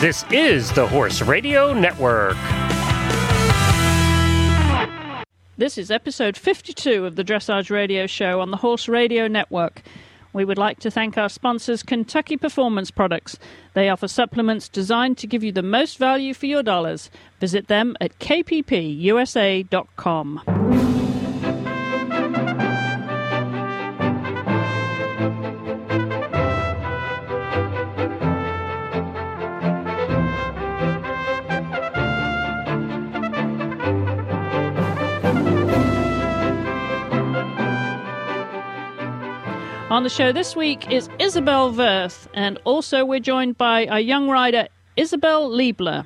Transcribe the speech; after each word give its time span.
This 0.00 0.26
is 0.30 0.70
the 0.72 0.86
Horse 0.86 1.22
Radio 1.22 1.72
Network. 1.72 2.36
This 5.56 5.78
is 5.78 5.90
episode 5.90 6.36
52 6.36 7.06
of 7.06 7.16
the 7.16 7.24
Dressage 7.24 7.70
Radio 7.70 8.06
Show 8.06 8.42
on 8.42 8.50
the 8.50 8.58
Horse 8.58 8.88
Radio 8.88 9.26
Network. 9.26 9.80
We 10.34 10.44
would 10.44 10.58
like 10.58 10.80
to 10.80 10.90
thank 10.90 11.16
our 11.16 11.30
sponsors, 11.30 11.82
Kentucky 11.82 12.36
Performance 12.36 12.90
Products. 12.90 13.38
They 13.72 13.88
offer 13.88 14.06
supplements 14.06 14.68
designed 14.68 15.16
to 15.16 15.26
give 15.26 15.42
you 15.42 15.50
the 15.50 15.62
most 15.62 15.96
value 15.96 16.34
for 16.34 16.44
your 16.44 16.62
dollars. 16.62 17.10
Visit 17.40 17.68
them 17.68 17.96
at 17.98 18.18
kppusa.com. 18.18 18.96
On 39.96 40.02
the 40.02 40.10
show 40.10 40.30
this 40.30 40.54
week 40.54 40.92
is 40.92 41.08
Isabell 41.18 41.72
Werth, 41.74 42.28
and 42.34 42.58
also 42.64 43.06
we're 43.06 43.18
joined 43.18 43.56
by 43.56 43.86
a 43.90 43.98
young 43.98 44.28
rider, 44.28 44.68
Isabelle 44.94 45.48
Leibler. 45.48 46.04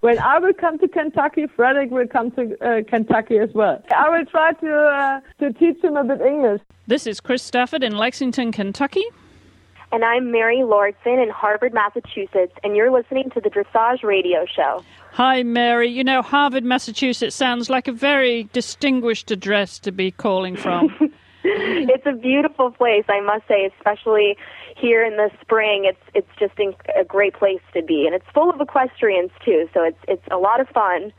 When 0.00 0.18
I 0.18 0.38
will 0.38 0.52
come 0.52 0.78
to 0.78 0.86
Kentucky, 0.86 1.46
Frederick 1.56 1.90
will 1.90 2.06
come 2.06 2.32
to 2.32 2.54
uh, 2.60 2.82
Kentucky 2.86 3.38
as 3.38 3.48
well. 3.54 3.82
I 3.96 4.10
will 4.10 4.26
try 4.26 4.52
to 4.52 4.76
uh, 4.76 5.20
to 5.38 5.54
teach 5.54 5.82
him 5.82 5.96
a 5.96 6.04
bit 6.04 6.20
English. 6.20 6.60
This 6.86 7.06
is 7.06 7.18
Chris 7.18 7.42
Stafford 7.42 7.82
in 7.82 7.96
Lexington, 7.96 8.52
Kentucky. 8.52 9.04
And 9.90 10.04
I'm 10.04 10.30
Mary 10.30 10.62
Lauritsen 10.62 11.18
in 11.18 11.30
Harvard, 11.30 11.72
Massachusetts, 11.72 12.52
and 12.62 12.76
you're 12.76 12.92
listening 12.92 13.30
to 13.30 13.40
the 13.40 13.48
Dressage 13.48 14.02
Radio 14.02 14.44
Show. 14.44 14.84
Hi, 15.12 15.44
Mary. 15.44 15.88
You 15.88 16.04
know, 16.04 16.20
Harvard, 16.20 16.62
Massachusetts 16.62 17.34
sounds 17.34 17.70
like 17.70 17.88
a 17.88 17.92
very 17.92 18.50
distinguished 18.52 19.30
address 19.30 19.78
to 19.78 19.92
be 19.92 20.10
calling 20.10 20.56
from. 20.56 20.94
it's 21.44 22.06
a 22.06 22.12
beautiful 22.12 22.70
place, 22.70 23.04
I 23.08 23.20
must 23.20 23.48
say, 23.48 23.70
especially 23.76 24.36
here 24.76 25.04
in 25.04 25.16
the 25.16 25.30
spring. 25.40 25.84
It's 25.84 26.02
it's 26.14 26.28
just 26.38 26.54
a 26.58 27.04
great 27.04 27.34
place 27.34 27.60
to 27.74 27.82
be, 27.82 28.06
and 28.06 28.14
it's 28.14 28.26
full 28.34 28.50
of 28.50 28.60
equestrians 28.60 29.30
too. 29.44 29.68
So 29.72 29.82
it's 29.84 29.98
it's 30.08 30.26
a 30.30 30.36
lot 30.36 30.60
of 30.60 30.68
fun. 30.68 31.12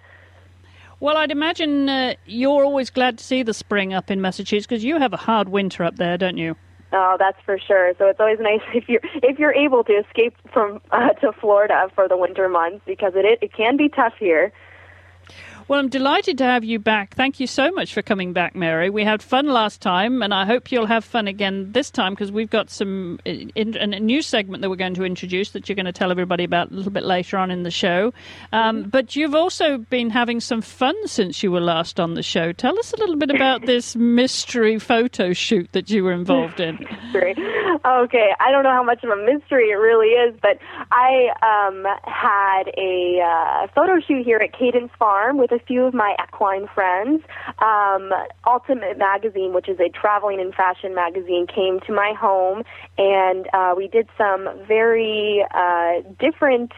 Well, 0.99 1.17
I'd 1.17 1.31
imagine 1.31 1.89
uh, 1.89 2.13
you're 2.27 2.63
always 2.63 2.91
glad 2.91 3.17
to 3.17 3.23
see 3.23 3.41
the 3.41 3.55
spring 3.55 3.91
up 3.91 4.11
in 4.11 4.21
Massachusetts 4.21 4.67
because 4.67 4.83
you 4.83 4.99
have 4.99 5.13
a 5.13 5.17
hard 5.17 5.49
winter 5.49 5.83
up 5.83 5.95
there, 5.95 6.15
don't 6.15 6.37
you? 6.37 6.55
Oh, 6.93 7.15
that's 7.17 7.37
for 7.45 7.57
sure. 7.57 7.93
So 7.97 8.05
it's 8.05 8.19
always 8.19 8.39
nice 8.39 8.61
if 8.73 8.87
you're 8.87 9.01
if 9.23 9.39
you're 9.39 9.53
able 9.53 9.83
to 9.85 9.93
escape 9.93 10.35
from 10.53 10.81
uh, 10.91 11.09
to 11.21 11.31
Florida 11.33 11.89
for 11.95 12.07
the 12.07 12.17
winter 12.17 12.47
months 12.49 12.81
because 12.85 13.13
it 13.15 13.39
it 13.41 13.53
can 13.53 13.77
be 13.77 13.89
tough 13.89 14.13
here. 14.19 14.51
Well, 15.71 15.79
I'm 15.79 15.87
delighted 15.87 16.37
to 16.39 16.43
have 16.43 16.65
you 16.65 16.79
back. 16.79 17.15
Thank 17.15 17.39
you 17.39 17.47
so 17.47 17.71
much 17.71 17.93
for 17.93 18.01
coming 18.01 18.33
back, 18.33 18.55
Mary. 18.55 18.89
We 18.89 19.05
had 19.05 19.23
fun 19.23 19.47
last 19.47 19.79
time, 19.79 20.21
and 20.21 20.33
I 20.33 20.45
hope 20.45 20.69
you'll 20.69 20.85
have 20.87 21.05
fun 21.05 21.29
again 21.29 21.71
this 21.71 21.89
time 21.89 22.11
because 22.11 22.29
we've 22.29 22.49
got 22.49 22.69
some 22.69 23.21
in, 23.23 23.51
in, 23.55 23.93
a 23.93 23.99
new 24.01 24.21
segment 24.21 24.63
that 24.63 24.69
we're 24.69 24.75
going 24.75 24.95
to 24.95 25.05
introduce 25.05 25.51
that 25.51 25.69
you're 25.69 25.77
going 25.77 25.85
to 25.85 25.93
tell 25.93 26.11
everybody 26.11 26.43
about 26.43 26.71
a 26.71 26.73
little 26.73 26.91
bit 26.91 27.03
later 27.03 27.37
on 27.37 27.51
in 27.51 27.63
the 27.63 27.71
show. 27.71 28.13
Um, 28.51 28.81
mm-hmm. 28.81 28.89
But 28.89 29.15
you've 29.15 29.33
also 29.33 29.77
been 29.77 30.09
having 30.09 30.41
some 30.41 30.61
fun 30.61 31.07
since 31.07 31.41
you 31.41 31.53
were 31.53 31.61
last 31.61 32.01
on 32.01 32.15
the 32.15 32.21
show. 32.21 32.51
Tell 32.51 32.77
us 32.77 32.91
a 32.91 32.97
little 32.97 33.15
bit 33.15 33.29
about 33.29 33.61
this 33.65 33.95
mystery 33.95 34.77
photo 34.77 35.31
shoot 35.31 35.71
that 35.71 35.89
you 35.89 36.03
were 36.03 36.11
involved 36.11 36.59
in. 36.59 36.85
Okay, 37.85 38.31
I 38.41 38.51
don't 38.51 38.63
know 38.63 38.73
how 38.73 38.83
much 38.83 39.03
of 39.05 39.09
a 39.09 39.15
mystery 39.15 39.69
it 39.69 39.75
really 39.75 40.09
is, 40.09 40.35
but 40.41 40.59
I 40.91 41.29
um, 41.41 41.85
had 42.03 42.63
a 42.77 43.21
uh, 43.21 43.67
photo 43.73 44.01
shoot 44.05 44.25
here 44.25 44.37
at 44.37 44.51
Cadence 44.51 44.91
Farm 44.99 45.37
with 45.37 45.51
a 45.51 45.60
few 45.67 45.85
of 45.85 45.93
my 45.93 46.15
equine 46.23 46.67
friends. 46.73 47.23
Um, 47.59 48.11
Ultimate 48.45 48.97
Magazine, 48.97 49.53
which 49.53 49.69
is 49.69 49.79
a 49.79 49.89
traveling 49.89 50.39
and 50.39 50.53
fashion 50.53 50.93
magazine, 50.95 51.47
came 51.47 51.79
to 51.81 51.93
my 51.93 52.13
home, 52.19 52.63
and 52.97 53.47
uh, 53.53 53.73
we 53.75 53.87
did 53.87 54.07
some 54.17 54.49
very 54.67 55.45
uh, 55.53 56.01
different 56.19 56.71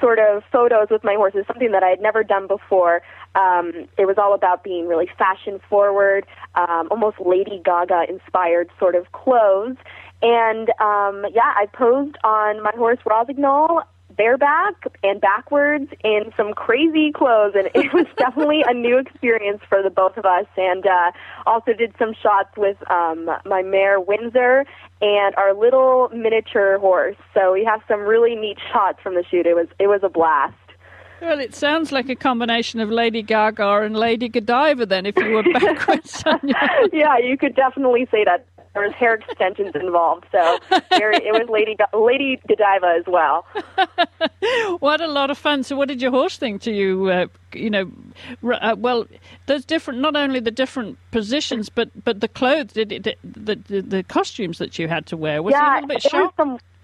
sort 0.00 0.18
of 0.18 0.42
photos 0.50 0.88
with 0.90 1.04
my 1.04 1.14
horses, 1.14 1.44
something 1.46 1.72
that 1.72 1.82
I 1.82 1.90
had 1.90 2.00
never 2.00 2.24
done 2.24 2.46
before. 2.46 3.02
Um, 3.34 3.86
it 3.98 4.06
was 4.06 4.16
all 4.18 4.34
about 4.34 4.64
being 4.64 4.88
really 4.88 5.08
fashion 5.18 5.60
forward, 5.68 6.24
um, 6.54 6.88
almost 6.90 7.20
Lady 7.20 7.60
Gaga 7.64 8.06
inspired 8.08 8.70
sort 8.78 8.94
of 8.94 9.12
clothes. 9.12 9.76
And 10.22 10.70
um, 10.80 11.26
yeah, 11.32 11.52
I 11.54 11.66
posed 11.72 12.16
on 12.24 12.62
my 12.62 12.72
horse 12.76 12.98
Rossignol 13.06 13.82
bareback 14.16 14.74
and 15.02 15.20
backwards 15.20 15.90
in 16.04 16.32
some 16.36 16.52
crazy 16.52 17.12
clothes, 17.12 17.54
and 17.56 17.68
it 17.74 17.92
was 17.92 18.06
definitely 18.18 18.62
a 18.66 18.74
new 18.74 18.98
experience 18.98 19.60
for 19.68 19.82
the 19.82 19.90
both 19.90 20.16
of 20.16 20.24
us. 20.24 20.46
And 20.56 20.86
uh, 20.86 21.12
also 21.46 21.72
did 21.72 21.94
some 21.98 22.14
shots 22.14 22.56
with 22.56 22.76
um, 22.90 23.30
my 23.44 23.62
mare 23.62 24.00
Windsor 24.00 24.64
and 25.00 25.34
our 25.36 25.54
little 25.54 26.10
miniature 26.14 26.78
horse. 26.78 27.16
So 27.34 27.52
we 27.52 27.64
have 27.64 27.80
some 27.88 28.00
really 28.00 28.34
neat 28.34 28.58
shots 28.72 29.00
from 29.02 29.14
the 29.14 29.24
shoot. 29.30 29.46
It 29.46 29.54
was 29.54 29.68
it 29.78 29.86
was 29.86 30.00
a 30.02 30.08
blast. 30.08 30.54
Well, 31.20 31.38
it 31.38 31.54
sounds 31.54 31.92
like 31.92 32.08
a 32.08 32.16
combination 32.16 32.80
of 32.80 32.88
Lady 32.88 33.20
Gaga 33.20 33.82
and 33.82 33.94
Lady 33.94 34.28
Godiva. 34.28 34.86
Then, 34.86 35.04
if 35.04 35.16
you 35.18 35.32
were 35.32 35.42
backwards 35.52 36.22
on 36.24 36.40
your... 36.42 36.56
yeah, 36.92 37.18
you 37.18 37.36
could 37.36 37.54
definitely 37.54 38.08
say 38.10 38.24
that 38.24 38.46
there 38.74 38.82
was 38.82 38.92
hair 38.92 39.14
extensions 39.14 39.74
involved, 39.74 40.26
so 40.30 40.58
there, 40.90 41.10
it 41.10 41.32
was 41.32 41.48
Lady 41.48 41.76
Lady 41.92 42.40
Godiva 42.46 42.94
as 42.98 43.04
well. 43.06 43.44
what 44.78 45.00
a 45.00 45.08
lot 45.08 45.30
of 45.30 45.38
fun! 45.38 45.64
So, 45.64 45.76
what 45.76 45.88
did 45.88 46.00
your 46.00 46.12
horse 46.12 46.36
think 46.36 46.62
to 46.62 46.72
you? 46.72 47.08
Uh, 47.08 47.26
you 47.52 47.68
know, 47.68 47.90
uh, 48.44 48.76
well, 48.78 49.06
there's 49.46 49.64
different. 49.64 50.00
Not 50.00 50.14
only 50.14 50.38
the 50.38 50.52
different 50.52 50.98
positions, 51.10 51.68
but 51.68 51.90
but 52.04 52.20
the 52.20 52.28
clothes, 52.28 52.72
the 52.74 52.84
the, 52.84 53.16
the, 53.24 53.80
the 53.80 54.02
costumes 54.04 54.58
that 54.58 54.78
you 54.78 54.86
had 54.86 55.06
to 55.06 55.16
wear. 55.16 55.42
Was 55.42 55.52
yeah, 55.52 55.72
a 55.72 55.74
little 55.74 55.88
bit 55.88 56.02
shocked? 56.02 56.40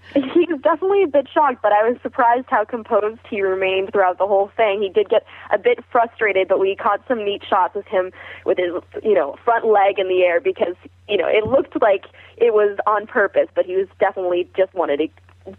he 0.13 0.45
was 0.49 0.61
definitely 0.61 1.03
a 1.03 1.07
bit 1.07 1.27
shocked, 1.33 1.61
but 1.61 1.71
I 1.71 1.87
was 1.89 1.97
surprised 2.01 2.47
how 2.49 2.63
composed 2.63 3.19
he 3.29 3.41
remained 3.41 3.91
throughout 3.91 4.17
the 4.17 4.27
whole 4.27 4.51
thing. 4.55 4.81
He 4.81 4.89
did 4.89 5.09
get 5.09 5.25
a 5.51 5.57
bit 5.57 5.83
frustrated, 5.91 6.47
but 6.47 6.59
we 6.59 6.75
caught 6.75 7.01
some 7.07 7.23
neat 7.23 7.43
shots 7.47 7.75
of 7.75 7.85
him 7.85 8.11
with 8.45 8.57
his, 8.57 8.71
you 9.03 9.13
know, 9.13 9.35
front 9.43 9.65
leg 9.65 9.99
in 9.99 10.07
the 10.07 10.23
air 10.23 10.39
because, 10.39 10.75
you 11.09 11.17
know, 11.17 11.27
it 11.27 11.45
looked 11.45 11.81
like 11.81 12.05
it 12.37 12.53
was 12.53 12.77
on 12.87 13.05
purpose, 13.05 13.47
but 13.53 13.65
he 13.65 13.75
was 13.75 13.87
definitely 13.99 14.49
just 14.55 14.73
wanted 14.73 14.97
to 14.97 15.07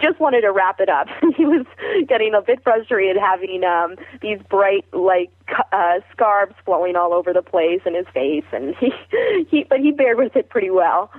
just 0.00 0.20
wanted 0.20 0.42
to 0.42 0.52
wrap 0.52 0.80
it 0.80 0.88
up. 0.88 1.08
he 1.36 1.46
was 1.46 1.64
getting 2.06 2.34
a 2.34 2.42
bit 2.42 2.62
frustrated 2.62 3.16
having 3.16 3.64
um 3.64 3.96
these 4.20 4.38
bright 4.50 4.84
like 4.92 5.30
uh 5.72 6.00
scarves 6.12 6.54
flowing 6.64 6.96
all 6.96 7.14
over 7.14 7.32
the 7.32 7.42
place 7.42 7.80
in 7.86 7.94
his 7.94 8.06
face 8.12 8.44
and 8.52 8.74
he 8.76 8.92
he 9.50 9.64
but 9.64 9.80
he 9.80 9.92
bared 9.92 10.18
with 10.18 10.36
it 10.36 10.48
pretty 10.50 10.70
well. 10.70 11.10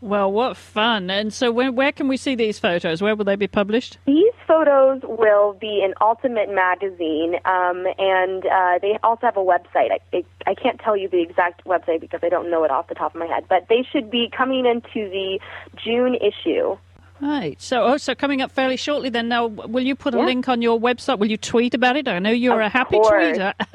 Well, 0.00 0.30
what 0.30 0.56
fun! 0.56 1.10
And 1.10 1.32
so, 1.32 1.50
when, 1.50 1.74
where 1.74 1.92
can 1.92 2.08
we 2.08 2.16
see 2.16 2.34
these 2.34 2.58
photos? 2.58 3.00
Where 3.00 3.16
will 3.16 3.24
they 3.24 3.36
be 3.36 3.46
published? 3.46 3.98
These 4.06 4.32
photos 4.46 5.00
will 5.02 5.54
be 5.54 5.82
in 5.82 5.94
Ultimate 6.00 6.50
Magazine, 6.50 7.36
um, 7.44 7.86
and 7.98 8.44
uh, 8.44 8.78
they 8.80 8.98
also 9.02 9.26
have 9.26 9.36
a 9.36 9.44
website. 9.44 9.90
I, 10.12 10.24
I 10.46 10.54
can't 10.54 10.78
tell 10.80 10.96
you 10.96 11.08
the 11.08 11.22
exact 11.22 11.64
website 11.64 12.00
because 12.00 12.20
I 12.22 12.28
don't 12.28 12.50
know 12.50 12.64
it 12.64 12.70
off 12.70 12.88
the 12.88 12.94
top 12.94 13.14
of 13.14 13.18
my 13.18 13.26
head, 13.26 13.46
but 13.48 13.66
they 13.68 13.86
should 13.90 14.10
be 14.10 14.30
coming 14.36 14.66
into 14.66 15.08
the 15.08 15.40
June 15.82 16.14
issue. 16.14 16.76
Right. 17.20 17.60
So, 17.60 17.82
oh, 17.82 17.96
so 17.96 18.14
coming 18.14 18.42
up 18.42 18.52
fairly 18.52 18.76
shortly. 18.76 19.08
Then, 19.08 19.28
now, 19.28 19.46
will 19.46 19.84
you 19.84 19.96
put 19.96 20.14
a 20.14 20.18
yeah. 20.18 20.24
link 20.24 20.48
on 20.48 20.60
your 20.60 20.78
website? 20.78 21.18
Will 21.18 21.30
you 21.30 21.38
tweet 21.38 21.74
about 21.74 21.96
it? 21.96 22.08
I 22.08 22.18
know 22.18 22.30
you're 22.30 22.60
of 22.60 22.66
a 22.66 22.68
happy 22.68 22.98
course. 22.98 23.38
tweeter. 23.38 23.54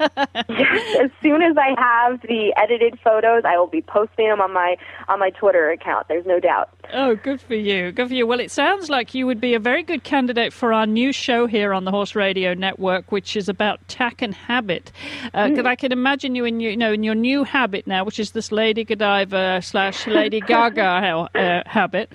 as 1.04 1.10
soon 1.22 1.42
as 1.42 1.56
I 1.56 1.74
have 1.78 2.20
the 2.22 2.54
edited 2.56 2.98
photos, 3.00 3.42
I 3.44 3.56
will 3.58 3.66
be 3.66 3.82
posting 3.82 4.28
them 4.28 4.40
on 4.40 4.52
my 4.52 4.76
on 5.08 5.18
my 5.18 5.30
Twitter 5.30 5.70
account. 5.70 6.08
There's 6.08 6.26
no 6.26 6.38
doubt. 6.38 6.70
Oh, 6.92 7.16
good 7.16 7.40
for 7.40 7.54
you. 7.54 7.90
Good 7.92 8.08
for 8.08 8.14
you. 8.14 8.26
Well, 8.26 8.40
it 8.40 8.50
sounds 8.50 8.88
like 8.88 9.14
you 9.14 9.26
would 9.26 9.40
be 9.40 9.54
a 9.54 9.58
very 9.58 9.82
good 9.82 10.04
candidate 10.04 10.52
for 10.52 10.72
our 10.72 10.86
new 10.86 11.12
show 11.12 11.46
here 11.46 11.72
on 11.72 11.84
the 11.84 11.90
Horse 11.90 12.14
Radio 12.14 12.54
Network, 12.54 13.10
which 13.10 13.36
is 13.36 13.48
about 13.48 13.86
tack 13.88 14.22
and 14.22 14.34
habit. 14.34 14.92
Uh, 15.34 15.46
mm. 15.46 15.66
I 15.66 15.76
can 15.76 15.92
imagine 15.92 16.34
you 16.34 16.44
in 16.44 16.60
your, 16.60 16.70
you 16.70 16.76
know 16.76 16.92
in 16.92 17.02
your 17.02 17.14
new 17.14 17.44
habit 17.44 17.86
now, 17.86 18.04
which 18.04 18.20
is 18.20 18.32
this 18.32 18.52
Lady 18.52 18.84
Godiva 18.84 19.60
slash 19.62 20.06
Lady 20.06 20.40
Gaga 20.40 21.28
uh, 21.34 21.62
habit. 21.66 22.12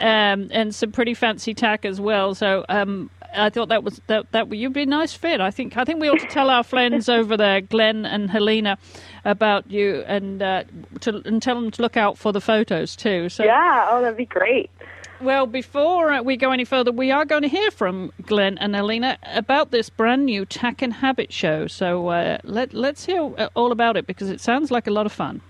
Um, 0.00 0.48
and 0.58 0.74
some 0.74 0.90
pretty 0.90 1.14
fancy 1.14 1.54
tack 1.54 1.84
as 1.84 2.00
well. 2.00 2.34
So 2.34 2.64
um, 2.68 3.10
I 3.34 3.48
thought 3.48 3.68
that 3.68 3.84
was 3.84 4.00
that 4.08 4.30
that 4.32 4.52
you'd 4.52 4.72
be 4.72 4.82
a 4.82 4.86
nice 4.86 5.14
fit. 5.14 5.40
I 5.40 5.52
think 5.52 5.76
I 5.76 5.84
think 5.84 6.00
we 6.00 6.08
ought 6.08 6.18
to 6.18 6.26
tell 6.26 6.50
our 6.50 6.64
friends 6.64 7.08
over 7.18 7.36
there, 7.36 7.60
Glenn 7.60 8.04
and 8.04 8.28
Helena, 8.28 8.76
about 9.24 9.70
you 9.70 10.02
and 10.06 10.42
uh, 10.42 10.64
to 11.00 11.22
and 11.24 11.40
tell 11.40 11.54
them 11.54 11.70
to 11.70 11.82
look 11.82 11.96
out 11.96 12.18
for 12.18 12.32
the 12.32 12.40
photos 12.40 12.96
too. 12.96 13.28
So 13.28 13.44
yeah, 13.44 13.86
oh, 13.88 14.02
that'd 14.02 14.16
be 14.16 14.26
great. 14.26 14.68
Well, 15.20 15.46
before 15.46 16.22
we 16.22 16.36
go 16.36 16.52
any 16.52 16.64
further, 16.64 16.92
we 16.92 17.10
are 17.10 17.24
going 17.24 17.42
to 17.42 17.48
hear 17.48 17.72
from 17.72 18.12
Glenn 18.22 18.56
and 18.58 18.76
Helena 18.76 19.18
about 19.24 19.72
this 19.72 19.90
brand 19.90 20.26
new 20.26 20.44
Tack 20.44 20.80
and 20.80 20.92
Habit 20.92 21.32
show. 21.32 21.66
So 21.68 22.08
uh, 22.08 22.38
let 22.42 22.74
let's 22.74 23.06
hear 23.06 23.20
all 23.54 23.70
about 23.70 23.96
it 23.96 24.06
because 24.06 24.28
it 24.28 24.40
sounds 24.40 24.70
like 24.72 24.88
a 24.88 24.92
lot 24.92 25.06
of 25.06 25.12
fun. 25.12 25.40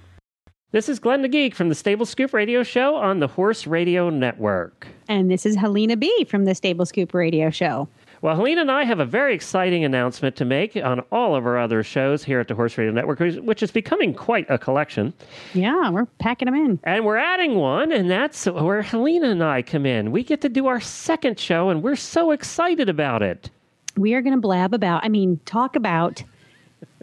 This 0.70 0.90
is 0.90 0.98
Glenn 0.98 1.22
the 1.22 1.28
Geek 1.28 1.54
from 1.54 1.70
the 1.70 1.74
Stable 1.74 2.04
Scoop 2.04 2.34
Radio 2.34 2.62
Show 2.62 2.94
on 2.94 3.20
the 3.20 3.26
Horse 3.26 3.66
Radio 3.66 4.10
Network. 4.10 4.86
And 5.08 5.30
this 5.30 5.46
is 5.46 5.56
Helena 5.56 5.96
B 5.96 6.26
from 6.28 6.44
the 6.44 6.54
Stable 6.54 6.84
Scoop 6.84 7.14
Radio 7.14 7.48
Show. 7.48 7.88
Well, 8.20 8.36
Helena 8.36 8.60
and 8.60 8.70
I 8.70 8.84
have 8.84 9.00
a 9.00 9.06
very 9.06 9.34
exciting 9.34 9.82
announcement 9.82 10.36
to 10.36 10.44
make 10.44 10.76
on 10.76 11.00
all 11.10 11.34
of 11.34 11.46
our 11.46 11.56
other 11.56 11.82
shows 11.82 12.22
here 12.22 12.38
at 12.38 12.48
the 12.48 12.54
Horse 12.54 12.76
Radio 12.76 12.92
Network, 12.92 13.18
which 13.18 13.62
is 13.62 13.70
becoming 13.70 14.12
quite 14.12 14.44
a 14.50 14.58
collection. 14.58 15.14
Yeah, 15.54 15.88
we're 15.88 16.04
packing 16.18 16.44
them 16.44 16.54
in. 16.54 16.78
And 16.84 17.06
we're 17.06 17.16
adding 17.16 17.54
one, 17.54 17.90
and 17.90 18.10
that's 18.10 18.44
where 18.44 18.82
Helena 18.82 19.30
and 19.30 19.42
I 19.42 19.62
come 19.62 19.86
in. 19.86 20.12
We 20.12 20.22
get 20.22 20.42
to 20.42 20.50
do 20.50 20.66
our 20.66 20.80
second 20.80 21.40
show, 21.40 21.70
and 21.70 21.82
we're 21.82 21.96
so 21.96 22.30
excited 22.30 22.90
about 22.90 23.22
it. 23.22 23.48
We 23.96 24.12
are 24.12 24.20
going 24.20 24.34
to 24.34 24.40
blab 24.40 24.74
about, 24.74 25.02
I 25.02 25.08
mean, 25.08 25.40
talk 25.46 25.76
about 25.76 26.22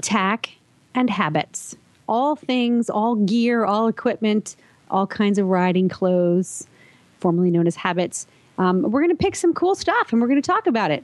tack 0.02 0.52
and 0.94 1.10
habits. 1.10 1.76
All 2.08 2.36
things, 2.36 2.90
all 2.90 3.16
gear, 3.16 3.66
all 3.66 3.88
equipment, 3.88 4.56
all 4.92 5.08
kinds 5.08 5.40
of 5.40 5.48
riding 5.48 5.90
clothes, 5.90 6.68
formerly 7.20 7.50
known 7.50 7.68
as 7.68 7.76
habits 7.76 8.28
um, 8.58 8.84
we're 8.84 9.02
going 9.02 9.16
to 9.16 9.22
pick 9.22 9.36
some 9.36 9.54
cool 9.54 9.76
stuff 9.76 10.12
and 10.12 10.22
we're 10.22 10.28
going 10.28 10.42
to 10.42 10.46
talk 10.46 10.68
about 10.68 10.92
it. 10.92 11.04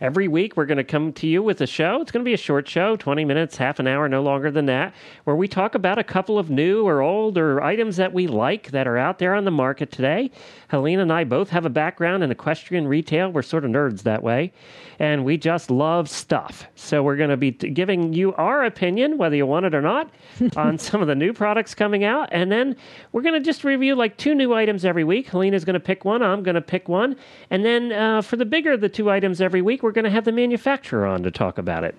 Every 0.00 0.28
week, 0.28 0.56
we're 0.56 0.64
going 0.64 0.78
to 0.78 0.84
come 0.84 1.12
to 1.12 1.26
you 1.26 1.42
with 1.42 1.60
a 1.60 1.66
show. 1.66 2.00
It's 2.00 2.10
going 2.10 2.24
to 2.24 2.28
be 2.28 2.32
a 2.32 2.38
short 2.38 2.66
show, 2.66 2.96
20 2.96 3.22
minutes, 3.26 3.58
half 3.58 3.78
an 3.80 3.86
hour, 3.86 4.08
no 4.08 4.22
longer 4.22 4.50
than 4.50 4.64
that, 4.64 4.94
where 5.24 5.36
we 5.36 5.46
talk 5.46 5.74
about 5.74 5.98
a 5.98 6.04
couple 6.04 6.38
of 6.38 6.48
new 6.48 6.88
or 6.88 7.02
old 7.02 7.36
or 7.36 7.62
items 7.62 7.96
that 7.96 8.14
we 8.14 8.26
like 8.26 8.70
that 8.70 8.88
are 8.88 8.96
out 8.96 9.18
there 9.18 9.34
on 9.34 9.44
the 9.44 9.50
market 9.50 9.92
today. 9.92 10.30
Helena 10.68 11.02
and 11.02 11.12
I 11.12 11.24
both 11.24 11.50
have 11.50 11.66
a 11.66 11.70
background 11.70 12.24
in 12.24 12.30
equestrian 12.30 12.88
retail. 12.88 13.30
We're 13.30 13.42
sort 13.42 13.66
of 13.66 13.72
nerds 13.72 14.02
that 14.04 14.22
way 14.22 14.54
and 15.00 15.24
we 15.24 15.38
just 15.38 15.70
love 15.70 16.10
stuff. 16.10 16.66
So 16.74 17.02
we're 17.02 17.16
going 17.16 17.30
to 17.30 17.36
be 17.38 17.52
t- 17.52 17.70
giving 17.70 18.12
you 18.12 18.34
our 18.34 18.64
opinion, 18.64 19.16
whether 19.16 19.34
you 19.34 19.46
want 19.46 19.64
it 19.64 19.74
or 19.74 19.80
not, 19.80 20.10
on 20.56 20.76
some 20.76 21.00
of 21.00 21.08
the 21.08 21.14
new 21.14 21.32
products 21.32 21.74
coming 21.74 22.04
out. 22.04 22.28
And 22.32 22.52
then 22.52 22.76
we're 23.12 23.22
going 23.22 23.34
to 23.34 23.40
just 23.40 23.64
review 23.64 23.94
like 23.96 24.18
two 24.18 24.34
new 24.34 24.52
items 24.52 24.84
every 24.84 25.02
week. 25.02 25.28
Helena's 25.28 25.64
going 25.64 25.74
to 25.74 25.80
pick 25.80 26.04
one, 26.04 26.22
I'm 26.22 26.42
going 26.42 26.54
to 26.54 26.60
pick 26.60 26.86
one. 26.86 27.16
And 27.48 27.64
then 27.64 27.92
uh, 27.92 28.20
for 28.20 28.36
the 28.36 28.44
bigger 28.44 28.72
of 28.72 28.82
the 28.82 28.90
two 28.90 29.10
items 29.10 29.40
every 29.40 29.62
week, 29.62 29.82
we're 29.82 29.89
going 29.92 30.04
to 30.04 30.10
have 30.10 30.24
the 30.24 30.32
manufacturer 30.32 31.06
on 31.06 31.22
to 31.22 31.30
talk 31.30 31.58
about 31.58 31.84
it. 31.84 31.94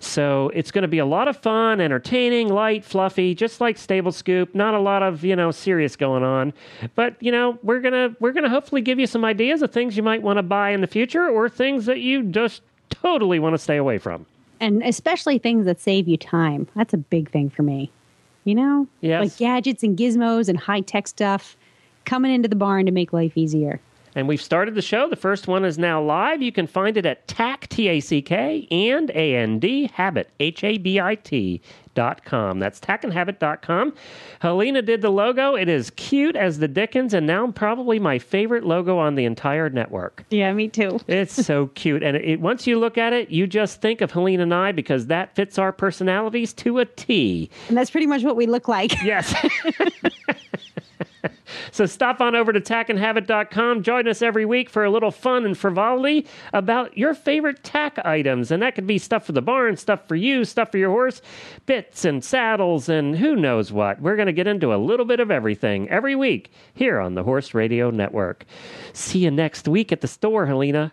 So 0.00 0.50
it's 0.54 0.70
going 0.70 0.82
to 0.82 0.88
be 0.88 0.98
a 0.98 1.06
lot 1.06 1.28
of 1.28 1.36
fun, 1.36 1.80
entertaining, 1.80 2.48
light, 2.48 2.84
fluffy, 2.84 3.34
just 3.34 3.60
like 3.60 3.78
Stable 3.78 4.12
Scoop. 4.12 4.54
Not 4.54 4.74
a 4.74 4.80
lot 4.80 5.02
of, 5.02 5.24
you 5.24 5.36
know, 5.36 5.50
serious 5.50 5.96
going 5.96 6.22
on. 6.22 6.52
But, 6.94 7.16
you 7.20 7.32
know, 7.32 7.58
we're 7.62 7.80
going 7.80 7.92
to 7.92 8.16
we're 8.20 8.32
going 8.32 8.44
to 8.44 8.50
hopefully 8.50 8.82
give 8.82 8.98
you 8.98 9.06
some 9.06 9.24
ideas 9.24 9.62
of 9.62 9.72
things 9.72 9.96
you 9.96 10.02
might 10.02 10.22
want 10.22 10.38
to 10.38 10.42
buy 10.42 10.70
in 10.70 10.80
the 10.80 10.86
future 10.86 11.28
or 11.28 11.48
things 11.48 11.86
that 11.86 12.00
you 12.00 12.22
just 12.22 12.62
totally 12.90 13.38
want 13.38 13.54
to 13.54 13.58
stay 13.58 13.76
away 13.76 13.98
from. 13.98 14.26
And 14.60 14.82
especially 14.82 15.38
things 15.38 15.66
that 15.66 15.80
save 15.80 16.08
you 16.08 16.16
time. 16.16 16.68
That's 16.74 16.94
a 16.94 16.98
big 16.98 17.30
thing 17.30 17.50
for 17.50 17.62
me. 17.62 17.90
You 18.44 18.54
know? 18.54 18.88
Yes. 19.00 19.22
Like 19.22 19.36
gadgets 19.36 19.82
and 19.82 19.96
gizmos 19.96 20.48
and 20.48 20.58
high 20.58 20.80
tech 20.80 21.08
stuff 21.08 21.56
coming 22.04 22.32
into 22.32 22.48
the 22.48 22.56
barn 22.56 22.86
to 22.86 22.92
make 22.92 23.12
life 23.12 23.36
easier. 23.36 23.80
And 24.14 24.28
we've 24.28 24.42
started 24.42 24.74
the 24.74 24.82
show. 24.82 25.08
The 25.08 25.16
first 25.16 25.48
one 25.48 25.64
is 25.64 25.78
now 25.78 26.00
live. 26.02 26.40
You 26.40 26.52
can 26.52 26.66
find 26.66 26.96
it 26.96 27.04
at 27.06 27.26
TACK, 27.26 27.68
T 27.68 27.88
A 27.88 28.00
C 28.00 28.22
K, 28.22 28.66
and 28.70 29.10
A 29.10 29.36
N 29.36 29.58
D, 29.58 29.90
Habit, 29.92 30.30
H 30.38 30.62
A 30.62 30.78
B 30.78 31.00
I 31.00 31.16
T, 31.16 31.60
dot 31.94 32.24
com. 32.24 32.58
That's 32.58 32.78
tackandhabit.com. 32.80 33.94
Helena 34.40 34.82
did 34.82 35.00
the 35.02 35.10
logo. 35.10 35.54
It 35.56 35.68
is 35.68 35.90
cute 35.90 36.36
as 36.36 36.58
the 36.58 36.68
Dickens, 36.68 37.14
and 37.14 37.26
now 37.26 37.50
probably 37.50 37.98
my 37.98 38.18
favorite 38.18 38.64
logo 38.64 38.98
on 38.98 39.14
the 39.14 39.24
entire 39.24 39.68
network. 39.70 40.24
Yeah, 40.30 40.52
me 40.52 40.68
too. 40.68 41.00
it's 41.08 41.34
so 41.34 41.66
cute. 41.74 42.02
And 42.02 42.16
it, 42.16 42.40
once 42.40 42.66
you 42.66 42.78
look 42.78 42.98
at 42.98 43.12
it, 43.12 43.30
you 43.30 43.46
just 43.46 43.80
think 43.80 44.00
of 44.00 44.10
Helena 44.12 44.44
and 44.44 44.54
I 44.54 44.72
because 44.72 45.06
that 45.06 45.34
fits 45.34 45.58
our 45.58 45.72
personalities 45.72 46.52
to 46.54 46.78
a 46.78 46.84
T. 46.84 47.50
And 47.68 47.76
that's 47.76 47.90
pretty 47.90 48.06
much 48.06 48.22
what 48.22 48.36
we 48.36 48.46
look 48.46 48.68
like. 48.68 48.92
Yes. 49.02 49.34
so 51.72 51.86
stop 51.86 52.20
on 52.20 52.34
over 52.34 52.52
to 52.52 52.60
tackandhabit.com. 52.60 53.82
Join 53.82 54.08
us 54.08 54.22
every 54.22 54.44
week 54.44 54.70
for 54.70 54.84
a 54.84 54.90
little 54.90 55.10
fun 55.10 55.44
and 55.44 55.56
frivolity 55.56 56.26
about 56.52 56.96
your 56.96 57.14
favorite 57.14 57.62
tack 57.62 57.98
items. 58.04 58.50
And 58.50 58.62
that 58.62 58.74
could 58.74 58.86
be 58.86 58.98
stuff 58.98 59.26
for 59.26 59.32
the 59.32 59.42
barn, 59.42 59.76
stuff 59.76 60.06
for 60.08 60.16
you, 60.16 60.44
stuff 60.44 60.70
for 60.70 60.78
your 60.78 60.90
horse, 60.90 61.22
bits 61.66 62.04
and 62.04 62.24
saddles, 62.24 62.88
and 62.88 63.16
who 63.16 63.36
knows 63.36 63.72
what. 63.72 64.00
We're 64.00 64.16
going 64.16 64.26
to 64.26 64.32
get 64.32 64.46
into 64.46 64.74
a 64.74 64.76
little 64.76 65.06
bit 65.06 65.20
of 65.20 65.30
everything 65.30 65.88
every 65.88 66.16
week 66.16 66.50
here 66.74 67.00
on 67.00 67.14
the 67.14 67.22
Horse 67.22 67.54
Radio 67.54 67.90
Network. 67.90 68.44
See 68.92 69.20
you 69.20 69.30
next 69.30 69.68
week 69.68 69.92
at 69.92 70.00
the 70.00 70.08
store, 70.08 70.46
Helena. 70.46 70.92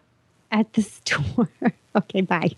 At 0.52 0.74
the 0.74 0.82
store. 0.82 1.50
okay, 1.96 2.22
bye. 2.22 2.52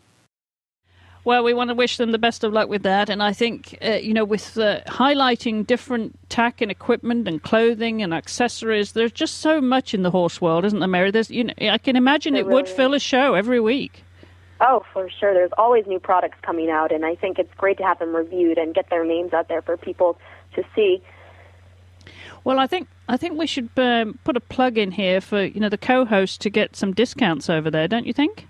Well, 1.25 1.43
we 1.43 1.53
want 1.53 1.69
to 1.69 1.73
wish 1.73 1.97
them 1.97 2.11
the 2.11 2.17
best 2.17 2.43
of 2.43 2.51
luck 2.51 2.67
with 2.67 2.83
that. 2.83 3.09
And 3.09 3.23
I 3.23 3.31
think, 3.31 3.77
uh, 3.81 3.93
you 3.93 4.13
know, 4.13 4.25
with 4.25 4.57
uh, 4.57 4.81
highlighting 4.87 5.65
different 5.65 6.19
tack 6.29 6.59
and 6.59 6.69
equipment 6.69 7.27
and 7.29 7.41
clothing 7.41 8.01
and 8.01 8.13
accessories, 8.13 8.91
there's 8.91 9.11
just 9.11 9.37
so 9.37 9.61
much 9.61 9.93
in 9.93 10.03
the 10.03 10.11
horse 10.11 10.41
world, 10.41 10.65
isn't 10.65 10.79
there, 10.79 10.87
Mary? 10.87 11.11
There's, 11.11 11.31
you 11.31 11.45
know, 11.45 11.53
I 11.61 11.77
can 11.77 11.95
imagine 11.95 12.35
it, 12.35 12.39
it 12.39 12.45
really 12.47 12.55
would 12.55 12.69
fill 12.69 12.93
a 12.93 12.99
show 12.99 13.35
every 13.35 13.61
week. 13.61 14.03
Oh, 14.59 14.85
for 14.91 15.09
sure. 15.09 15.33
There's 15.33 15.51
always 15.57 15.85
new 15.87 15.99
products 15.99 16.37
coming 16.41 16.69
out, 16.69 16.91
and 16.91 17.05
I 17.05 17.15
think 17.15 17.39
it's 17.39 17.53
great 17.55 17.77
to 17.77 17.83
have 17.83 17.99
them 17.99 18.15
reviewed 18.15 18.57
and 18.57 18.73
get 18.73 18.89
their 18.89 19.05
names 19.05 19.33
out 19.33 19.47
there 19.47 19.61
for 19.61 19.77
people 19.77 20.17
to 20.55 20.63
see. 20.75 21.01
Well, 22.43 22.59
I 22.59 22.67
think 22.67 22.87
I 23.07 23.17
think 23.17 23.37
we 23.37 23.47
should 23.47 23.69
um, 23.77 24.19
put 24.23 24.35
a 24.35 24.41
plug 24.41 24.77
in 24.77 24.91
here 24.91 25.21
for 25.21 25.43
you 25.43 25.59
know 25.59 25.69
the 25.69 25.77
co-host 25.77 26.41
to 26.41 26.49
get 26.49 26.75
some 26.75 26.93
discounts 26.93 27.49
over 27.49 27.71
there, 27.71 27.87
don't 27.87 28.05
you 28.05 28.13
think? 28.13 28.47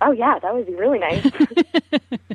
Oh 0.00 0.12
yeah, 0.12 0.38
that 0.38 0.54
would 0.54 0.66
be 0.66 0.74
really 0.74 0.98
nice. 0.98 1.24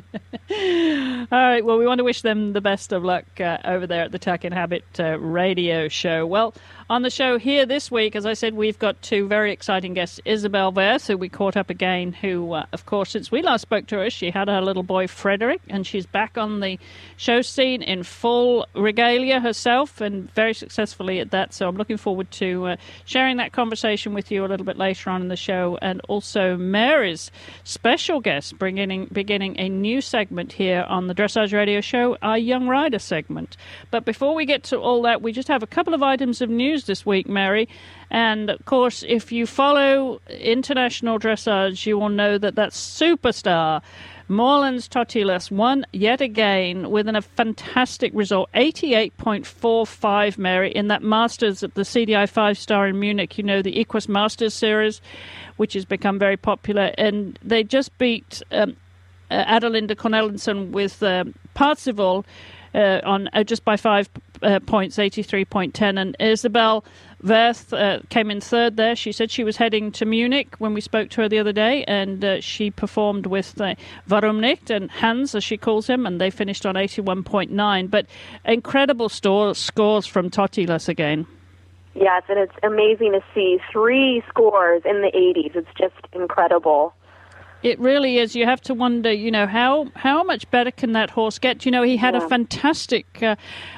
All 0.52 1.26
right. 1.38 1.64
Well, 1.64 1.78
we 1.78 1.86
want 1.86 1.98
to 1.98 2.04
wish 2.04 2.22
them 2.22 2.52
the 2.52 2.60
best 2.60 2.92
of 2.92 3.04
luck 3.04 3.24
uh, 3.40 3.58
over 3.64 3.86
there 3.86 4.02
at 4.02 4.12
the 4.12 4.18
Tack 4.18 4.44
and 4.44 4.52
Habit 4.52 4.84
uh, 4.98 5.18
radio 5.18 5.88
show. 5.88 6.26
Well, 6.26 6.54
on 6.90 7.02
the 7.02 7.10
show 7.10 7.38
here 7.38 7.66
this 7.66 7.90
week, 7.90 8.16
as 8.16 8.26
I 8.26 8.34
said, 8.34 8.54
we've 8.54 8.78
got 8.78 9.00
two 9.02 9.26
very 9.28 9.52
exciting 9.52 9.94
guests. 9.94 10.20
Isabell 10.26 10.74
Werth, 10.74 11.06
who 11.06 11.16
we 11.16 11.28
caught 11.28 11.56
up 11.56 11.70
again, 11.70 12.12
who, 12.12 12.52
uh, 12.52 12.66
of 12.72 12.86
course, 12.86 13.10
since 13.10 13.30
we 13.30 13.42
last 13.42 13.62
spoke 13.62 13.86
to 13.88 13.98
her, 13.98 14.10
she 14.10 14.30
had 14.30 14.48
her 14.48 14.60
little 14.60 14.82
boy 14.82 15.06
Frederick, 15.06 15.60
and 15.68 15.86
she's 15.86 16.06
back 16.06 16.36
on 16.38 16.60
the 16.60 16.78
show 17.16 17.42
scene 17.42 17.82
in 17.82 18.02
full 18.02 18.66
regalia 18.74 19.40
herself, 19.40 20.00
and 20.00 20.32
very 20.34 20.54
successfully 20.54 21.20
at 21.20 21.30
that. 21.30 21.52
So 21.54 21.68
I'm 21.68 21.76
looking 21.76 21.96
forward 21.96 22.30
to 22.32 22.66
uh, 22.66 22.76
sharing 23.04 23.36
that 23.36 23.52
conversation 23.52 24.14
with 24.14 24.30
you 24.30 24.44
a 24.44 24.48
little 24.48 24.66
bit 24.66 24.76
later 24.76 25.10
on 25.10 25.22
in 25.22 25.28
the 25.28 25.36
show, 25.36 25.78
and 25.82 26.00
also 26.08 26.56
Mary's 26.56 27.30
special 27.64 28.20
guest, 28.20 28.58
beginning 28.58 29.08
beginning 29.12 29.58
a 29.58 29.68
new 29.68 30.00
segment 30.00 30.52
here 30.52 30.84
on 30.88 31.06
the 31.06 31.14
Dressage 31.14 31.52
Radio 31.52 31.80
Show, 31.80 32.16
our 32.22 32.38
Young 32.38 32.66
Rider 32.66 32.98
segment. 32.98 33.56
But 33.90 34.04
before 34.04 34.34
we 34.34 34.46
get 34.46 34.62
to 34.64 34.78
all 34.78 35.02
that, 35.02 35.22
we 35.22 35.32
just 35.32 35.48
have 35.48 35.62
a 35.62 35.66
couple 35.66 35.94
of 35.94 36.02
items 36.02 36.40
of 36.40 36.50
news 36.50 36.71
news 36.72 36.84
this 36.84 37.04
week, 37.04 37.28
Mary. 37.28 37.68
And 38.10 38.48
of 38.48 38.64
course, 38.64 39.04
if 39.06 39.30
you 39.30 39.46
follow 39.46 40.20
international 40.30 41.18
dressage, 41.18 41.84
you 41.84 41.98
will 41.98 42.08
know 42.08 42.38
that 42.38 42.54
that 42.54 42.70
superstar, 42.70 43.82
Moorlands 44.28 44.88
Totilas, 44.88 45.50
won 45.50 45.84
yet 45.92 46.22
again 46.22 46.90
with 46.90 47.08
a 47.08 47.20
fantastic 47.20 48.10
result 48.14 48.48
88.45, 48.54 50.38
Mary, 50.38 50.72
in 50.72 50.88
that 50.88 51.02
Masters 51.02 51.62
at 51.62 51.74
the 51.74 51.82
CDI 51.82 52.26
five 52.26 52.56
star 52.56 52.88
in 52.88 52.98
Munich. 52.98 53.36
You 53.36 53.44
know, 53.44 53.60
the 53.60 53.78
Equus 53.78 54.08
Masters 54.08 54.54
series, 54.54 55.02
which 55.58 55.74
has 55.74 55.84
become 55.84 56.18
very 56.18 56.38
popular. 56.38 56.92
And 56.96 57.38
they 57.42 57.64
just 57.64 57.96
beat 57.98 58.42
um, 58.50 58.76
uh, 59.30 59.44
Adelinde 59.44 59.94
Cornelissen 59.94 60.70
with 60.70 61.02
um, 61.02 61.34
Parzival 61.52 62.24
uh, 62.74 63.00
on 63.04 63.28
uh, 63.34 63.44
just 63.44 63.62
by 63.64 63.76
five 63.76 64.08
uh, 64.42 64.60
points, 64.60 64.96
83.10. 64.96 66.00
And 66.00 66.16
Isabell 66.18 66.84
Werth 67.22 67.72
uh, 67.72 68.00
came 68.10 68.30
in 68.30 68.40
third 68.40 68.76
there. 68.76 68.96
She 68.96 69.12
said 69.12 69.30
she 69.30 69.44
was 69.44 69.56
heading 69.56 69.92
to 69.92 70.04
Munich 70.04 70.54
when 70.58 70.74
we 70.74 70.80
spoke 70.80 71.10
to 71.10 71.22
her 71.22 71.28
the 71.28 71.38
other 71.38 71.52
day, 71.52 71.84
and 71.84 72.24
uh, 72.24 72.40
she 72.40 72.70
performed 72.70 73.26
with 73.26 73.60
uh, 73.60 73.74
Warum 74.08 74.40
nicht 74.40 74.70
and 74.70 74.90
Hans, 74.90 75.34
as 75.34 75.44
she 75.44 75.56
calls 75.56 75.86
him, 75.86 76.06
and 76.06 76.20
they 76.20 76.30
finished 76.30 76.66
on 76.66 76.74
81.9. 76.74 77.90
But 77.90 78.06
incredible 78.44 79.08
store, 79.08 79.54
scores 79.54 80.06
from 80.06 80.30
Totilas 80.30 80.88
again. 80.88 81.26
Yes, 81.94 82.22
and 82.28 82.38
it's 82.38 82.54
amazing 82.62 83.12
to 83.12 83.20
see 83.34 83.58
three 83.70 84.22
scores 84.28 84.82
in 84.84 85.02
the 85.02 85.10
80s. 85.14 85.54
It's 85.54 85.68
just 85.78 85.94
incredible. 86.12 86.94
It 87.62 87.78
really 87.78 88.18
is. 88.18 88.34
You 88.34 88.44
have 88.46 88.60
to 88.62 88.74
wonder, 88.74 89.12
you 89.12 89.30
know, 89.30 89.46
how 89.46 89.86
how 89.94 90.24
much 90.24 90.50
better 90.50 90.70
can 90.70 90.92
that 90.92 91.10
horse 91.10 91.38
get? 91.38 91.64
You 91.64 91.70
know, 91.70 91.82
he 91.82 91.96
had 91.96 92.14
yeah. 92.14 92.24
a 92.24 92.28
fantastic 92.28 93.22
uh, 93.22 93.36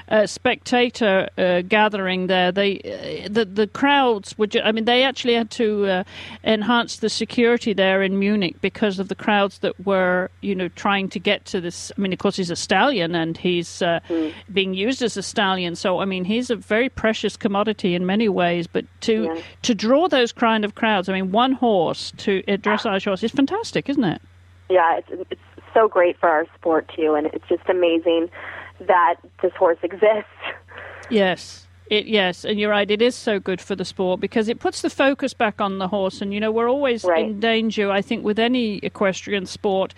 uh, 0.08 0.26
spectator 0.26 1.28
uh, 1.36 1.60
gathering 1.62 2.26
there. 2.26 2.50
They 2.50 2.78
uh, 2.78 3.28
the 3.30 3.44
the 3.44 3.66
crowds 3.66 4.38
were. 4.38 4.46
Ju- 4.46 4.62
I 4.64 4.72
mean, 4.72 4.86
they 4.86 5.02
actually 5.02 5.34
had 5.34 5.50
to 5.52 5.86
uh, 5.86 6.04
enhance 6.44 6.96
the 6.96 7.10
security 7.10 7.74
there 7.74 8.02
in 8.02 8.18
Munich 8.18 8.56
because 8.62 8.98
of 8.98 9.08
the 9.08 9.14
crowds 9.14 9.58
that 9.58 9.78
were, 9.84 10.30
you 10.40 10.54
know, 10.54 10.68
trying 10.68 11.10
to 11.10 11.18
get 11.18 11.44
to 11.46 11.60
this. 11.60 11.92
I 11.96 12.00
mean, 12.00 12.12
of 12.12 12.18
course, 12.18 12.36
he's 12.36 12.50
a 12.50 12.56
stallion 12.56 13.14
and 13.14 13.36
he's 13.36 13.68
mm. 13.68 14.32
being 14.50 14.72
used 14.72 15.02
as 15.02 15.16
a 15.18 15.22
stallion. 15.22 15.76
So, 15.76 15.98
I 15.98 16.06
mean, 16.06 16.24
he's 16.24 16.48
a 16.48 16.56
very 16.56 16.88
precious 16.88 17.36
commodity 17.36 17.94
in 17.94 18.06
many 18.06 18.30
ways. 18.30 18.66
But 18.66 18.86
to 19.02 19.24
yeah. 19.24 19.42
to 19.62 19.74
draw 19.74 20.08
those 20.08 20.32
kind 20.32 20.64
of 20.64 20.74
crowds, 20.74 21.10
I 21.10 21.12
mean, 21.12 21.32
one 21.32 21.52
horse 21.52 22.12
to 22.18 22.42
a 22.48 22.56
dressage 22.56 23.04
horse 23.04 23.22
is 23.22 23.30
fantastic 23.30 23.73
fantastic, 23.74 23.88
isn't 23.90 24.04
it? 24.04 24.22
Yeah, 24.70 24.98
it's 24.98 25.30
it's 25.30 25.40
so 25.74 25.88
great 25.88 26.18
for 26.18 26.28
our 26.28 26.46
sport 26.54 26.90
too, 26.94 27.14
and 27.14 27.26
it's 27.28 27.46
just 27.48 27.68
amazing 27.68 28.30
that 28.80 29.16
this 29.42 29.52
horse 29.58 29.78
exists. 29.82 30.30
Yes. 31.10 31.66
It 31.90 32.06
yes, 32.06 32.46
and 32.46 32.58
you're 32.58 32.70
right. 32.70 32.90
It 32.90 33.02
is 33.02 33.14
so 33.14 33.38
good 33.38 33.60
for 33.60 33.76
the 33.76 33.84
sport 33.84 34.18
because 34.18 34.48
it 34.48 34.58
puts 34.58 34.80
the 34.80 34.88
focus 34.88 35.34
back 35.34 35.60
on 35.60 35.76
the 35.78 35.86
horse, 35.88 36.22
and 36.22 36.32
you 36.32 36.40
know 36.40 36.50
we're 36.50 36.70
always 36.70 37.04
Right. 37.04 37.26
in 37.26 37.40
danger. 37.40 37.90
I 37.90 38.00
think 38.00 38.24
with 38.24 38.38
any 38.38 38.78
equestrian 38.78 39.44
sport 39.44 39.92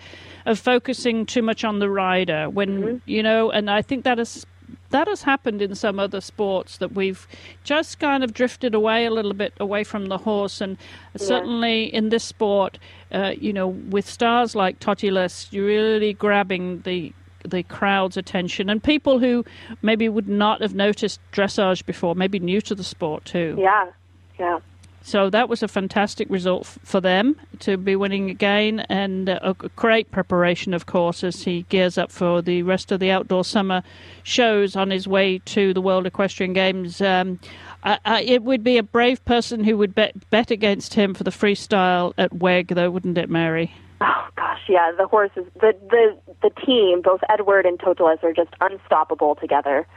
of 0.45 0.59
focusing 0.59 1.25
too 1.25 1.41
much 1.41 1.63
on 1.63 1.79
the 1.79 1.89
rider 1.89 2.49
when 2.49 2.69
Mm-hmm. 2.81 2.97
you 3.05 3.23
know, 3.23 3.51
and 3.51 3.69
I 3.69 3.81
think 3.81 4.03
that 4.03 4.17
has 4.17 4.45
that 4.89 5.07
has 5.07 5.23
happened 5.23 5.61
in 5.61 5.75
some 5.75 5.99
other 5.99 6.21
sports 6.21 6.77
that 6.77 6.93
we've 6.93 7.27
just 7.63 7.99
kind 7.99 8.23
of 8.23 8.33
drifted 8.33 8.73
away 8.73 9.05
a 9.05 9.11
little 9.11 9.33
bit 9.33 9.53
away 9.59 9.83
from 9.83 10.07
the 10.07 10.17
horse, 10.17 10.61
and 10.61 10.77
certainly 11.15 11.93
in 11.93 12.09
this 12.09 12.23
sport, 12.23 12.79
uh, 13.11 13.33
you 13.39 13.53
know, 13.53 13.67
with 13.67 14.07
stars 14.09 14.55
like 14.55 14.79
Totilas, 14.79 15.51
you're 15.51 15.65
really 15.65 16.13
grabbing 16.13 16.81
the 16.81 17.13
the 17.45 17.63
crowd's 17.63 18.17
attention 18.17 18.69
and 18.69 18.83
people 18.83 19.19
who 19.19 19.45
maybe 19.81 20.09
would 20.09 20.27
not 20.27 20.61
have 20.61 20.75
noticed 20.75 21.19
dressage 21.31 21.85
before, 21.85 22.13
maybe 22.13 22.39
new 22.39 22.59
to 22.59 22.75
the 22.75 22.83
sport 22.83 23.23
too. 23.23 23.55
Yeah, 23.57 23.89
yeah. 24.37 24.59
So 25.07 25.29
that 25.29 25.47
was 25.47 25.63
a 25.63 25.69
fantastic 25.69 26.29
result 26.29 26.63
f- 26.63 26.79
for 26.83 26.99
them 26.99 27.39
to 27.59 27.77
be 27.77 27.95
winning 27.95 28.29
again, 28.29 28.81
and 28.89 29.29
uh, 29.29 29.53
a 29.61 29.69
great 29.69 30.11
preparation, 30.11 30.73
of 30.73 30.85
course, 30.85 31.23
as 31.23 31.43
he 31.43 31.61
gears 31.69 31.97
up 31.97 32.11
for 32.11 32.41
the 32.41 32.61
rest 32.63 32.91
of 32.91 32.99
the 32.99 33.09
outdoor 33.09 33.45
summer 33.45 33.83
shows 34.23 34.75
on 34.75 34.89
his 34.89 35.07
way 35.07 35.39
to 35.45 35.73
the 35.73 35.79
World 35.79 36.07
Equestrian 36.07 36.51
Games. 36.51 36.99
Um, 36.99 37.39
I, 37.85 37.99
I, 38.03 38.21
it 38.23 38.43
would 38.43 38.65
be 38.65 38.77
a 38.77 38.83
brave 38.83 39.23
person 39.23 39.63
who 39.63 39.77
would 39.77 39.95
bet, 39.95 40.29
bet 40.29 40.51
against 40.51 40.95
him 40.95 41.13
for 41.13 41.23
the 41.23 41.31
freestyle 41.31 42.13
at 42.17 42.33
WEG, 42.33 42.67
though, 42.75 42.91
wouldn't 42.91 43.17
it, 43.17 43.29
Mary? 43.29 43.73
Oh 44.01 44.27
gosh, 44.35 44.59
yeah. 44.67 44.91
The 44.91 45.07
horses, 45.07 45.45
the 45.61 45.73
the 45.89 46.17
the 46.41 46.49
team, 46.65 47.01
both 47.01 47.21
Edward 47.29 47.65
and 47.65 47.79
Totilas, 47.79 48.21
are 48.23 48.33
just 48.33 48.53
unstoppable 48.59 49.35
together. 49.35 49.87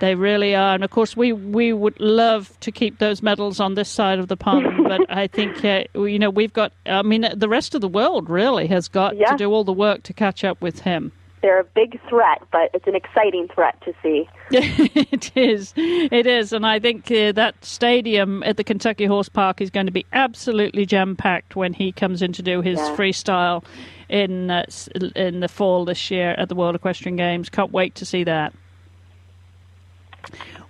They 0.00 0.14
really 0.14 0.54
are, 0.54 0.74
and 0.74 0.82
of 0.82 0.90
course, 0.90 1.16
we 1.16 1.32
we 1.32 1.72
would 1.72 1.98
love 2.00 2.58
to 2.60 2.72
keep 2.72 2.98
those 2.98 3.22
medals 3.22 3.60
on 3.60 3.74
this 3.74 3.88
side 3.88 4.18
of 4.18 4.28
the 4.28 4.36
pond, 4.36 4.66
but 4.88 5.02
I 5.10 5.26
think 5.26 5.64
uh, 5.64 5.84
you 5.94 6.18
know 6.18 6.30
we've 6.30 6.52
got. 6.52 6.72
I 6.86 7.02
mean, 7.02 7.26
the 7.36 7.48
rest 7.48 7.74
of 7.74 7.80
the 7.82 7.88
world 7.88 8.28
really 8.28 8.66
has 8.66 8.88
got 8.88 9.16
Yeah. 9.16 9.30
to 9.30 9.36
do 9.36 9.52
all 9.52 9.62
the 9.62 9.72
work 9.72 10.02
to 10.04 10.12
catch 10.12 10.42
up 10.42 10.60
with 10.62 10.80
him. 10.80 11.12
They're 11.42 11.60
a 11.60 11.64
big 11.64 11.98
threat, 12.06 12.42
but 12.52 12.68
it's 12.74 12.86
an 12.86 12.94
exciting 12.94 13.48
threat 13.54 13.74
to 13.86 13.94
see. 14.02 14.28
it 14.50 15.30
is, 15.34 15.72
it 15.76 16.26
is, 16.26 16.52
and 16.52 16.66
I 16.66 16.78
think 16.78 17.10
uh, 17.10 17.32
that 17.32 17.62
stadium 17.64 18.42
at 18.42 18.58
the 18.58 18.64
Kentucky 18.64 19.06
Horse 19.06 19.30
Park 19.30 19.62
is 19.62 19.70
going 19.70 19.86
to 19.86 19.92
be 19.92 20.04
absolutely 20.12 20.84
jam 20.84 21.16
packed 21.16 21.56
when 21.56 21.72
he 21.72 21.92
comes 21.92 22.20
in 22.20 22.32
to 22.34 22.42
do 22.42 22.60
his 22.60 22.78
Yeah. 22.78 22.94
freestyle 22.96 23.64
in 24.10 24.50
uh, 24.50 24.64
in 25.16 25.40
the 25.40 25.48
fall 25.48 25.84
this 25.84 26.10
year 26.10 26.30
at 26.38 26.48
the 26.48 26.54
World 26.54 26.74
Equestrian 26.74 27.16
Games. 27.16 27.48
Can't 27.48 27.72
wait 27.72 27.94
to 27.96 28.04
see 28.04 28.24
that. 28.24 28.52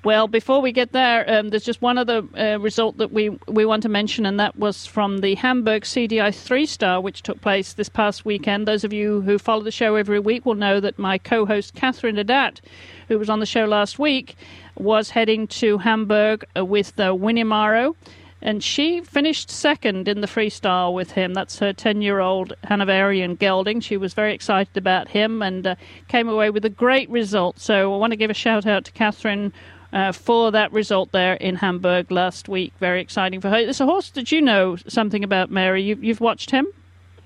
Well, 0.02 0.28
before 0.28 0.62
we 0.62 0.73
get 0.73 0.92
there, 0.92 1.30
um, 1.30 1.50
there's 1.50 1.64
just 1.64 1.83
one 1.83 1.99
other 1.99 2.23
uh, 2.35 2.59
result 2.59 2.97
that 2.97 3.12
we, 3.12 3.38
we 3.49 3.66
want 3.66 3.83
to 3.83 3.90
mention, 3.90 4.25
and 4.25 4.40
that 4.40 4.57
was 4.57 4.87
from 4.87 5.19
the 5.19 5.35
Hamburg 5.35 5.83
CDI 5.83 6.35
three 6.35 6.64
star, 6.64 7.02
which 7.02 7.23
took 7.23 7.42
place 7.42 7.75
this 7.75 7.90
past 7.90 8.25
weekend. 8.25 8.66
Those 8.66 8.83
of 8.83 8.95
you 8.95 9.21
who 9.21 9.38
follow 9.38 9.62
the 9.62 9.71
show 9.71 9.97
every 9.97 10.19
week 10.19 10.47
will 10.47 10.54
know 10.54 10.80
that 10.80 10.99
my 10.99 11.19
co 11.19 11.45
host, 11.45 11.75
Catherine 11.75 12.16
Haddad, 12.16 12.62
who 13.09 13.19
was 13.19 13.28
on 13.28 13.40
the 13.40 13.47
show 13.47 13.66
last 13.66 13.99
week, 13.99 14.37
was 14.76 15.11
heading 15.11 15.47
to 15.49 15.76
Hamburg 15.76 16.47
uh, 16.57 16.64
with 16.64 16.99
uh, 16.99 17.12
Winyamaro. 17.12 17.95
And 18.42 18.64
she 18.64 19.00
finished 19.02 19.50
second 19.50 20.09
in 20.09 20.20
the 20.20 20.26
freestyle 20.26 20.94
with 20.94 21.12
him. 21.12 21.35
That's 21.35 21.59
her 21.59 21.73
10 21.73 22.02
year 22.02 22.20
old 22.20 22.54
Hanoverian 22.64 23.37
gelding. 23.37 23.80
She 23.80 23.97
was 23.97 24.14
very 24.14 24.35
excited 24.35 24.76
about 24.76 25.09
him 25.09 25.42
and 25.42 25.66
uh, 25.66 25.75
came 26.09 26.28
away 26.28 26.50
with 26.50 26.64
a 26.64 26.70
great 26.70 27.11
result. 27.11 27.59
So 27.59 27.92
I 27.92 27.97
want 27.97 28.12
to 28.12 28.16
give 28.16 28.30
a 28.30 28.35
shout 28.35 28.66
out 28.66 28.85
to 28.87 28.92
Catherine 28.92 29.52
uh, 29.92 30.12
for 30.12 30.50
that 30.52 30.73
result 30.73 31.12
there 31.12 31.35
in 31.35 31.56
Hamburg 31.56 32.11
last 32.11 32.49
week. 32.49 32.73
Very 32.80 33.00
exciting 33.00 33.40
for 33.40 33.50
her. 33.50 33.56
It's 33.56 33.80
a 33.80 33.87
horse 33.87 34.11
that 34.11 34.32
you 34.32 34.40
know 34.40 34.76
something 34.88 35.25
about, 35.25 35.50
Mary. 35.50 35.82
You've, 35.82 36.02
you've 36.02 36.20
watched 36.20 36.50
him? 36.50 36.66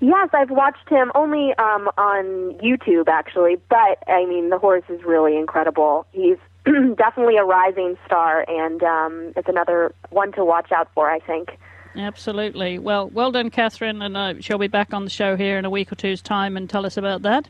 Yes, 0.01 0.29
I've 0.33 0.51
watched 0.51 0.89
him 0.89 1.11
only 1.15 1.53
um, 1.57 1.89
on 1.97 2.55
YouTube 2.61 3.07
actually, 3.07 3.55
but 3.69 3.97
I 4.07 4.25
mean 4.25 4.49
the 4.49 4.57
horse 4.57 4.83
is 4.89 5.03
really 5.03 5.37
incredible. 5.37 6.05
He's 6.11 6.37
definitely 6.97 7.37
a 7.37 7.43
rising 7.43 7.97
star, 8.05 8.45
and 8.47 8.81
um, 8.83 9.33
it's 9.35 9.47
another 9.47 9.93
one 10.09 10.31
to 10.33 10.43
watch 10.43 10.71
out 10.71 10.89
for. 10.93 11.09
I 11.09 11.19
think. 11.19 11.57
Absolutely. 11.95 12.77
Well, 12.77 13.09
well 13.09 13.31
done, 13.31 13.49
Catherine, 13.49 14.01
and 14.01 14.17
uh, 14.17 14.33
she'll 14.41 14.57
be 14.57 14.67
back 14.67 14.93
on 14.93 15.05
the 15.05 15.09
show 15.09 15.37
here 15.37 15.57
in 15.57 15.65
a 15.65 15.69
week 15.69 15.91
or 15.91 15.95
two's 15.95 16.21
time 16.21 16.57
and 16.57 16.69
tell 16.69 16.85
us 16.85 16.97
about 16.97 17.21
that. 17.21 17.47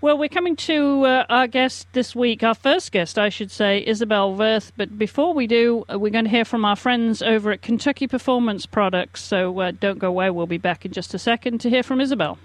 Well, 0.00 0.16
we're 0.16 0.28
coming 0.28 0.54
to 0.56 1.04
uh, 1.06 1.26
our 1.28 1.48
guest 1.48 1.88
this 1.92 2.14
week, 2.14 2.44
our 2.44 2.54
first 2.54 2.92
guest, 2.92 3.18
I 3.18 3.30
should 3.30 3.50
say, 3.50 3.84
Isabell 3.84 4.36
Werth. 4.36 4.70
But 4.76 4.96
before 4.96 5.34
we 5.34 5.48
do, 5.48 5.84
uh, 5.92 5.98
we're 5.98 6.12
going 6.12 6.24
to 6.24 6.30
hear 6.30 6.44
from 6.44 6.64
our 6.64 6.76
friends 6.76 7.20
over 7.20 7.50
at 7.50 7.62
Kentucky 7.62 8.06
Performance 8.06 8.64
Products. 8.64 9.22
So 9.22 9.58
uh, 9.58 9.72
don't 9.72 9.98
go 9.98 10.08
away. 10.08 10.30
We'll 10.30 10.46
be 10.46 10.58
back 10.58 10.84
in 10.84 10.92
just 10.92 11.14
a 11.14 11.18
second 11.18 11.58
to 11.62 11.70
hear 11.70 11.82
from 11.82 12.00
Isabel. 12.00 12.38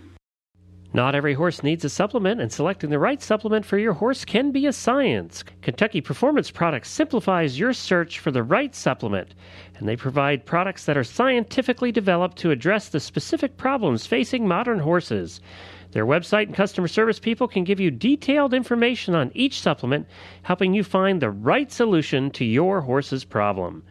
Not 0.95 1.15
every 1.15 1.33
horse 1.33 1.63
needs 1.63 1.83
a 1.83 1.89
supplement, 1.89 2.39
and 2.39 2.51
selecting 2.51 2.91
the 2.91 2.99
right 2.99 3.19
supplement 3.19 3.65
for 3.65 3.79
your 3.79 3.93
horse 3.93 4.23
can 4.23 4.51
be 4.51 4.67
a 4.67 4.71
science. 4.73 5.43
Kentucky 5.63 6.01
Performance 6.01 6.51
Products 6.51 6.87
simplifies 6.87 7.57
your 7.57 7.73
search 7.73 8.19
for 8.19 8.29
the 8.29 8.43
right 8.43 8.75
supplement, 8.75 9.33
and 9.75 9.89
they 9.89 9.95
provide 9.95 10.45
products 10.45 10.85
that 10.85 10.95
are 10.95 11.03
scientifically 11.03 11.91
developed 11.91 12.37
to 12.37 12.51
address 12.51 12.89
the 12.89 12.99
specific 12.99 13.57
problems 13.57 14.05
facing 14.05 14.47
modern 14.47 14.77
horses. 14.77 15.41
Their 15.93 16.05
website 16.05 16.45
and 16.45 16.55
customer 16.55 16.87
service 16.87 17.19
people 17.19 17.47
can 17.47 17.63
give 17.63 17.79
you 17.79 17.89
detailed 17.89 18.53
information 18.53 19.15
on 19.15 19.31
each 19.33 19.61
supplement, 19.61 20.07
helping 20.43 20.75
you 20.75 20.83
find 20.83 21.19
the 21.19 21.31
right 21.31 21.71
solution 21.71 22.29
to 22.31 22.45
your 22.45 22.81
horse's 22.81 23.23
problem. 23.23 23.83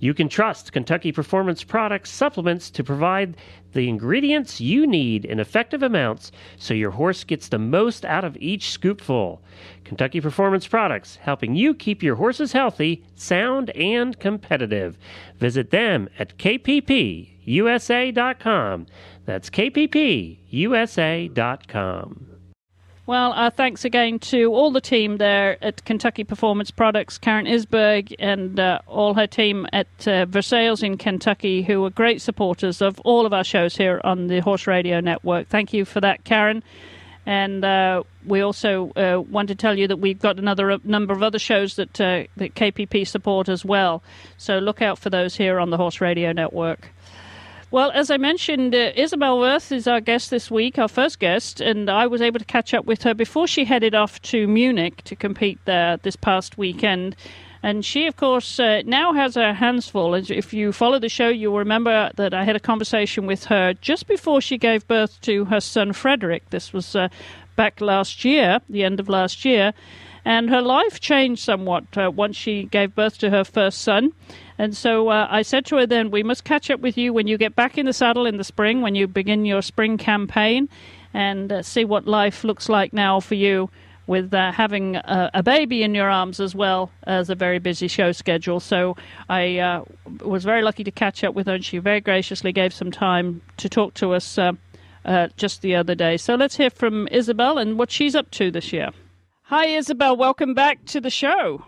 You 0.00 0.14
can 0.14 0.28
trust 0.30 0.72
Kentucky 0.72 1.12
Performance 1.12 1.62
Products 1.62 2.10
supplements 2.10 2.70
to 2.70 2.82
provide 2.82 3.36
the 3.72 3.88
ingredients 3.88 4.60
you 4.60 4.86
need 4.86 5.26
in 5.26 5.38
effective 5.38 5.82
amounts 5.82 6.32
so 6.56 6.72
your 6.74 6.90
horse 6.92 7.22
gets 7.22 7.48
the 7.48 7.58
most 7.58 8.06
out 8.06 8.24
of 8.24 8.36
each 8.38 8.78
scoopful. 8.80 9.40
Kentucky 9.84 10.20
Performance 10.22 10.66
Products, 10.66 11.16
helping 11.16 11.54
you 11.54 11.74
keep 11.74 12.02
your 12.02 12.16
horses 12.16 12.52
healthy, 12.52 13.04
sound, 13.14 13.68
and 13.70 14.18
competitive. 14.18 14.96
Visit 15.38 15.70
them 15.70 16.08
at 16.18 16.38
kppusa.com. 16.38 17.36
That's 19.26 19.50
kppusa.com. 19.50 20.40
Well, 23.10 23.32
uh, 23.32 23.50
thanks 23.50 23.84
again 23.84 24.20
to 24.20 24.54
all 24.54 24.70
the 24.70 24.80
team 24.80 25.16
there 25.16 25.58
at 25.64 25.84
Kentucky 25.84 26.22
Performance 26.22 26.70
Products, 26.70 27.18
Karen 27.18 27.44
Isberg 27.44 28.14
and 28.20 28.60
uh, 28.60 28.78
all 28.86 29.14
her 29.14 29.26
team 29.26 29.66
at 29.72 29.88
uh, 30.06 30.26
Versailles 30.26 30.80
in 30.80 30.96
Kentucky, 30.96 31.62
who 31.62 31.84
are 31.84 31.90
great 31.90 32.22
supporters 32.22 32.80
of 32.80 33.00
all 33.00 33.26
of 33.26 33.32
our 33.32 33.42
shows 33.42 33.76
here 33.76 34.00
on 34.04 34.28
the 34.28 34.38
Horse 34.38 34.68
Radio 34.68 35.00
Network. 35.00 35.48
Thank 35.48 35.72
you 35.72 35.84
for 35.84 36.00
that, 36.00 36.22
Karen. 36.22 36.62
And 37.26 37.64
uh, 37.64 38.04
we 38.24 38.42
also 38.42 38.92
uh, 38.92 39.20
want 39.20 39.48
to 39.48 39.56
tell 39.56 39.76
you 39.76 39.88
that 39.88 39.96
we've 39.96 40.20
got 40.20 40.38
another 40.38 40.70
uh, 40.70 40.78
number 40.84 41.12
of 41.12 41.20
other 41.20 41.40
shows 41.40 41.74
that 41.74 42.00
uh, 42.00 42.24
that 42.36 42.54
KPP 42.54 43.08
support 43.08 43.48
as 43.48 43.64
well. 43.64 44.04
So 44.38 44.58
look 44.58 44.82
out 44.82 45.00
for 45.00 45.10
those 45.10 45.34
here 45.34 45.58
on 45.58 45.70
the 45.70 45.76
Horse 45.76 46.00
Radio 46.00 46.30
Network. 46.30 46.92
Well, 47.72 47.92
as 47.92 48.10
I 48.10 48.16
mentioned, 48.16 48.74
uh, 48.74 48.92
Isabell 48.94 49.38
Werth 49.38 49.70
is 49.70 49.86
our 49.86 50.00
guest 50.00 50.30
this 50.30 50.50
week, 50.50 50.76
our 50.76 50.88
first 50.88 51.20
guest, 51.20 51.60
and 51.60 51.88
I 51.88 52.08
was 52.08 52.20
able 52.20 52.40
to 52.40 52.44
catch 52.44 52.74
up 52.74 52.84
with 52.84 53.04
her 53.04 53.14
before 53.14 53.46
she 53.46 53.64
headed 53.64 53.94
off 53.94 54.20
to 54.22 54.48
Munich 54.48 55.04
to 55.04 55.14
compete 55.14 55.60
there 55.66 55.96
this 55.98 56.16
past 56.16 56.58
weekend. 56.58 57.14
And 57.62 57.84
she, 57.84 58.08
of 58.08 58.16
course, 58.16 58.58
uh, 58.58 58.82
now 58.86 59.12
has 59.12 59.36
her 59.36 59.52
hands 59.52 59.88
full. 59.88 60.16
As 60.16 60.32
If 60.32 60.52
you 60.52 60.72
follow 60.72 60.98
the 60.98 61.08
show, 61.08 61.28
you'll 61.28 61.58
remember 61.58 62.10
that 62.16 62.34
I 62.34 62.42
had 62.42 62.56
a 62.56 62.60
conversation 62.60 63.26
with 63.26 63.44
her 63.44 63.72
just 63.74 64.08
before 64.08 64.40
she 64.40 64.58
gave 64.58 64.88
birth 64.88 65.20
to 65.20 65.44
her 65.44 65.60
son 65.60 65.92
Frederick. 65.92 66.50
This 66.50 66.72
was 66.72 66.96
uh, 66.96 67.08
back 67.54 67.80
last 67.80 68.24
year, 68.24 68.58
the 68.68 68.82
end 68.82 68.98
of 68.98 69.08
last 69.08 69.44
year. 69.44 69.74
And 70.24 70.50
her 70.50 70.60
life 70.60 70.98
changed 70.98 71.42
somewhat 71.42 71.84
uh, 71.96 72.10
once 72.10 72.36
she 72.36 72.64
gave 72.64 72.96
birth 72.96 73.18
to 73.18 73.30
her 73.30 73.44
first 73.44 73.82
son. 73.82 74.12
And 74.60 74.76
so 74.76 75.08
uh, 75.08 75.26
I 75.30 75.40
said 75.40 75.64
to 75.66 75.76
her 75.76 75.86
then, 75.86 76.10
we 76.10 76.22
must 76.22 76.44
catch 76.44 76.70
up 76.70 76.80
with 76.80 76.98
you 76.98 77.14
when 77.14 77.26
you 77.26 77.38
get 77.38 77.56
back 77.56 77.78
in 77.78 77.86
the 77.86 77.94
saddle 77.94 78.26
in 78.26 78.36
the 78.36 78.44
spring, 78.44 78.82
when 78.82 78.94
you 78.94 79.08
begin 79.08 79.46
your 79.46 79.62
spring 79.62 79.96
campaign, 79.96 80.68
and 81.14 81.50
uh, 81.50 81.62
see 81.62 81.86
what 81.86 82.06
life 82.06 82.44
looks 82.44 82.68
like 82.68 82.92
now 82.92 83.20
for 83.20 83.36
you 83.36 83.70
with 84.06 84.34
uh, 84.34 84.52
having 84.52 84.96
a, 84.96 85.30
a 85.32 85.42
baby 85.42 85.82
in 85.82 85.94
your 85.94 86.10
arms 86.10 86.40
as 86.40 86.54
well 86.54 86.90
as 87.04 87.30
a 87.30 87.34
very 87.34 87.58
busy 87.58 87.88
show 87.88 88.12
schedule. 88.12 88.60
So 88.60 88.98
I 89.30 89.56
uh, 89.60 89.84
was 90.20 90.44
very 90.44 90.60
lucky 90.60 90.84
to 90.84 90.90
catch 90.90 91.24
up 91.24 91.34
with 91.34 91.46
her, 91.46 91.54
and 91.54 91.64
she 91.64 91.78
very 91.78 92.02
graciously 92.02 92.52
gave 92.52 92.74
some 92.74 92.90
time 92.90 93.40
to 93.56 93.68
talk 93.70 93.94
to 93.94 94.12
us 94.12 94.36
uh, 94.36 94.52
uh, 95.06 95.28
just 95.38 95.62
the 95.62 95.74
other 95.74 95.94
day. 95.94 96.18
So 96.18 96.34
let's 96.34 96.58
hear 96.58 96.68
from 96.68 97.08
Isabel 97.10 97.56
and 97.56 97.78
what 97.78 97.90
she's 97.90 98.14
up 98.14 98.30
to 98.32 98.50
this 98.50 98.74
year. 98.74 98.90
Hi, 99.44 99.68
Isabel. 99.68 100.18
Welcome 100.18 100.52
back 100.52 100.84
to 100.84 101.00
the 101.00 101.08
show. 101.08 101.64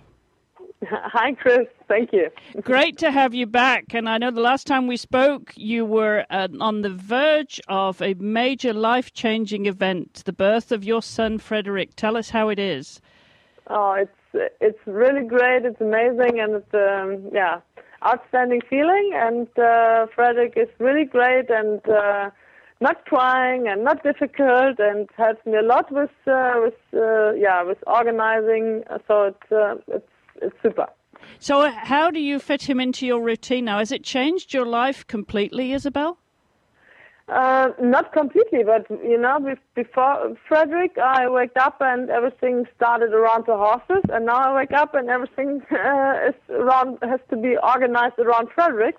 Hi, 0.91 1.33
Chris. 1.35 1.69
Thank 1.89 2.13
you. 2.13 2.29
Great 2.63 2.99
to 2.99 3.11
have 3.11 3.35
you 3.35 3.47
back. 3.47 3.95
And 3.95 4.09
I 4.09 4.19
know 4.19 4.31
the 4.31 4.41
last 4.41 4.67
time 4.67 4.87
we 4.87 4.97
spoke, 4.97 5.53
you 5.55 5.85
were 5.85 6.25
uh, 6.31 6.49
on 6.61 6.83
the 6.83 6.91
verge 6.91 7.61
of 7.69 8.03
a 8.03 8.15
major 8.15 8.73
life 8.73 9.13
changing 9.13 9.67
event, 9.67 10.23
the 10.25 10.33
birth 10.33 10.73
of 10.73 10.83
your 10.83 11.03
son, 11.03 11.39
Frederick. 11.39 11.95
Tell 11.95 12.17
us 12.17 12.31
how 12.31 12.49
it 12.49 12.59
is. 12.59 13.01
Oh, 13.69 13.93
it's 13.93 14.11
it's 14.61 14.79
really 14.87 15.27
great. 15.27 15.65
It's 15.65 15.81
amazing, 15.81 16.41
and 16.41 16.55
it's 16.57 16.75
um, 16.75 17.31
yeah, 17.33 17.61
outstanding 18.05 18.61
feeling. 18.69 19.13
And 19.15 19.47
uh, 19.59 20.07
Frederick 20.15 20.55
is 20.57 20.69
really 20.79 21.05
great 21.05 21.49
and 21.49 21.81
uh, 21.89 22.31
not 22.81 23.07
trying 23.07 23.69
and 23.69 23.85
not 23.85 24.03
difficult, 24.03 24.81
and 24.81 25.09
helps 25.17 25.45
me 25.47 25.59
a 25.59 25.63
lot 25.63 25.93
with 25.93 26.11
uh, 26.27 26.55
with 26.57 26.75
uh, 26.95 27.33
yeah 27.35 27.63
with 27.63 27.79
organizing. 27.87 28.83
So 29.07 29.25
it's 29.25 29.53
uh, 29.53 29.77
it's 29.87 30.09
it's 30.43 30.57
super. 30.63 30.87
So, 31.39 31.71
how 31.71 32.11
do 32.11 32.21
you 32.21 32.39
fit 32.39 32.63
him 32.69 32.81
into 32.81 33.07
your 33.07 33.23
routine 33.23 33.65
now? 33.65 33.79
Has 33.79 33.93
it 33.93 34.05
changed 34.05 34.53
your 34.53 34.67
life 34.67 35.07
completely, 35.07 35.73
Isabel? 35.73 36.19
Uh, 37.29 37.71
not 37.81 38.13
completely, 38.13 38.63
but 38.65 38.85
you 38.91 39.19
know, 39.19 39.39
before 39.75 40.37
Frederick, 40.49 40.99
I 40.99 41.29
wake 41.29 41.57
up 41.59 41.77
and 41.81 42.11
everything 42.11 42.67
started 42.77 43.13
around 43.13 43.47
the 43.47 43.57
horses, 43.57 44.03
and 44.13 44.27
now 44.27 44.37
I 44.37 44.55
wake 44.55 44.73
up 44.73 44.95
and 44.95 45.09
everything 45.09 45.63
uh, 45.71 46.29
is 46.29 46.35
around 46.51 46.99
has 47.03 47.21
to 47.31 47.37
be 47.37 47.57
organized 47.57 48.19
around 48.19 48.49
Frederick, 48.55 48.97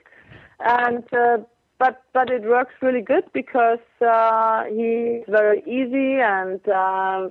and 0.61 1.03
uh, 1.13 1.37
but 1.83 2.01
but 2.13 2.29
it 2.29 2.43
works 2.43 2.75
really 2.81 3.01
good 3.01 3.25
because 3.33 3.85
uh, 3.99 4.63
he's 4.77 5.23
very 5.27 5.59
easy 5.77 6.11
and 6.35 6.61
uh, 6.69 7.27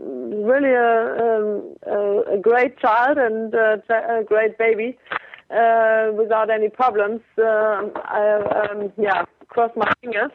really 0.50 0.74
a, 0.74 0.94
um, 1.26 1.74
a, 1.86 2.34
a 2.36 2.38
great 2.38 2.78
child 2.78 3.16
and 3.16 3.54
uh, 3.54 3.78
a 4.18 4.22
great 4.22 4.58
baby 4.58 4.98
uh, 5.50 6.10
without 6.20 6.50
any 6.50 6.68
problems. 6.68 7.22
Uh, 7.38 7.88
I 8.20 8.68
um, 8.70 8.92
yeah 8.98 9.24
cross 9.48 9.70
my 9.74 9.90
fingers. 10.02 10.32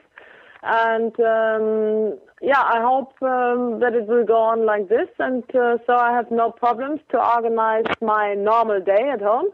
And 0.63 1.13
um, 1.19 2.17
yeah, 2.41 2.63
I 2.75 2.81
hope 2.81 3.13
um, 3.21 3.79
that 3.81 3.93
it 3.93 4.07
will 4.07 4.25
go 4.25 4.39
on 4.51 4.65
like 4.65 4.89
this, 4.89 5.09
and 5.19 5.43
uh, 5.55 5.77
so 5.85 5.93
I 5.95 6.11
have 6.11 6.31
no 6.31 6.49
problems 6.49 7.01
to 7.11 7.17
organize 7.35 7.85
my 8.01 8.33
normal 8.33 8.81
day 8.81 9.11
at 9.13 9.21
home 9.21 9.49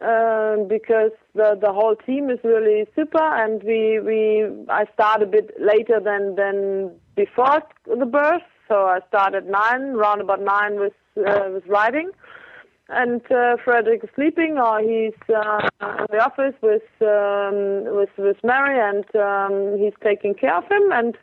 uh, 0.00 0.56
because 0.68 1.12
the 1.34 1.56
the 1.60 1.72
whole 1.72 1.96
team 1.96 2.30
is 2.30 2.38
really 2.42 2.86
super, 2.94 3.22
and 3.22 3.62
we 3.62 4.00
we 4.00 4.46
I 4.68 4.84
start 4.92 5.22
a 5.22 5.26
bit 5.26 5.50
later 5.60 6.00
than 6.00 6.34
than 6.36 6.90
before 7.14 7.62
the 7.86 8.06
birth, 8.06 8.42
so 8.68 8.86
I 8.86 9.00
start 9.08 9.34
at 9.34 9.46
nine, 9.46 9.94
round 9.94 10.20
about 10.20 10.40
nine 10.40 10.80
with 10.80 10.94
uh, 11.16 11.48
with 11.52 11.66
riding. 11.66 12.10
And 12.90 13.22
uh, 13.32 13.56
Frederick 13.64 14.04
is 14.04 14.10
sleeping, 14.14 14.58
or 14.58 14.78
he's 14.80 15.14
uh, 15.34 15.68
in 15.80 16.06
the 16.10 16.22
office 16.22 16.54
with 16.60 16.82
um, 17.00 17.96
with 17.96 18.10
with 18.18 18.36
Mary, 18.44 18.78
and 18.78 19.06
um, 19.16 19.78
he's 19.78 19.94
taking 20.02 20.34
care 20.34 20.56
of 20.56 20.64
him, 20.64 20.92
and 20.92 21.16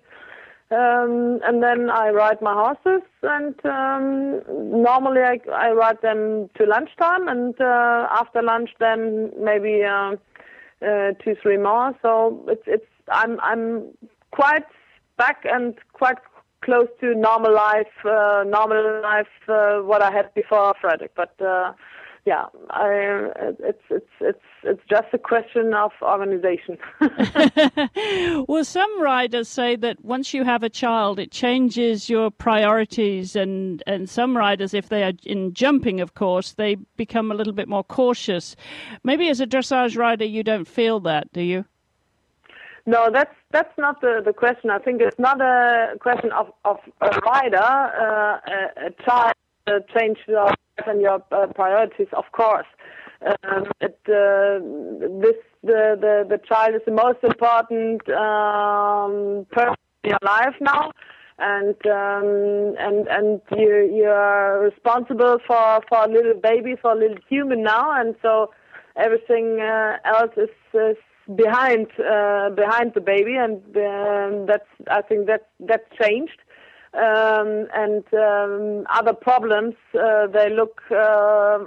um, 0.72 1.40
and 1.46 1.62
then 1.62 1.90
I 1.90 2.10
ride 2.10 2.42
my 2.42 2.54
horses, 2.54 3.06
and 3.24 3.56
um, 3.66 4.42
normally 4.82 5.22
I, 5.22 5.40
I 5.52 5.72
ride 5.72 6.02
them 6.02 6.50
to 6.58 6.66
lunchtime, 6.66 7.28
and 7.28 7.60
uh, 7.60 8.08
after 8.10 8.42
lunch, 8.42 8.70
then 8.80 9.32
maybe 9.38 9.84
uh, 9.84 10.16
uh, 10.82 11.12
two 11.24 11.36
three 11.42 11.58
more. 11.58 11.94
So 12.02 12.44
it's 12.48 12.64
it's 12.68 12.86
I'm 13.10 13.40
I'm 13.42 13.90
quite 14.32 14.66
back 15.18 15.44
and 15.46 15.76
quite 15.94 16.18
close 16.64 16.88
to 17.02 17.16
normal 17.16 17.54
life, 17.54 18.06
uh, 18.06 18.44
normal 18.48 19.02
life, 19.02 19.28
uh, 19.50 19.80
what 19.80 20.02
I 20.02 20.12
had 20.12 20.34
before 20.34 20.74
Frederick. 20.80 21.12
But 21.16 21.34
uh, 21.42 21.74
yeah, 22.26 22.46
I, 22.70 23.32
it's 23.60 23.82
it's 23.90 24.12
it's 24.20 24.40
it's 24.64 24.82
just 24.88 25.08
a 25.12 25.18
question 25.18 25.74
of 25.74 25.92
organization. 26.04 26.78
well, 28.48 28.64
some 28.64 29.02
riders 29.02 29.48
say 29.48 29.76
that 29.78 30.06
once 30.06 30.32
you 30.32 30.44
have 30.44 30.62
a 30.62 30.70
child, 30.70 31.18
it 31.18 31.32
changes 31.32 32.12
your 32.12 32.30
priorities, 32.30 33.36
and 33.36 33.82
and 33.88 34.08
some 34.08 34.38
riders, 34.38 34.76
if 34.76 34.90
they 34.90 35.04
are 35.04 35.14
in 35.24 35.56
jumping, 35.56 36.00
of 36.00 36.14
course, 36.14 36.54
they 36.54 36.76
become 36.96 37.32
a 37.32 37.36
little 37.36 37.54
bit 37.54 37.68
more 37.68 37.84
cautious. 37.84 38.56
Maybe 39.04 39.28
as 39.30 39.42
a 39.42 39.48
dressage 39.48 39.98
rider, 39.98 40.26
you 40.26 40.44
don't 40.44 40.68
feel 40.68 41.00
that, 41.02 41.32
do 41.34 41.42
you? 41.42 41.66
No, 42.86 43.10
that's 43.12 43.34
that's 43.50 43.76
not 43.80 44.02
the, 44.02 44.22
the 44.24 44.34
question. 44.34 44.70
I 44.70 44.78
think 44.78 45.02
it's 45.02 45.18
not 45.18 45.42
a 45.42 45.98
question 46.00 46.32
of, 46.34 46.52
of 46.66 46.78
a 47.02 47.10
rider, 47.26 47.58
uh, 47.58 48.40
a, 48.48 48.88
a 48.88 49.04
child 49.04 49.34
change 49.98 50.18
your 50.28 50.46
life 50.46 50.88
and 50.88 51.02
your 51.02 51.24
uh, 51.32 51.48
priorities, 51.54 52.08
of 52.14 52.26
course. 52.32 52.68
Um, 53.26 53.66
it, 53.82 54.00
uh, 54.08 54.58
this 55.22 55.36
the, 55.64 55.96
the 56.00 56.26
the 56.28 56.40
child 56.48 56.74
is 56.76 56.82
the 56.86 56.92
most 56.92 57.20
important 57.24 58.02
um, 58.10 59.46
person 59.52 59.76
in 60.04 60.10
your 60.10 60.20
life 60.24 60.56
now, 60.60 60.92
and 61.38 61.76
um, 61.86 62.76
and 62.80 63.08
and 63.08 63.42
you 63.56 63.92
you 63.94 64.06
are 64.06 64.60
responsible 64.60 65.38
for 65.46 65.82
for 65.88 66.04
a 66.06 66.08
little 66.08 66.34
baby, 66.34 66.76
for 66.82 66.94
a 66.94 66.96
little 66.96 67.18
human 67.30 67.62
now, 67.62 67.92
and 68.00 68.16
so 68.24 68.52
everything 68.96 69.60
uh, 69.62 69.98
else 70.04 70.32
is, 70.36 70.50
is 70.74 70.98
behind 71.36 71.88
uh, 72.00 72.50
behind 72.50 72.94
the 72.96 73.02
baby, 73.02 73.36
and 73.36 73.62
um, 73.78 74.48
that's 74.48 74.70
I 74.90 75.02
think 75.02 75.28
that 75.28 75.50
that's 75.60 75.86
changed. 76.02 76.40
Um, 76.94 77.68
and 77.74 78.04
um, 78.14 78.86
other 78.90 79.14
problems 79.14 79.76
uh, 79.98 80.28
they 80.28 80.50
look 80.50 80.82
uh, 80.92 81.60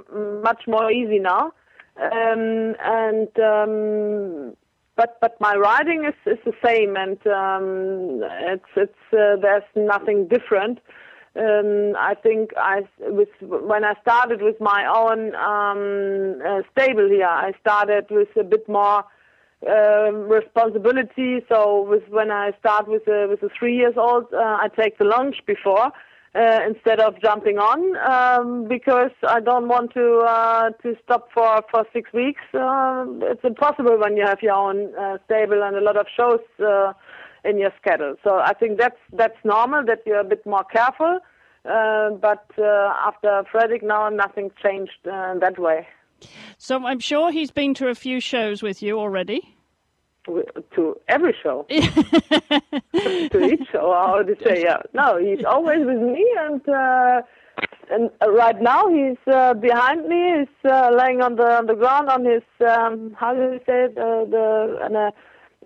much 0.42 0.64
more 0.66 0.90
easy 0.92 1.18
now. 1.18 1.52
Um, 1.96 2.74
and 2.84 3.28
um, 3.38 4.54
but 4.96 5.18
but 5.20 5.40
my 5.40 5.54
riding 5.54 6.04
is, 6.04 6.14
is 6.26 6.38
the 6.44 6.52
same, 6.64 6.96
and 6.96 7.26
um, 7.26 8.20
it's 8.42 8.64
it's 8.76 8.92
uh, 9.12 9.36
there's 9.40 9.62
nothing 9.74 10.28
different. 10.28 10.80
Um, 11.36 11.94
I 11.98 12.14
think 12.22 12.50
I 12.56 12.82
with 13.00 13.30
when 13.40 13.84
I 13.84 13.94
started 14.02 14.42
with 14.42 14.60
my 14.60 14.84
own 14.86 15.34
uh, 15.34 16.62
stable 16.72 17.08
here, 17.08 17.26
I 17.26 17.52
started 17.60 18.06
with 18.10 18.28
a 18.36 18.44
bit 18.44 18.68
more 18.68 19.04
um, 19.66 20.28
responsibility. 20.28 21.44
So 21.48 21.82
with 21.88 22.02
when 22.08 22.30
I 22.30 22.52
start 22.58 22.88
with 22.88 23.06
a 23.08 23.26
with 23.28 23.42
a 23.42 23.48
three 23.58 23.76
years 23.76 23.94
old, 23.96 24.26
uh, 24.32 24.38
I 24.38 24.68
take 24.76 24.98
the 24.98 25.04
lunch 25.04 25.36
before 25.46 25.92
uh, 26.34 26.60
instead 26.66 27.00
of 27.00 27.20
jumping 27.20 27.58
on 27.58 27.96
um, 27.98 28.66
because 28.68 29.12
I 29.26 29.40
don't 29.40 29.68
want 29.68 29.92
to 29.94 30.18
uh, 30.20 30.70
to 30.82 30.96
stop 31.04 31.28
for 31.32 31.62
for 31.70 31.86
six 31.92 32.12
weeks. 32.12 32.42
Uh, 32.52 33.06
it's 33.22 33.44
impossible 33.44 33.98
when 33.98 34.16
you 34.16 34.26
have 34.26 34.42
your 34.42 34.54
own 34.54 34.94
uh, 34.96 35.18
stable 35.26 35.62
and 35.62 35.76
a 35.76 35.80
lot 35.80 35.96
of 35.96 36.06
shows 36.16 36.40
uh, 36.60 36.92
in 37.44 37.58
your 37.58 37.72
schedule. 37.80 38.16
So 38.24 38.38
I 38.38 38.52
think 38.54 38.78
that's 38.78 38.98
that's 39.12 39.38
normal 39.44 39.84
that 39.86 40.00
you're 40.06 40.20
a 40.20 40.24
bit 40.24 40.44
more 40.44 40.64
careful. 40.64 41.20
Uh, 41.64 42.10
but 42.10 42.46
uh, 42.58 42.92
after 43.06 43.42
Frederick 43.50 43.82
now, 43.82 44.08
nothing 44.10 44.50
changed 44.62 45.06
uh, 45.10 45.34
that 45.38 45.58
way. 45.58 45.86
So 46.58 46.84
I'm 46.84 47.00
sure 47.00 47.30
he's 47.30 47.50
been 47.50 47.74
to 47.74 47.88
a 47.88 47.94
few 47.94 48.20
shows 48.20 48.62
with 48.62 48.82
you 48.82 48.98
already 48.98 49.53
to 50.24 50.96
every 51.08 51.34
show, 51.42 51.66
to 51.70 53.44
each 53.44 53.68
show. 53.70 53.92
How 53.92 54.22
to 54.22 54.36
say? 54.44 54.62
Yeah, 54.62 54.78
no, 54.92 55.18
he's 55.18 55.44
always 55.44 55.84
with 55.84 56.00
me, 56.00 56.26
and 56.38 56.68
uh, 56.68 57.22
and 57.90 58.10
right 58.26 58.60
now 58.60 58.88
he's 58.88 59.18
uh, 59.32 59.54
behind 59.54 60.08
me. 60.08 60.40
He's 60.40 60.70
uh, 60.70 60.90
laying 60.90 61.20
on 61.20 61.36
the 61.36 61.58
on 61.58 61.66
the 61.66 61.74
ground 61.74 62.08
on 62.08 62.24
his 62.24 62.42
um, 62.66 63.14
how 63.18 63.34
do 63.34 63.40
you 63.40 63.60
say 63.66 63.84
it? 63.84 63.98
Uh, 63.98 64.24
the 64.24 64.78
and, 64.82 64.96
uh, 64.96 65.10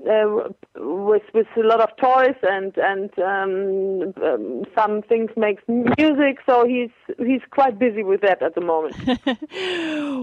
uh, 0.08 0.48
with 0.76 1.22
with 1.34 1.46
a 1.56 1.61
lot 1.61 1.80
of 1.80 1.90
toys 1.96 2.37
and 2.42 2.76
and 2.76 3.11
um, 3.18 4.14
um, 4.22 4.64
some 4.76 5.02
things 5.02 5.30
makes 5.37 5.62
music. 5.66 6.38
So 6.46 6.66
he's 6.66 6.90
he's 7.18 7.40
quite 7.50 7.78
busy 7.78 8.02
with 8.02 8.20
that 8.20 8.42
at 8.42 8.54
the 8.54 8.61
moment. 8.61 8.96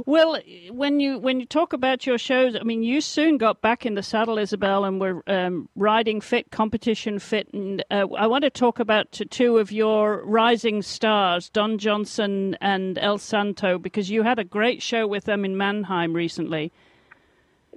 well, 0.08 0.40
when 0.72 1.00
you 1.00 1.20
when 1.20 1.40
you 1.40 1.46
talk 1.46 1.74
about 1.74 2.06
your 2.06 2.18
shows, 2.18 2.56
I 2.56 2.64
mean, 2.64 2.84
you 2.84 3.02
soon 3.02 3.38
got 3.38 3.62
back 3.62 3.86
in 3.86 3.96
the 3.96 4.04
saddle, 4.04 4.38
Isabel, 4.38 4.86
and 4.86 5.00
were 5.00 5.24
um, 5.28 5.70
riding 5.76 6.22
fit, 6.22 6.52
competition 6.52 7.20
fit. 7.20 7.50
And 7.54 7.84
uh, 7.92 8.08
I 8.18 8.28
want 8.28 8.44
to 8.44 8.50
talk 8.50 8.80
about 8.80 9.12
two 9.12 9.58
of 9.58 9.72
your 9.72 10.24
rising 10.26 10.82
stars, 10.82 11.50
Don 11.50 11.78
Johnson 11.78 12.58
and 12.62 12.98
El 12.98 13.18
Santo, 13.18 13.78
because 13.78 14.10
you 14.10 14.24
had 14.24 14.40
a 14.40 14.44
great 14.44 14.82
show 14.82 15.08
with 15.08 15.26
them 15.26 15.46
in 15.46 15.58
Mannheim 15.58 16.14
recently. 16.14 16.72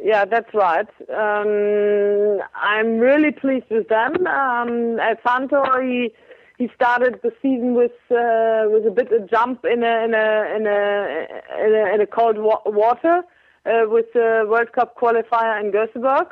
Yeah, 0.01 0.25
that's 0.25 0.53
right. 0.55 0.89
Um, 1.11 2.41
I'm 2.55 2.99
really 2.99 3.33
pleased 3.33 3.67
with 3.71 3.89
them. 3.89 4.27
Um, 4.27 4.99
Santo, 5.27 5.63
he 5.83 6.13
he 6.57 6.69
started 6.75 7.21
the 7.23 7.33
season 7.43 7.75
with 7.75 7.93
uh, 8.11 8.67
with 8.71 8.87
a 8.87 8.93
bit 8.95 9.11
of 9.13 9.29
jump 9.29 9.65
in 9.65 9.83
a 9.83 10.05
in 10.05 10.15
a 10.15 10.57
in 10.57 10.67
a 10.67 11.27
in 11.67 11.75
a, 11.75 11.95
in 11.95 12.01
a 12.01 12.07
cold 12.07 12.39
wa- 12.39 12.63
water 12.65 13.23
uh, 13.67 13.85
with 13.89 14.07
the 14.15 14.47
World 14.49 14.73
Cup 14.73 14.97
qualifier 14.97 15.61
in 15.61 15.73
Göteborg. 15.73 16.29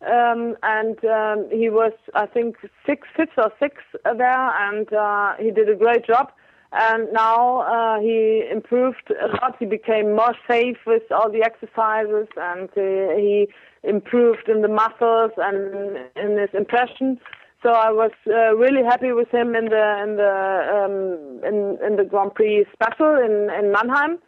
Um, 0.00 0.56
and 0.62 1.04
um, 1.04 1.48
he 1.50 1.68
was, 1.70 1.92
I 2.14 2.26
think, 2.26 2.54
six, 2.86 3.08
fifth 3.16 3.36
or 3.36 3.50
sixth 3.58 3.84
there, 4.04 4.68
and 4.68 4.92
uh, 4.92 5.34
he 5.40 5.50
did 5.50 5.68
a 5.68 5.74
great 5.74 6.06
job 6.06 6.30
and 6.72 7.08
now 7.12 7.60
uh, 7.62 8.00
he 8.00 8.44
improved 8.50 9.10
a 9.10 9.28
lot. 9.28 9.56
He 9.58 9.64
became 9.64 10.14
more 10.14 10.34
safe 10.50 10.76
with 10.86 11.02
all 11.10 11.30
the 11.30 11.42
exercises, 11.42 12.28
and 12.36 12.68
uh, 12.70 13.16
he 13.16 13.48
improved 13.82 14.48
in 14.48 14.60
the 14.62 14.68
muscles 14.68 15.32
and 15.38 15.96
in 16.16 16.38
his 16.38 16.50
impression. 16.52 17.18
So 17.62 17.70
I 17.70 17.90
was 17.90 18.12
uh, 18.26 18.54
really 18.54 18.84
happy 18.84 19.12
with 19.12 19.30
him 19.30 19.56
in 19.56 19.66
the 19.66 20.02
in 20.02 20.16
the 20.16 20.34
um, 20.78 21.42
in 21.44 21.78
in 21.84 21.96
the 21.96 22.04
Grand 22.04 22.34
Prix 22.34 22.66
special 22.72 23.16
in 23.16 23.50
in 23.50 23.72
Mannheim. 23.72 24.18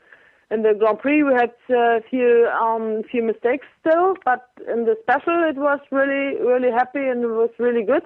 In 0.50 0.62
the 0.62 0.74
Grand 0.74 0.98
Prix 0.98 1.22
we 1.22 1.32
had 1.34 1.52
a 1.70 2.00
few 2.10 2.48
um, 2.48 3.02
few 3.08 3.22
mistakes 3.22 3.66
still, 3.80 4.14
but 4.24 4.48
in 4.66 4.84
the 4.84 4.96
special 5.02 5.44
it 5.48 5.56
was 5.56 5.78
really 5.92 6.40
really 6.42 6.72
happy 6.72 7.06
and 7.06 7.22
it 7.22 7.28
was 7.28 7.50
really 7.58 7.84
good. 7.84 8.02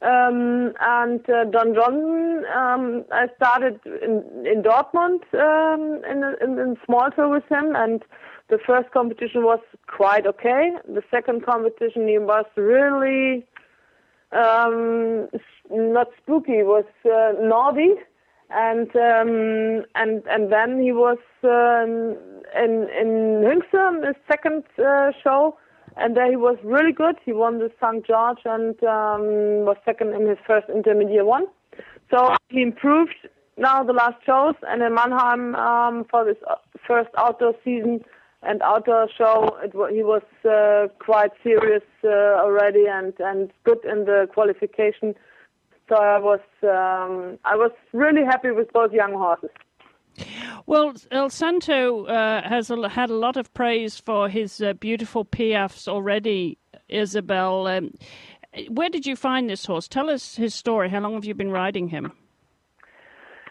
Um, 0.00 0.74
and 0.80 1.28
uh, 1.28 1.44
Don 1.46 1.74
Johnson, 1.74 2.44
um, 2.54 3.04
I 3.10 3.26
started 3.34 3.80
in, 3.84 4.46
in 4.46 4.62
Dortmund 4.62 5.22
um, 5.34 6.04
in, 6.08 6.22
in, 6.40 6.58
in 6.58 6.76
small 6.86 7.10
tour 7.10 7.28
with 7.28 7.42
him, 7.50 7.74
and 7.74 8.04
the 8.48 8.58
first 8.64 8.92
competition 8.92 9.42
was 9.42 9.58
quite 9.88 10.24
okay. 10.24 10.70
The 10.86 11.02
second 11.10 11.44
competition, 11.44 12.06
he 12.06 12.18
was 12.18 12.44
really 12.54 13.44
um, 14.30 15.28
not 15.68 16.08
spooky, 16.22 16.62
was 16.62 16.84
uh, 17.04 17.32
naughty, 17.40 17.94
and 18.50 18.88
um, 18.94 19.84
and 19.96 20.22
and 20.28 20.52
then 20.52 20.80
he 20.80 20.92
was 20.92 21.18
um, 21.42 22.16
in 22.56 22.88
in 22.96 23.42
Hünxe, 23.42 24.06
his 24.06 24.16
second 24.28 24.62
uh, 24.78 25.10
show, 25.24 25.58
and 25.98 26.16
there 26.16 26.30
he 26.30 26.36
was 26.36 26.56
really 26.62 26.92
good. 26.92 27.16
He 27.24 27.32
won 27.32 27.58
the 27.58 27.70
St. 27.82 28.06
George 28.06 28.38
and 28.44 28.82
um, 28.84 29.66
was 29.66 29.76
second 29.84 30.14
in 30.14 30.26
his 30.26 30.38
first 30.46 30.68
intermediate 30.68 31.26
one. 31.26 31.46
So 32.10 32.34
he 32.48 32.62
improved 32.62 33.14
now 33.56 33.82
the 33.82 33.92
last 33.92 34.24
shows, 34.24 34.54
and 34.62 34.82
in 34.82 34.94
Mannheim 34.94 35.54
um, 35.56 36.06
for 36.10 36.24
this 36.24 36.36
uh, 36.48 36.54
first 36.86 37.10
outdoor 37.18 37.54
season 37.64 38.04
and 38.42 38.62
outdoor 38.62 39.08
show, 39.16 39.58
it, 39.62 39.72
he 39.92 40.02
was 40.02 40.22
uh, 40.48 40.86
quite 41.04 41.32
serious 41.42 41.82
uh, 42.04 42.08
already 42.08 42.86
and 42.86 43.12
and 43.18 43.50
good 43.64 43.84
in 43.84 44.04
the 44.04 44.28
qualification. 44.32 45.14
So 45.88 45.96
I 45.96 46.18
was 46.18 46.40
um, 46.62 47.38
I 47.44 47.56
was 47.56 47.72
really 47.92 48.24
happy 48.24 48.50
with 48.50 48.72
both 48.72 48.92
young 48.92 49.12
horses. 49.12 49.50
Well, 50.66 50.94
El 51.10 51.30
Santo 51.30 52.06
uh, 52.06 52.42
has 52.48 52.70
a, 52.70 52.88
had 52.88 53.10
a 53.10 53.14
lot 53.14 53.36
of 53.36 53.52
praise 53.54 53.98
for 53.98 54.28
his 54.28 54.60
uh, 54.60 54.74
beautiful 54.74 55.24
piaffes 55.24 55.88
already, 55.88 56.58
Isabel. 56.88 57.66
Um, 57.66 57.94
where 58.68 58.88
did 58.88 59.06
you 59.06 59.16
find 59.16 59.48
this 59.48 59.66
horse? 59.66 59.88
Tell 59.88 60.10
us 60.10 60.36
his 60.36 60.54
story. 60.54 60.88
How 60.90 61.00
long 61.00 61.14
have 61.14 61.24
you 61.24 61.34
been 61.34 61.50
riding 61.50 61.88
him? 61.88 62.12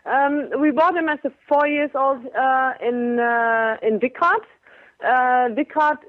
Um, 0.06 0.50
we 0.60 0.72
bought 0.72 0.96
him 0.96 1.10
as 1.10 1.20
a 1.26 1.32
four 1.48 1.67
years 1.67 1.91
old 1.93 2.26
uh, 2.28 2.74
in 2.82 3.20
uh, 3.20 3.78
in 3.82 4.00
Wickrath. 4.00 4.46
Uh, 5.06 5.50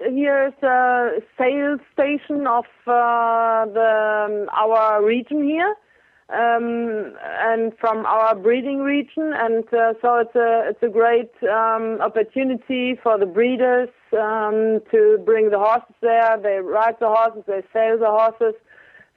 here 0.09 0.49
is 0.49 0.63
a 0.63 1.21
sales 1.37 1.81
station 1.93 2.47
of 2.47 2.65
uh, 2.87 3.67
the 3.67 4.47
um, 4.47 4.49
our 4.57 5.05
region 5.05 5.45
here 5.45 5.75
um, 6.31 7.17
and 7.23 7.73
from 7.79 8.05
our 8.05 8.35
breeding 8.35 8.81
region, 8.81 9.33
and 9.35 9.65
uh, 9.73 9.95
so 10.03 10.17
it's 10.17 10.35
a 10.35 10.69
it's 10.69 10.83
a 10.83 10.89
great 10.89 11.33
um, 11.43 12.01
opportunity 12.03 12.99
for 13.03 13.19
the 13.19 13.25
breeders 13.25 13.89
um, 14.13 14.81
to 14.91 15.19
bring 15.25 15.51
the 15.51 15.59
horses 15.59 15.95
there. 16.03 16.39
They 16.43 16.59
ride 16.59 16.97
the 17.01 17.09
horses, 17.09 17.45
they 17.47 17.63
sell 17.73 17.99
the 17.99 18.11
horses. 18.11 18.55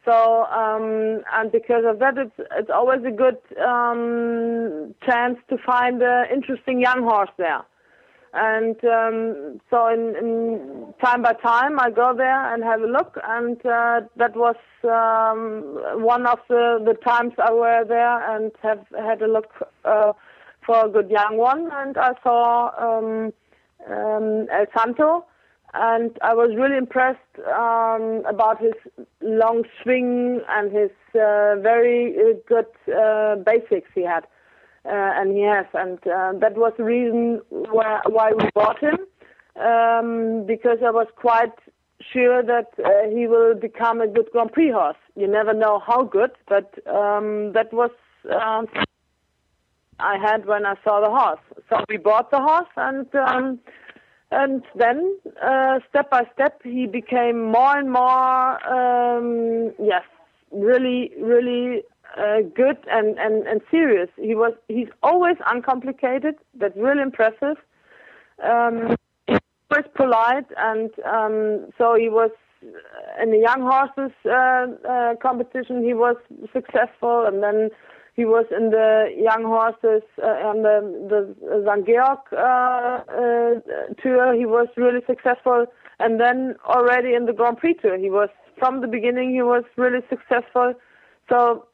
So 0.05 0.45
um, 0.45 1.21
and 1.33 1.51
because 1.51 1.83
of 1.85 1.99
that, 1.99 2.17
it's 2.17 2.49
it's 2.57 2.69
always 2.73 3.01
a 3.05 3.11
good 3.11 3.37
um, 3.59 4.95
chance 5.05 5.37
to 5.49 5.57
find 5.65 6.01
an 6.01 6.27
interesting 6.33 6.79
young 6.79 7.03
horse 7.03 7.31
there. 7.37 7.63
And 8.33 8.77
um, 8.85 9.59
so, 9.69 9.87
in, 9.87 10.15
in 10.15 10.93
time 11.03 11.21
by 11.21 11.33
time, 11.33 11.79
I 11.79 11.91
go 11.91 12.13
there 12.15 12.53
and 12.53 12.63
have 12.63 12.81
a 12.81 12.87
look, 12.87 13.17
and 13.25 13.57
uh, 13.65 14.01
that 14.15 14.37
was 14.37 14.55
um, 14.85 16.01
one 16.01 16.25
of 16.25 16.39
the, 16.47 16.81
the 16.85 16.93
times 16.93 17.33
I 17.37 17.51
were 17.51 17.83
there 17.85 18.33
and 18.33 18.51
have 18.63 18.85
had 18.97 19.21
a 19.21 19.27
look 19.27 19.51
uh, 19.83 20.13
for 20.65 20.85
a 20.85 20.89
good 20.89 21.09
young 21.09 21.35
one, 21.35 21.69
and 21.73 21.97
I 21.97 22.13
saw 22.23 22.71
um, 22.79 23.33
um, 23.89 24.47
El 24.49 24.65
Santo, 24.77 25.25
and 25.73 26.17
I 26.21 26.33
was 26.33 26.55
really 26.55 26.77
impressed 26.77 27.19
um, 27.53 28.23
about 28.25 28.61
his 28.61 28.73
long 29.21 29.63
swing 29.83 30.39
and 30.47 30.71
his 30.71 30.91
uh, 31.15 31.55
very 31.61 32.15
uh, 32.17 32.33
good 32.47 32.65
uh, 32.95 33.35
basics 33.43 33.89
he 33.93 34.03
had 34.03 34.25
and 34.85 35.35
he 35.35 35.43
has, 35.43 35.65
and 35.73 35.99
uh, 36.07 36.33
that 36.39 36.55
was 36.55 36.73
the 36.77 36.83
reason 36.83 37.41
why, 37.49 38.01
why 38.07 38.31
we 38.33 38.49
bought 38.55 38.79
him, 38.79 38.97
um, 39.61 40.45
because 40.45 40.79
I 40.85 40.91
was 40.91 41.07
quite 41.15 41.53
sure 42.11 42.41
that 42.43 42.73
uh, 42.83 43.09
he 43.15 43.27
will 43.27 43.53
become 43.53 44.01
a 44.01 44.07
good 44.07 44.29
Grand 44.31 44.51
Prix 44.51 44.71
horse. 44.71 44.97
You 45.15 45.27
never 45.27 45.53
know 45.53 45.79
how 45.85 46.03
good, 46.03 46.31
but 46.47 46.73
um, 46.87 47.53
that 47.53 47.71
was 47.71 47.91
um, 48.29 48.67
I 49.99 50.17
had 50.17 50.45
when 50.45 50.65
I 50.65 50.75
saw 50.83 50.99
the 51.01 51.09
horse. 51.09 51.39
So 51.69 51.83
we 51.89 51.97
bought 51.97 52.31
the 52.31 52.39
horse, 52.39 52.69
and 52.75 53.13
um, 53.15 53.59
and 54.31 54.63
then 54.75 55.17
uh, 55.43 55.79
step 55.89 56.09
by 56.09 56.23
step 56.33 56.61
he 56.63 56.87
became 56.87 57.51
more 57.51 57.77
and 57.77 57.91
more 57.91 58.67
um, 58.67 59.73
yes, 59.79 60.03
really, 60.51 61.11
really 61.19 61.83
uh, 62.17 62.41
good 62.55 62.77
and, 62.89 63.17
and, 63.19 63.47
and 63.47 63.61
serious. 63.69 64.09
He 64.17 64.35
was 64.35 64.53
he's 64.67 64.89
always 65.03 65.37
uncomplicated. 65.47 66.35
That's 66.53 66.75
really 66.75 67.01
impressive. 67.01 67.57
Um, 68.43 68.95
he's 69.27 69.39
always 69.71 69.89
polite, 69.95 70.47
and 70.57 70.89
um, 71.05 71.71
so 71.77 71.95
he 71.95 72.09
was 72.09 72.31
in 73.21 73.31
the 73.31 73.37
young 73.37 73.61
horses 73.61 74.11
uh, 74.25 74.67
uh, 74.87 75.15
competition. 75.21 75.83
He 75.83 75.93
was 75.93 76.15
successful, 76.53 77.25
and 77.25 77.41
then 77.41 77.69
he 78.15 78.25
was 78.25 78.45
in 78.55 78.71
the 78.71 79.13
young 79.17 79.43
horses 79.43 80.03
uh, 80.21 80.47
on 80.49 80.63
the 80.63 80.77
the 81.09 81.63
St. 81.65 81.87
Georg 81.87 82.19
uh, 82.33 82.37
uh, 82.37 83.93
tour. 84.01 84.33
He 84.35 84.45
was 84.45 84.67
really 84.75 85.01
successful, 85.07 85.65
and 85.99 86.19
then 86.19 86.55
already 86.65 87.13
in 87.13 87.25
the 87.25 87.33
Grand 87.33 87.57
Prix 87.57 87.75
tour, 87.75 87.97
he 87.97 88.09
was 88.09 88.29
from 88.59 88.81
the 88.81 88.87
beginning. 88.87 89.31
He 89.31 89.41
was 89.41 89.63
really 89.77 90.01
successful. 90.09 90.73
So 91.29 91.65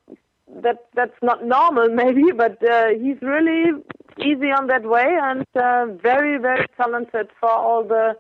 that 0.64 0.86
that's 0.96 1.18
not 1.22 1.46
normal 1.46 1.90
maybe, 1.94 2.32
but 2.32 2.58
uh, 2.68 2.90
he's 2.90 3.22
really 3.22 3.72
easy 4.20 4.52
on 4.52 4.68
that 4.68 4.84
way 4.84 5.18
and 5.22 5.46
uh, 5.56 5.86
very 6.02 6.38
very 6.38 6.66
talented 6.78 7.30
for 7.40 7.52
all 7.52 7.84
the 7.84 8.16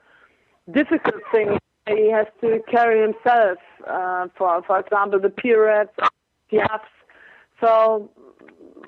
difficult 0.72 1.22
things 1.32 1.58
he 1.88 2.12
has 2.12 2.28
to 2.42 2.60
carry 2.70 3.02
himself. 3.02 3.58
Uh, 3.88 4.28
for 4.38 4.62
for 4.64 4.80
example, 4.80 5.20
the 5.20 5.30
pirouettes, 5.30 5.96
piaffes. 6.52 6.82
So 7.62 8.12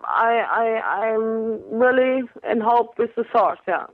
I 0.04 0.44
I 0.52 1.06
I'm 1.06 1.62
really 1.72 2.24
in 2.50 2.62
hope 2.62 2.98
with 2.98 3.16
the 3.16 3.24
horse. 3.32 3.60
Yeah. 3.68 3.86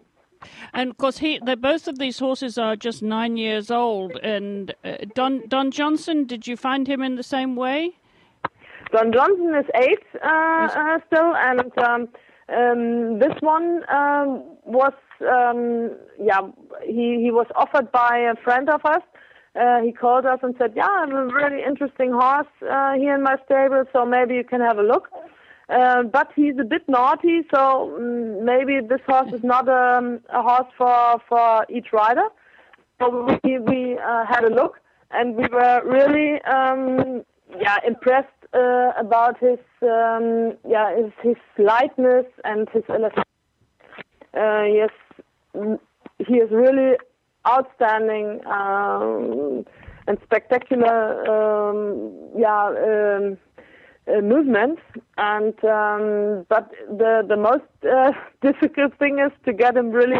And 0.73 0.91
of 0.91 0.97
course, 0.97 1.17
he, 1.17 1.39
both 1.39 1.87
of 1.87 1.97
these 1.97 2.19
horses 2.19 2.57
are 2.57 2.75
just 2.75 3.01
nine 3.01 3.35
years 3.37 3.71
old. 3.71 4.15
And 4.17 4.75
uh, 4.83 4.97
Don 5.15 5.47
Don 5.47 5.71
Johnson, 5.71 6.25
did 6.25 6.45
you 6.47 6.57
find 6.57 6.87
him 6.87 7.01
in 7.01 7.15
the 7.15 7.23
same 7.23 7.55
way? 7.55 7.97
Don 8.91 9.11
Johnson 9.11 9.53
is 9.55 9.65
eight 9.75 10.03
uh, 10.23 10.27
uh, 10.27 10.99
still, 11.07 11.35
and 11.35 11.77
um, 11.79 12.07
um, 12.49 13.19
this 13.19 13.33
one 13.41 13.83
um, 13.89 14.43
was 14.65 14.93
um, 15.21 15.91
yeah 16.19 16.41
he 16.83 17.19
he 17.21 17.31
was 17.31 17.47
offered 17.55 17.91
by 17.91 18.17
a 18.17 18.35
friend 18.43 18.69
of 18.69 18.81
us. 18.85 19.01
Uh, 19.59 19.81
he 19.81 19.91
called 19.91 20.25
us 20.25 20.39
and 20.43 20.53
said, 20.57 20.73
"Yeah, 20.75 20.87
I 20.87 21.05
have 21.07 21.11
a 21.11 21.25
really 21.27 21.63
interesting 21.63 22.11
horse 22.11 22.47
uh, 22.69 22.93
here 22.93 23.15
in 23.15 23.23
my 23.23 23.37
stable, 23.45 23.85
so 23.93 24.05
maybe 24.05 24.35
you 24.35 24.43
can 24.43 24.61
have 24.61 24.77
a 24.77 24.83
look." 24.83 25.09
Uh, 25.67 26.03
but 26.03 26.31
he's 26.35 26.55
a 26.59 26.63
bit 26.63 26.87
naughty, 26.87 27.41
so 27.53 27.95
um, 27.97 28.45
maybe 28.45 28.79
this 28.87 29.01
horse 29.07 29.33
is 29.33 29.43
not 29.43 29.67
a, 29.67 29.97
um, 29.97 30.19
a 30.29 30.41
horse 30.41 30.71
for 30.77 31.19
for 31.27 31.65
each 31.69 31.91
rider. 31.91 32.27
So 32.99 33.27
we 33.43 33.59
we 33.59 33.97
uh, 33.97 34.25
had 34.25 34.43
a 34.43 34.49
look, 34.49 34.79
and 35.11 35.35
we 35.35 35.47
were 35.47 35.81
really 35.83 36.39
um, 36.43 37.23
yeah 37.59 37.77
impressed 37.87 38.34
uh, 38.55 38.91
about 38.97 39.37
his 39.39 39.59
um, 39.81 40.53
yeah 40.67 40.95
his, 40.95 41.11
his 41.21 41.35
lightness 41.57 42.25
and 42.43 42.69
his 42.69 42.83
uh, 42.89 44.63
yes 44.63 44.89
he 46.19 46.35
is 46.35 46.49
really 46.51 46.95
outstanding 47.47 48.41
um, 48.47 49.65
and 50.07 50.17
spectacular 50.23 51.29
um, 51.35 52.11
yeah 52.37 52.67
um, 52.67 53.37
uh, 54.07 54.21
movements 54.21 54.81
and 55.17 55.53
um, 55.65 56.45
but 56.49 56.71
the 56.87 57.23
the 57.27 57.37
most 57.37 57.63
uh, 57.83 58.11
difficult 58.41 58.97
thing 58.99 59.19
is 59.19 59.31
to 59.45 59.51
get 59.53 59.75
him 59.75 59.91
really 59.91 60.19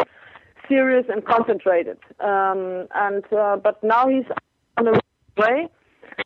serious 0.67 1.05
and 1.09 1.25
concentrated. 1.25 1.97
Um, 2.19 2.87
and 2.95 3.23
uh, 3.31 3.57
but 3.57 3.83
now 3.83 4.07
he's 4.07 4.25
on 4.77 4.85
the 4.85 5.01
way 5.37 5.67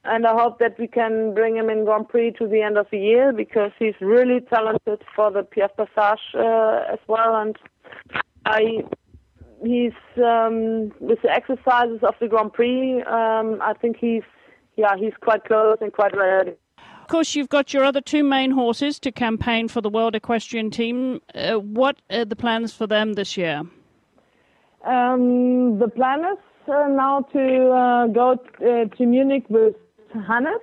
and 0.04 0.26
I 0.26 0.34
hope 0.34 0.60
that 0.60 0.78
we 0.80 0.88
can 0.88 1.34
bring 1.34 1.58
him 1.58 1.70
in 1.70 1.86
Grand 1.86 2.10
Prix 2.10 2.32
to 2.40 2.48
the 2.48 2.62
end 2.62 2.78
of 2.78 2.88
the 2.92 3.00
year 3.00 3.32
because 3.34 3.72
he's 3.78 3.96
really 4.02 4.40
talented 4.42 5.02
for 5.16 5.32
the 5.32 5.44
Piaffe 5.44 5.76
Passage 5.96 6.20
uh, 6.36 6.82
as 6.92 7.00
well. 7.08 7.36
And 7.36 7.58
I, 8.46 8.84
he's 9.64 9.94
um, 10.18 10.92
with 11.00 11.22
the 11.22 11.32
exercises 11.32 12.00
of 12.04 12.16
the 12.20 12.28
Grand 12.28 12.54
Prix. 12.54 13.02
Um, 13.04 13.60
I 13.62 13.74
think 13.80 13.98
he's 13.98 14.24
yeah, 14.80 14.96
he's 14.98 15.14
quite 15.20 15.44
close 15.44 15.78
and 15.82 15.92
quite 15.92 16.16
ready. 16.16 16.54
Of 17.02 17.08
course, 17.10 17.36
you've 17.36 17.50
got 17.50 17.74
your 17.74 17.84
other 17.84 18.02
two 18.02 18.24
main 18.24 18.52
horses 18.52 19.00
to 19.00 19.12
campaign 19.12 19.68
for 19.68 19.82
the 19.82 19.90
World 19.90 20.16
Equestrian 20.16 20.72
Team. 20.72 21.22
Uh, 21.36 21.56
what 21.56 22.02
are 22.10 22.24
the 22.24 22.36
plans 22.36 22.72
for 22.72 22.88
them 22.88 23.14
this 23.14 23.36
year? 23.36 23.64
Um, 24.86 25.78
the 25.80 25.90
plan 25.90 26.20
is 26.20 26.38
uh, 26.68 26.88
now 26.88 27.22
to 27.34 27.70
uh, 27.70 28.08
go 28.08 28.36
t- 28.36 28.66
uh, 28.66 28.86
to 28.96 29.06
Munich 29.06 29.46
with 29.50 29.76
Hannes 30.14 30.62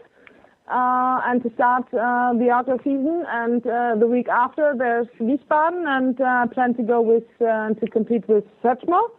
uh, 0.69 1.21
and 1.25 1.43
to 1.43 1.53
start 1.55 1.85
uh, 1.93 2.33
the 2.39 2.49
outdoor 2.51 2.79
season. 2.79 3.25
And 3.29 3.67
uh, 3.67 3.97
the 3.99 4.07
week 4.07 4.29
after, 4.29 4.75
there's 4.77 5.07
Wiesbaden, 5.21 5.87
and 5.87 6.21
uh, 6.21 6.47
plan 6.53 6.75
to 6.75 6.83
go 6.83 7.01
with 7.01 7.25
to 7.39 7.87
compete 7.93 8.29
with 8.29 8.45
Satchmo. 8.63 9.11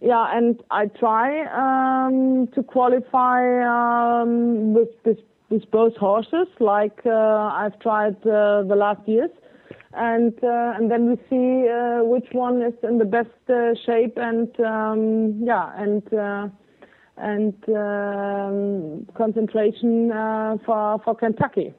Yeah, 0.00 0.34
and 0.34 0.62
I 0.70 0.86
try 0.86 1.44
um, 1.52 2.48
to 2.54 2.62
qualify 2.62 4.22
um, 4.22 4.72
with, 4.72 4.88
with 5.04 5.18
with 5.50 5.68
both 5.72 5.96
horses, 5.96 6.46
like 6.60 7.04
I've 7.04 7.76
tried 7.80 8.22
the 8.22 8.74
last 8.76 9.06
years, 9.08 9.30
and 9.92 10.32
uh, 10.42 10.74
and 10.76 10.90
then 10.90 11.08
we 11.10 11.16
see 11.28 11.68
uh, 11.68 12.04
which 12.04 12.28
one 12.32 12.62
is 12.62 12.74
in 12.82 12.98
the 12.98 13.04
best 13.04 13.28
uh, 13.48 13.74
shape, 13.86 14.16
and 14.16 14.48
um, 14.60 15.40
yeah, 15.42 15.72
and 15.76 16.02
uh, 16.14 16.48
and 17.16 17.54
um, 17.68 19.06
concentration 19.16 20.12
uh, 20.12 20.56
for 20.64 21.00
for 21.04 21.14
Kentucky. 21.14 21.74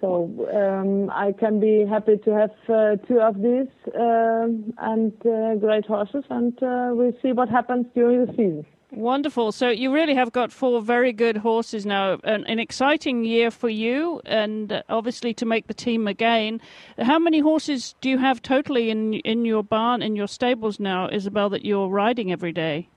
So 0.00 0.28
um, 0.52 1.10
I 1.10 1.32
can 1.32 1.60
be 1.60 1.86
happy 1.88 2.18
to 2.26 2.30
have 2.32 2.50
uh, 2.68 2.96
two 3.08 3.20
of 3.20 3.36
these 3.40 3.72
and 3.94 5.18
great 5.60 5.86
horses, 5.86 6.24
and 6.28 6.52
we'll 6.60 7.16
see 7.22 7.32
what 7.32 7.48
happens 7.48 7.86
during 7.94 8.26
the 8.26 8.32
season. 8.32 8.66
Wonderful. 8.96 9.50
So 9.50 9.70
you 9.70 9.92
really 9.92 10.14
have 10.14 10.30
got 10.30 10.52
four 10.52 10.80
very 10.80 11.12
good 11.12 11.38
horses 11.38 11.84
now. 11.84 12.18
An, 12.22 12.44
an 12.46 12.60
exciting 12.60 13.24
year 13.24 13.50
for 13.50 13.68
you, 13.68 14.20
and 14.24 14.72
uh, 14.72 14.82
obviously 14.88 15.34
to 15.34 15.44
make 15.44 15.66
the 15.66 15.74
team 15.74 16.06
again. 16.06 16.60
How 16.98 17.18
many 17.18 17.40
horses 17.40 17.96
do 18.00 18.08
you 18.08 18.18
have 18.18 18.40
totally 18.40 18.90
in 18.90 19.14
in 19.14 19.44
your 19.44 19.64
barn, 19.64 20.00
in 20.00 20.14
your 20.14 20.28
stables 20.28 20.78
now, 20.78 21.08
Isabel, 21.10 21.48
that 21.50 21.64
you're 21.64 21.88
riding 21.88 22.30
every 22.30 22.52
day? 22.52 22.88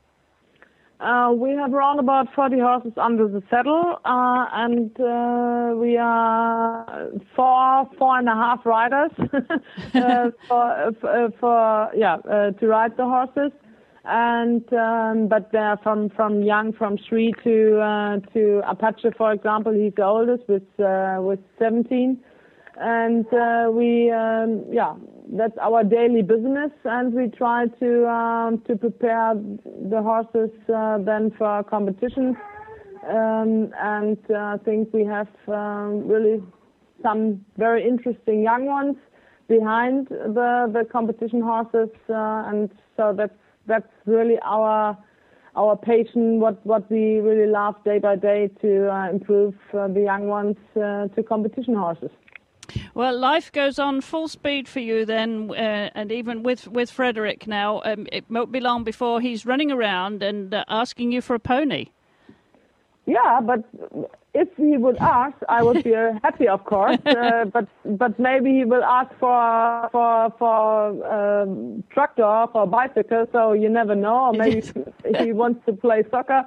Uh, 1.00 1.32
we 1.32 1.52
have 1.52 1.74
around 1.74 2.00
about 2.00 2.28
40 2.34 2.60
horses 2.60 2.94
under 2.98 3.28
the 3.28 3.44
saddle, 3.52 4.00
uh, 4.04 4.46
and 4.54 4.90
uh, 5.00 5.76
we 5.76 5.96
are 5.96 7.12
four, 7.36 7.88
four 8.00 8.18
and 8.18 8.28
a 8.28 8.34
half 8.34 8.66
riders 8.66 9.12
uh, 9.94 10.32
for, 10.48 10.92
for, 11.00 11.30
for, 11.40 11.92
yeah, 11.96 12.16
uh, 12.28 12.50
to 12.52 12.68
ride 12.68 12.98
the 12.98 13.06
horses. 13.06 13.52
And 14.10 14.64
um, 14.72 15.28
but 15.28 15.52
they're 15.52 15.78
from 15.84 16.10
from 16.10 16.42
young, 16.42 16.72
from 16.72 16.98
three 17.10 17.34
to 17.44 17.80
uh, 17.82 18.20
to 18.34 18.62
Apache, 18.66 19.10
for 19.18 19.34
example. 19.34 19.74
He's 19.74 19.94
the 19.96 20.06
oldest 20.06 20.48
with 20.48 20.64
uh, 20.80 21.18
with 21.20 21.40
17, 21.60 22.18
and 22.80 23.26
uh, 23.34 23.70
we 23.70 24.10
um, 24.10 24.64
yeah 24.72 24.94
that's 25.34 25.58
our 25.62 25.84
daily 25.84 26.22
business, 26.22 26.72
and 26.86 27.14
we 27.14 27.28
try 27.28 27.66
to 27.82 28.08
um, 28.08 28.64
to 28.68 28.78
prepare 28.78 29.34
the 29.90 30.02
horses 30.02 30.52
uh, 30.74 31.00
then 31.00 31.32
for 31.38 31.64
competitions. 31.64 32.38
Um, 33.10 33.74
and 33.78 34.18
uh, 34.30 34.56
I 34.56 34.58
think 34.64 34.94
we 34.94 35.04
have 35.04 35.28
um, 35.50 36.08
really 36.08 36.42
some 37.04 37.44
very 37.58 37.86
interesting 37.86 38.42
young 38.42 38.66
ones 38.66 38.96
behind 39.50 40.08
the 40.08 40.70
the 40.72 40.86
competition 40.90 41.42
horses, 41.42 41.90
uh, 42.10 42.44
and 42.48 42.70
so 42.96 43.14
that's 43.16 43.34
that's 43.68 43.88
really 44.06 44.38
our 44.44 44.98
our 45.56 45.76
passion, 45.76 46.40
what 46.40 46.66
what 46.66 46.90
we 46.90 47.20
really 47.20 47.50
love 47.52 47.76
day 47.84 48.00
by 48.00 48.16
day 48.16 48.50
to 48.62 48.94
uh, 48.94 49.10
improve 49.10 49.56
uh, 49.74 49.88
the 49.88 50.02
young 50.02 50.28
ones 50.28 50.58
uh, 50.76 51.08
to 51.10 51.24
competition 51.24 51.76
horses. 51.76 52.12
Well, 52.94 53.18
life 53.18 53.52
goes 53.52 53.80
on 53.80 54.02
full 54.02 54.28
speed 54.28 54.68
for 54.68 54.80
you 54.80 55.06
then, 55.06 55.52
uh, 55.52 55.90
and 55.96 56.12
even 56.12 56.44
with 56.44 56.68
with 56.68 56.92
Frederick 56.92 57.48
now, 57.48 57.82
um, 57.86 58.08
it 58.12 58.26
won't 58.30 58.52
be 58.52 58.60
long 58.60 58.84
before 58.84 59.22
he's 59.22 59.46
running 59.46 59.72
around 59.72 60.22
and 60.22 60.54
uh, 60.54 60.64
asking 60.68 61.12
you 61.12 61.22
for 61.22 61.36
a 61.36 61.40
pony. 61.40 61.88
Yeah, 63.06 63.40
but 63.42 63.64
if 64.38 64.50
he 64.56 64.78
would 64.78 64.98
ask, 64.98 65.36
I 65.50 65.64
would 65.64 65.84
be 65.84 65.96
uh, 65.96 66.14
happy, 66.24 66.48
of 66.48 66.64
course. 66.64 66.98
Uh, 67.06 67.46
but 67.54 67.68
but 67.86 68.20
maybe 68.20 68.52
he 68.52 68.66
will 68.66 68.84
ask 68.84 69.12
for 69.20 69.90
for 69.92 70.34
for 70.38 70.62
um, 71.16 71.84
tractor 71.90 72.46
for 72.52 72.64
a 72.64 72.68
bicycle. 72.68 73.26
So 73.32 73.54
you 73.54 73.70
never 73.70 73.96
know. 73.96 74.28
Or 74.28 74.34
maybe 74.44 74.62
he 75.20 75.34
wants 75.34 75.66
to 75.66 75.74
play 75.74 76.04
soccer. 76.12 76.46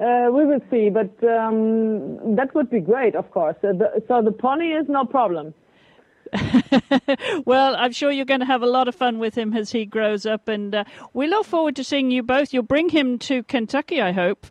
Uh, 0.00 0.28
we 0.32 0.46
will 0.46 0.64
see. 0.70 0.88
But 0.88 1.12
um, 1.22 2.36
that 2.36 2.54
would 2.54 2.70
be 2.70 2.80
great, 2.80 3.14
of 3.14 3.30
course. 3.30 3.56
Uh, 3.62 3.72
the, 3.72 4.02
so 4.08 4.22
the 4.22 4.32
pony 4.32 4.68
is 4.72 4.88
no 4.88 5.04
problem. 5.04 5.54
well, 7.46 7.74
I'm 7.76 7.92
sure 7.92 8.10
you're 8.10 8.24
going 8.24 8.40
to 8.40 8.46
have 8.46 8.62
a 8.62 8.66
lot 8.66 8.88
of 8.88 8.94
fun 8.94 9.18
with 9.18 9.34
him 9.34 9.54
as 9.54 9.72
he 9.72 9.86
grows 9.86 10.26
up, 10.26 10.46
and 10.48 10.74
uh, 10.74 10.84
we 11.14 11.26
look 11.26 11.46
forward 11.46 11.74
to 11.76 11.84
seeing 11.84 12.10
you 12.10 12.22
both. 12.22 12.52
You'll 12.52 12.62
bring 12.62 12.90
him 12.90 13.18
to 13.20 13.42
Kentucky, 13.44 14.02
I 14.02 14.12
hope. 14.12 14.46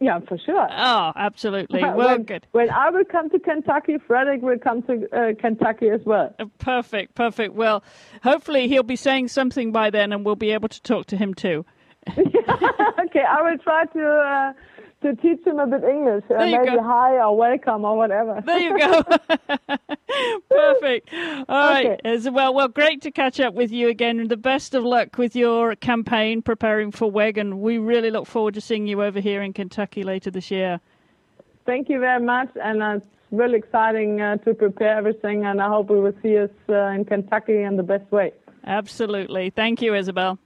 Yeah, 0.00 0.20
for 0.20 0.38
sure. 0.38 0.68
Oh, 0.70 1.12
absolutely. 1.16 1.82
Well, 1.82 1.96
when, 1.96 2.22
good. 2.22 2.46
When 2.52 2.70
I 2.70 2.90
will 2.90 3.04
come 3.04 3.30
to 3.30 3.38
Kentucky, 3.38 3.98
Frederick 4.06 4.42
will 4.42 4.58
come 4.58 4.82
to 4.82 5.08
uh, 5.12 5.34
Kentucky 5.40 5.88
as 5.88 6.00
well. 6.04 6.34
Uh, 6.38 6.44
Perfect, 6.58 7.14
perfect. 7.14 7.54
Well, 7.54 7.82
hopefully 8.22 8.68
he'll 8.68 8.84
be 8.84 8.96
saying 8.96 9.28
something 9.28 9.72
by 9.72 9.90
then, 9.90 10.12
and 10.12 10.24
we'll 10.24 10.36
be 10.36 10.52
able 10.52 10.68
to 10.68 10.82
talk 10.82 11.06
to 11.06 11.16
him 11.16 11.34
too. 11.34 11.64
okay, 12.08 13.24
I 13.28 13.42
will 13.42 13.58
try 13.58 13.84
to 13.86 14.06
uh, 14.06 14.52
to 15.02 15.14
teach 15.16 15.46
him 15.46 15.58
a 15.58 15.66
bit 15.66 15.84
English. 15.84 16.24
Uh, 16.30 16.38
maybe 16.38 16.66
go. 16.66 16.82
hi 16.82 17.12
or 17.14 17.36
welcome 17.36 17.84
or 17.84 17.96
whatever. 17.96 18.42
There 18.44 18.58
you 18.58 18.78
go. 18.78 19.02
Perfect. 20.50 21.08
All 21.48 21.70
right. 21.70 22.00
Okay. 22.04 22.30
Well, 22.30 22.52
well, 22.54 22.68
great 22.68 23.02
to 23.02 23.10
catch 23.10 23.38
up 23.38 23.54
with 23.54 23.70
you 23.70 23.88
again. 23.88 24.18
And 24.18 24.28
the 24.28 24.36
best 24.36 24.74
of 24.74 24.84
luck 24.84 25.18
with 25.18 25.36
your 25.36 25.76
campaign 25.76 26.42
preparing 26.42 26.90
for 26.90 27.10
WEG. 27.10 27.38
And 27.38 27.60
we 27.60 27.78
really 27.78 28.10
look 28.10 28.26
forward 28.26 28.54
to 28.54 28.60
seeing 28.60 28.86
you 28.86 29.02
over 29.02 29.20
here 29.20 29.42
in 29.42 29.52
Kentucky 29.52 30.02
later 30.02 30.30
this 30.30 30.50
year. 30.50 30.80
Thank 31.64 31.90
you 31.90 32.00
very 32.00 32.24
much, 32.24 32.48
and 32.64 32.82
uh, 32.82 32.94
it's 32.96 33.06
really 33.30 33.58
exciting 33.58 34.22
uh, 34.22 34.38
to 34.38 34.54
prepare 34.54 34.96
everything. 34.96 35.44
And 35.44 35.60
I 35.60 35.68
hope 35.68 35.90
we 35.90 36.00
will 36.00 36.14
see 36.22 36.38
us 36.38 36.48
uh, 36.70 36.86
in 36.86 37.04
Kentucky 37.04 37.62
in 37.62 37.76
the 37.76 37.82
best 37.82 38.10
way. 38.10 38.32
Absolutely. 38.64 39.50
Thank 39.50 39.82
you, 39.82 39.94
Isabel. 39.94 40.38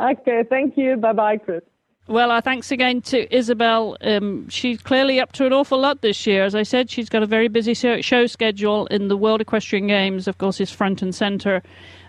Okay, 0.00 0.42
thank 0.48 0.78
you. 0.78 0.96
Bye 0.96 1.12
bye, 1.12 1.36
Chris. 1.36 1.62
Well, 2.06 2.30
our 2.30 2.42
thanks 2.42 2.70
again 2.70 3.00
to 3.02 3.34
Isabel. 3.34 3.96
Um, 4.02 4.46
she's 4.50 4.78
clearly 4.82 5.20
up 5.20 5.32
to 5.32 5.46
an 5.46 5.54
awful 5.54 5.80
lot 5.80 6.02
this 6.02 6.26
year. 6.26 6.44
As 6.44 6.54
I 6.54 6.62
said, 6.62 6.90
she's 6.90 7.08
got 7.08 7.22
a 7.22 7.26
very 7.26 7.48
busy 7.48 7.72
show 7.72 8.26
schedule 8.26 8.86
in 8.88 9.08
the 9.08 9.16
World 9.16 9.40
Equestrian 9.40 9.86
Games. 9.86 10.28
Of 10.28 10.36
course, 10.36 10.60
is 10.60 10.70
front 10.70 11.00
and 11.00 11.14
centre, 11.14 11.62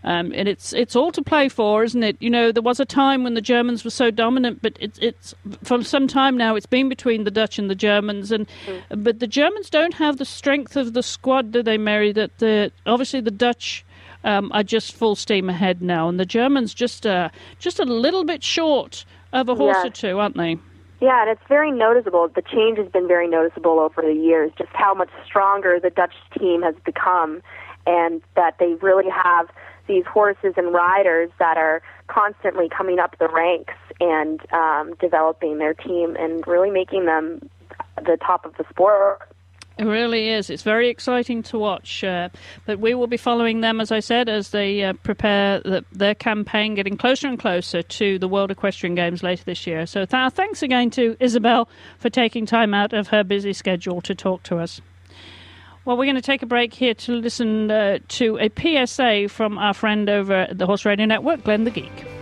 um, 0.03 0.33
and 0.35 0.49
it's 0.49 0.73
it's 0.73 0.97
all 0.97 1.13
to 1.13 1.21
play 1.21 1.47
for, 1.47 1.81
isn't 1.85 2.03
it? 2.03 2.17
You 2.19 2.29
know, 2.29 2.51
there 2.51 2.61
was 2.61 2.81
a 2.81 2.85
time 2.85 3.23
when 3.23 3.35
the 3.35 3.41
Germans 3.41 3.85
were 3.85 3.89
so 3.89 4.11
dominant, 4.11 4.61
but 4.61 4.75
it's 4.81 4.99
it's 4.99 5.33
for 5.63 5.81
some 5.81 6.09
time 6.09 6.35
now. 6.35 6.57
It's 6.57 6.65
been 6.65 6.89
between 6.89 7.23
the 7.23 7.31
Dutch 7.31 7.57
and 7.57 7.69
the 7.69 7.75
Germans, 7.75 8.33
and 8.33 8.47
but 8.89 9.19
the 9.19 9.27
Germans 9.27 9.69
don't 9.69 9.93
have 9.93 10.17
the 10.17 10.25
strength 10.25 10.75
of 10.75 10.91
the 10.91 11.03
squad, 11.03 11.53
do 11.53 11.63
they, 11.63 11.77
Mary? 11.77 12.11
That 12.11 12.37
the 12.39 12.69
obviously 12.85 13.21
the 13.21 13.31
Dutch. 13.31 13.85
Um, 14.23 14.51
are 14.53 14.63
just 14.63 14.95
full 14.95 15.15
steam 15.15 15.51
ahead 15.51 15.83
now, 15.83 16.09
and 16.09 16.19
the 16.19 16.25
Germans 16.25 16.73
just 16.73 17.05
uh, 17.05 17.29
just 17.59 17.79
a 17.79 17.85
little 17.85 18.23
bit 18.23 18.43
short 18.43 19.05
of 19.33 19.49
a 19.49 19.55
horse 19.55 19.77
Yes. 19.77 19.85
or 19.85 19.89
two, 19.89 20.19
aren't 20.19 20.37
they? 20.37 20.57
Yeah, 21.01 21.21
and 21.21 21.29
it's 21.29 21.41
very 21.47 21.71
noticeable. 21.71 22.27
The 22.29 22.41
change 22.41 22.77
has 22.77 22.87
been 22.87 23.07
very 23.07 23.27
noticeable 23.27 23.79
over 23.79 24.01
the 24.01 24.13
years, 24.13 24.51
just 24.57 24.71
how 24.73 24.93
much 24.93 25.09
stronger 25.25 25.79
the 25.79 25.89
Dutch 25.89 26.13
team 26.39 26.61
has 26.61 26.75
become, 26.85 27.41
and 27.85 28.21
that 28.35 28.57
they 28.59 28.75
really 28.75 29.09
have 29.09 29.49
these 29.87 30.05
horses 30.05 30.53
and 30.57 30.73
riders 30.73 31.29
that 31.37 31.57
are 31.57 31.81
constantly 32.07 32.69
coming 32.69 32.97
up 32.97 33.17
the 33.19 33.27
ranks 33.27 33.73
and 33.99 34.41
um, 34.51 34.95
developing 34.99 35.57
their 35.57 35.73
team 35.73 36.15
and 36.17 36.45
really 36.47 36.71
making 36.71 37.05
them 37.05 37.49
the 37.97 38.17
top 38.25 38.45
of 38.45 38.55
the 38.57 38.65
sport. 38.69 39.21
It 39.77 39.83
really 39.83 40.29
is. 40.29 40.49
It's 40.49 40.63
very 40.63 40.89
exciting 40.89 41.43
to 41.43 41.59
watch. 41.59 42.03
Uh, 42.03 42.29
but 42.65 42.79
we 42.79 42.93
will 42.93 43.07
be 43.07 43.17
following 43.17 43.59
them, 43.59 43.81
as 43.81 43.91
I 43.91 43.99
said, 43.99 44.29
as 44.29 44.51
they 44.51 44.83
uh, 44.83 44.93
prepare 44.93 45.59
the, 45.59 45.83
their 45.91 46.15
campaign, 46.15 46.75
getting 46.75 46.95
closer 46.95 47.27
and 47.27 47.37
closer 47.37 47.81
to 47.81 48.17
the 48.17 48.27
World 48.27 48.51
Equestrian 48.51 48.95
Games 48.95 49.21
later 49.21 49.43
this 49.43 49.67
year. 49.67 49.85
So 49.85 50.05
th- 50.05 50.33
thanks 50.33 50.63
again 50.63 50.91
to 50.91 51.17
Isabel 51.19 51.67
for 51.97 52.09
taking 52.09 52.45
time 52.45 52.73
out 52.73 52.93
of 52.93 53.09
her 53.09 53.23
busy 53.23 53.51
schedule 53.51 54.01
to 54.01 54.15
talk 54.15 54.43
to 54.43 54.59
us. 54.59 54.79
Well, 55.83 55.97
we're 55.97 56.05
going 56.05 56.15
to 56.15 56.21
take 56.21 56.41
a 56.41 56.47
break 56.47 56.73
here 56.73 56.93
to 56.95 57.11
listen 57.11 57.69
uh, 57.69 57.99
to 58.07 58.39
a 58.39 58.49
PSA 58.49 59.27
from 59.29 59.57
our 59.57 59.73
friend 59.73 60.09
over 60.09 60.33
at 60.33 60.57
the 60.57 60.65
Horse 60.65 60.85
Radio 60.85 61.05
Network, 61.05 61.43
Glenn 61.43 61.65
the 61.65 61.71
Geek. 61.71 62.14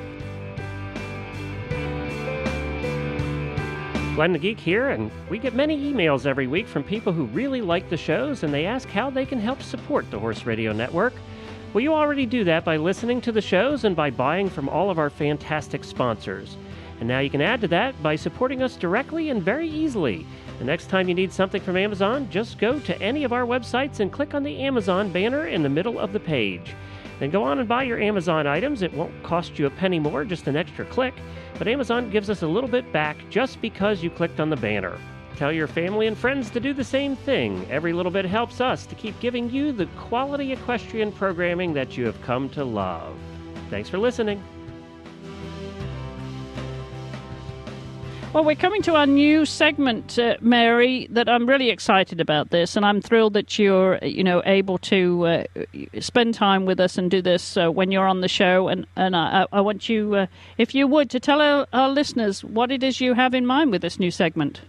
Glenn 4.15 4.32
the 4.32 4.38
Geek 4.38 4.60
here, 4.60 4.91
and 4.91 5.10
we 5.28 5.39
get 5.39 5.56
many 5.56 5.91
emails 5.91 6.28
every 6.28 6.45
week 6.45 6.67
from 6.67 6.84
people 6.84 7.12
who 7.12 7.23
really 7.26 7.62
like 7.62 7.89
the 7.89 7.97
shows 7.97 8.43
and 8.43 8.54
they 8.54 8.67
ask 8.67 8.88
how 8.89 9.10
they 9.10 9.26
can 9.26 9.39
help 9.39 9.63
support 9.63 10.10
the 10.12 10.19
Horse 10.19 10.45
Radio 10.45 10.71
Network. 10.71 11.13
Well, 11.73 11.82
you 11.82 11.95
already 11.95 12.28
do 12.28 12.43
that 12.43 12.63
by 12.63 12.78
listening 12.78 13.21
to 13.21 13.32
the 13.32 13.41
shows 13.41 13.86
and 13.86 13.95
by 13.95 14.12
buying 14.12 14.52
from 14.52 14.69
all 14.69 14.91
of 14.91 14.99
our 14.99 15.10
fantastic 15.10 15.84
sponsors. 15.84 16.58
And 16.99 17.08
now 17.08 17.21
you 17.21 17.32
can 17.32 17.41
add 17.41 17.60
to 17.62 17.67
that 17.69 18.02
by 18.04 18.15
supporting 18.15 18.62
us 18.62 18.76
directly 18.76 19.32
and 19.32 19.41
very 19.41 19.67
easily. 19.67 20.28
The 20.60 20.65
next 20.65 20.89
time 20.89 21.10
you 21.10 21.15
need 21.15 21.34
something 21.34 21.63
from 21.63 21.76
Amazon, 21.76 22.30
just 22.30 22.60
go 22.60 22.80
to 22.82 23.02
any 23.02 23.23
of 23.23 23.34
our 23.34 23.47
websites 23.47 23.99
and 23.99 24.12
click 24.12 24.36
on 24.36 24.43
the 24.43 24.60
Amazon 24.60 25.12
banner 25.12 25.47
in 25.47 25.63
the 25.63 25.69
middle 25.69 25.97
of 25.97 26.13
the 26.13 26.19
page. 26.19 26.76
Then 27.24 27.32
go 27.32 27.44
on 27.44 27.60
and 27.60 27.70
buy 27.70 27.84
your 27.84 28.02
Amazon 28.02 28.48
items. 28.48 28.82
It 28.82 28.94
won't 28.94 29.24
cost 29.24 29.58
you 29.58 29.66
a 29.66 29.70
penny 29.70 29.98
more, 29.98 30.26
just 30.26 30.48
an 30.48 30.58
extra 30.58 30.84
click. 30.84 31.14
But 31.58 31.70
Amazon 31.70 32.10
gives 32.10 32.30
us 32.30 32.42
a 32.42 32.48
little 32.48 32.70
bit 32.70 32.92
back 32.92 33.16
just 33.30 33.62
because 33.62 34.04
you 34.04 34.10
clicked 34.10 34.42
on 34.42 34.50
the 34.50 34.58
banner. 34.58 34.98
Tell 35.38 35.50
your 35.50 35.68
family 35.68 36.08
and 36.08 36.18
friends 36.18 36.50
to 36.50 36.60
do 36.60 36.74
the 36.74 36.84
same 36.84 37.16
thing. 37.16 37.66
Every 37.72 37.94
little 37.94 38.12
bit 38.12 38.26
helps 38.26 38.60
us 38.60 38.86
to 38.88 38.96
keep 38.96 39.18
giving 39.22 39.50
you 39.50 39.72
the 39.72 39.86
quality 39.98 40.52
equestrian 40.52 41.14
programming 41.14 41.72
that 41.76 41.96
you 41.96 42.06
have 42.08 42.22
come 42.24 42.50
to 42.50 42.66
love. 42.66 43.16
Thanks 43.70 43.88
for 43.88 44.00
listening. 44.00 44.44
Well, 48.34 48.43
we're 48.43 48.56
coming 48.56 48.82
to 48.82 48.96
our 48.96 49.06
new 49.06 49.46
segment, 49.46 50.17
uh, 50.17 50.38
Mary. 50.41 51.06
That 51.12 51.30
I'm 51.30 51.46
really 51.46 51.69
excited 51.69 52.19
about 52.19 52.50
this, 52.50 52.76
and 52.76 52.84
I'm 52.84 53.00
thrilled 53.00 53.34
that 53.34 53.60
you're, 53.60 54.00
you 54.02 54.24
know, 54.24 54.41
able 54.48 54.80
to 54.80 55.26
uh, 55.28 55.43
spend 56.00 56.34
time 56.34 56.65
with 56.65 56.80
us 56.80 56.98
and 56.98 57.12
do 57.12 57.22
this 57.22 57.58
uh, 57.58 57.69
when 57.69 57.91
you're 57.91 58.08
on 58.08 58.22
the 58.22 58.28
show. 58.28 58.69
And 58.69 58.88
and 58.96 59.15
I, 59.15 59.46
I 59.52 59.62
want 59.62 59.88
you, 59.88 60.15
uh, 60.15 60.26
if 60.58 60.74
you 60.74 60.88
would, 60.88 61.12
to 61.12 61.19
tell 61.19 61.41
our, 61.41 61.67
our 61.74 61.89
listeners 61.89 62.43
what 62.43 62.72
it 62.72 62.82
is 62.82 63.00
you 63.00 63.13
have 63.13 63.36
in 63.36 63.46
mind 63.46 63.69
with 63.69 63.84
this 63.84 64.00
new 64.00 64.10
segment. 64.10 64.62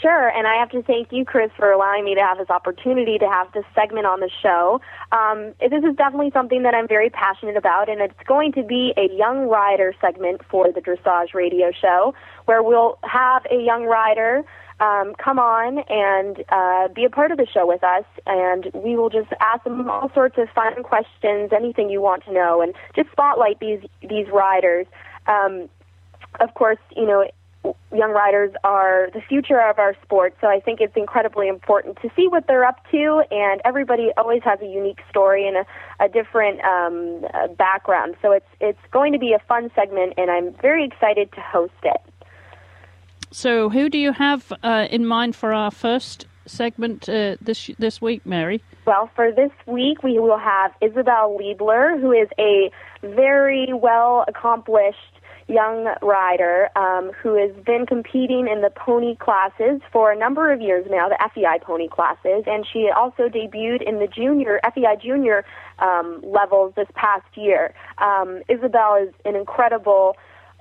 Sure, 0.00 0.28
and 0.30 0.48
I 0.48 0.56
have 0.56 0.70
to 0.70 0.82
thank 0.82 1.12
you, 1.12 1.24
Chris, 1.24 1.52
for 1.56 1.70
allowing 1.70 2.04
me 2.04 2.16
to 2.16 2.20
have 2.20 2.36
this 2.36 2.50
opportunity 2.50 3.18
to 3.18 3.28
have 3.28 3.52
this 3.52 3.64
segment 3.72 4.04
on 4.04 4.18
the 4.18 4.28
show. 4.42 4.80
Um, 5.12 5.54
this 5.60 5.84
is 5.84 5.94
definitely 5.96 6.32
something 6.32 6.64
that 6.64 6.74
I'm 6.74 6.88
very 6.88 7.08
passionate 7.08 7.56
about, 7.56 7.88
and 7.88 8.00
it's 8.00 8.18
going 8.26 8.50
to 8.54 8.64
be 8.64 8.92
a 8.96 9.14
young 9.16 9.46
rider 9.48 9.94
segment 10.00 10.40
for 10.50 10.72
the 10.72 10.80
Dressage 10.80 11.34
Radio 11.34 11.70
Show, 11.70 12.14
where 12.44 12.62
we'll 12.62 12.98
have 13.02 13.44
a 13.50 13.56
young 13.56 13.84
rider 13.84 14.44
um, 14.82 15.14
come 15.14 15.38
on 15.38 15.78
and 15.88 16.44
uh, 16.48 16.88
be 16.88 17.04
a 17.04 17.10
part 17.10 17.30
of 17.30 17.38
the 17.38 17.46
show 17.46 17.66
with 17.66 17.84
us, 17.84 18.04
and 18.26 18.70
we 18.74 18.96
will 18.96 19.10
just 19.10 19.28
ask 19.40 19.62
them 19.62 19.88
all 19.88 20.10
sorts 20.12 20.36
of 20.38 20.48
fun 20.50 20.82
questions, 20.82 21.52
anything 21.54 21.88
you 21.88 22.00
want 22.00 22.24
to 22.24 22.32
know, 22.32 22.60
and 22.60 22.74
just 22.96 23.10
spotlight 23.12 23.60
these 23.60 23.80
these 24.08 24.26
riders. 24.32 24.86
Um, 25.26 25.68
of 26.40 26.54
course, 26.54 26.78
you 26.96 27.06
know 27.06 27.28
young 27.94 28.10
riders 28.10 28.52
are 28.64 29.08
the 29.14 29.20
future 29.20 29.60
of 29.60 29.78
our 29.78 29.94
sport, 30.02 30.34
so 30.40 30.48
I 30.48 30.58
think 30.58 30.80
it's 30.80 30.96
incredibly 30.96 31.46
important 31.46 31.98
to 32.02 32.10
see 32.16 32.26
what 32.26 32.48
they're 32.48 32.64
up 32.64 32.80
to. 32.90 33.22
And 33.30 33.60
everybody 33.64 34.10
always 34.16 34.42
has 34.42 34.60
a 34.60 34.66
unique 34.66 34.98
story 35.08 35.46
and 35.46 35.58
a, 35.58 35.66
a 36.04 36.08
different 36.08 36.60
um, 36.64 37.24
background, 37.56 38.16
so 38.20 38.32
it's 38.32 38.50
it's 38.60 38.80
going 38.90 39.12
to 39.12 39.18
be 39.20 39.32
a 39.32 39.38
fun 39.46 39.70
segment, 39.76 40.14
and 40.16 40.28
I'm 40.28 40.54
very 40.54 40.84
excited 40.84 41.30
to 41.32 41.40
host 41.40 41.72
it. 41.84 42.00
So, 43.32 43.70
who 43.70 43.88
do 43.88 43.96
you 43.96 44.12
have 44.12 44.52
uh, 44.62 44.86
in 44.90 45.06
mind 45.06 45.34
for 45.34 45.54
our 45.54 45.70
first 45.70 46.26
segment 46.44 47.08
uh, 47.08 47.36
this 47.40 47.70
this 47.78 48.00
week, 48.02 48.26
Mary? 48.26 48.62
Well, 48.86 49.10
for 49.16 49.32
this 49.32 49.50
week, 49.66 50.02
we 50.02 50.18
will 50.18 50.38
have 50.38 50.72
Isabelle 50.82 51.38
Leibler, 51.38 51.98
who 51.98 52.12
is 52.12 52.28
a 52.38 52.70
very 53.02 53.72
well 53.72 54.26
accomplished 54.28 55.18
young 55.48 55.94
rider 56.02 56.68
um, 56.76 57.10
who 57.22 57.34
has 57.34 57.50
been 57.64 57.86
competing 57.86 58.48
in 58.48 58.60
the 58.60 58.70
pony 58.70 59.16
classes 59.16 59.80
for 59.90 60.12
a 60.12 60.16
number 60.16 60.52
of 60.52 60.60
years 60.60 60.86
now, 60.90 61.08
the 61.08 61.18
FEI 61.34 61.58
pony 61.62 61.88
classes, 61.88 62.44
and 62.46 62.66
she 62.70 62.90
also 62.94 63.28
debuted 63.28 63.82
in 63.82 63.98
the 63.98 64.06
junior 64.06 64.60
FEI 64.74 64.96
junior 65.02 65.44
um, 65.78 66.20
levels 66.22 66.74
this 66.76 66.88
past 66.94 67.26
year. 67.34 67.74
Um, 67.98 68.42
Isabelle 68.48 68.96
is 69.02 69.14
an 69.24 69.36
incredible 69.36 70.16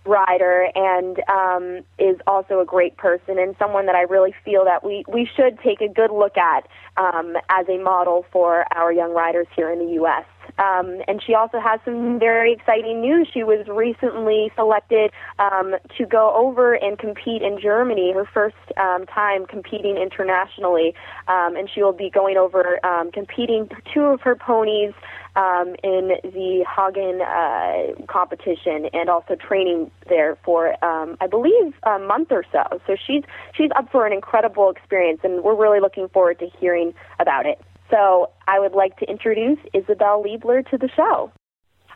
rider 0.05 0.67
and 0.75 1.21
um, 1.29 1.85
is 1.99 2.17
also 2.25 2.59
a 2.59 2.65
great 2.65 2.97
person 2.97 3.37
and 3.37 3.55
someone 3.59 3.85
that 3.85 3.95
I 3.95 4.01
really 4.01 4.33
feel 4.43 4.65
that 4.65 4.83
we, 4.83 5.03
we 5.07 5.29
should 5.35 5.59
take 5.59 5.81
a 5.81 5.87
good 5.87 6.11
look 6.11 6.37
at 6.37 6.67
um, 6.97 7.35
as 7.49 7.67
a 7.69 7.77
model 7.77 8.25
for 8.31 8.65
our 8.75 8.91
young 8.91 9.13
riders 9.13 9.47
here 9.55 9.71
in 9.71 9.79
the 9.79 9.93
U.S. 9.93 10.25
Um, 10.57 11.01
and 11.07 11.21
she 11.25 11.33
also 11.33 11.59
has 11.59 11.79
some 11.85 12.19
very 12.19 12.53
exciting 12.53 13.01
news. 13.01 13.29
She 13.31 13.43
was 13.43 13.65
recently 13.67 14.51
selected 14.55 15.11
um, 15.39 15.75
to 15.97 16.05
go 16.05 16.33
over 16.35 16.73
and 16.73 16.97
compete 16.97 17.41
in 17.41 17.59
Germany, 17.61 18.13
her 18.13 18.25
first 18.25 18.55
um, 18.77 19.05
time 19.05 19.45
competing 19.45 19.97
internationally. 19.97 20.93
Um, 21.27 21.55
and 21.55 21.69
she 21.69 21.81
will 21.81 21.93
be 21.93 22.09
going 22.09 22.37
over 22.37 22.83
um, 22.85 23.11
competing 23.11 23.69
two 23.93 24.01
of 24.01 24.21
her 24.21 24.35
ponies 24.35 24.93
um, 25.35 25.75
in 25.83 26.17
the 26.23 26.65
Hagen 26.67 27.21
uh, 27.21 28.05
competition 28.11 28.89
and 28.93 29.09
also 29.09 29.35
training 29.35 29.91
there 30.09 30.37
for, 30.43 30.83
um, 30.83 31.17
I 31.21 31.27
believe, 31.27 31.73
a 31.83 31.99
month 31.99 32.31
or 32.31 32.43
so. 32.51 32.63
So 32.87 32.95
she's 32.95 33.23
she's 33.55 33.69
up 33.75 33.91
for 33.91 34.05
an 34.05 34.13
incredible 34.13 34.69
experience, 34.69 35.21
and 35.23 35.43
we're 35.43 35.55
really 35.55 35.79
looking 35.79 36.09
forward 36.09 36.39
to 36.39 36.47
hearing 36.59 36.93
about 37.19 37.45
it. 37.45 37.61
So 37.89 38.29
I 38.47 38.59
would 38.59 38.73
like 38.73 38.97
to 38.97 39.09
introduce 39.09 39.59
Isabelle 39.73 40.23
Leibler 40.23 40.67
to 40.69 40.77
the 40.77 40.89
show. 40.95 41.31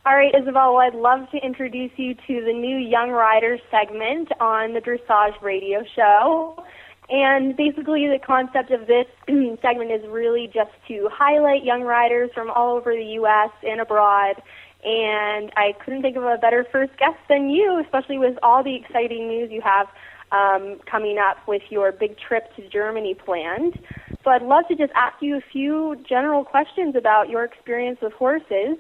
All 0.08 0.16
right, 0.16 0.34
Isabelle, 0.36 0.76
well, 0.76 0.78
I'd 0.78 0.94
love 0.94 1.32
to 1.32 1.38
introduce 1.38 1.92
you 1.98 2.14
to 2.14 2.46
the 2.46 2.54
new 2.54 2.78
Young 2.78 3.10
Riders 3.10 3.60
segment 3.72 4.30
on 4.40 4.74
the 4.74 4.80
Dressage 4.80 5.42
Radio 5.42 5.84
Show. 5.96 6.64
And 7.10 7.56
basically, 7.56 8.08
the 8.08 8.20
concept 8.20 8.72
of 8.72 8.88
this 8.88 9.06
segment 9.62 9.92
is 9.92 10.08
really 10.08 10.48
just 10.48 10.72
to 10.88 11.08
highlight 11.12 11.64
young 11.64 11.84
riders 11.84 12.32
from 12.34 12.50
all 12.50 12.76
over 12.76 12.94
the 12.94 13.06
U.S. 13.20 13.52
and 13.64 13.80
abroad. 13.80 14.42
And 14.84 15.52
I 15.56 15.74
couldn't 15.84 16.02
think 16.02 16.18
of 16.18 16.24
a 16.24 16.38
better 16.38 16.66
first 16.72 16.98
guest 16.98 17.18
than 17.30 17.50
you, 17.50 17.82
especially 17.84 18.18
with 18.18 18.38
all 18.42 18.64
the 18.64 18.76
exciting 18.76 19.28
news 19.28 19.52
you 19.52 19.62
have 19.62 19.88
um, 20.32 20.80
coming 20.90 21.18
up 21.18 21.38
with 21.48 21.62
your 21.70 21.92
big 21.92 22.18
trip 22.18 22.56
to 22.56 22.68
Germany 22.70 23.14
planned. 23.14 23.80
So 24.24 24.32
I'd 24.32 24.42
love 24.42 24.68
to 24.70 24.76
just 24.76 24.92
ask 24.96 25.22
you 25.22 25.38
a 25.38 25.42
few 25.52 25.96
general 26.08 26.44
questions 26.44 26.96
about 26.96 27.30
your 27.30 27.44
experience 27.44 28.00
with 28.02 28.14
horses. 28.14 28.78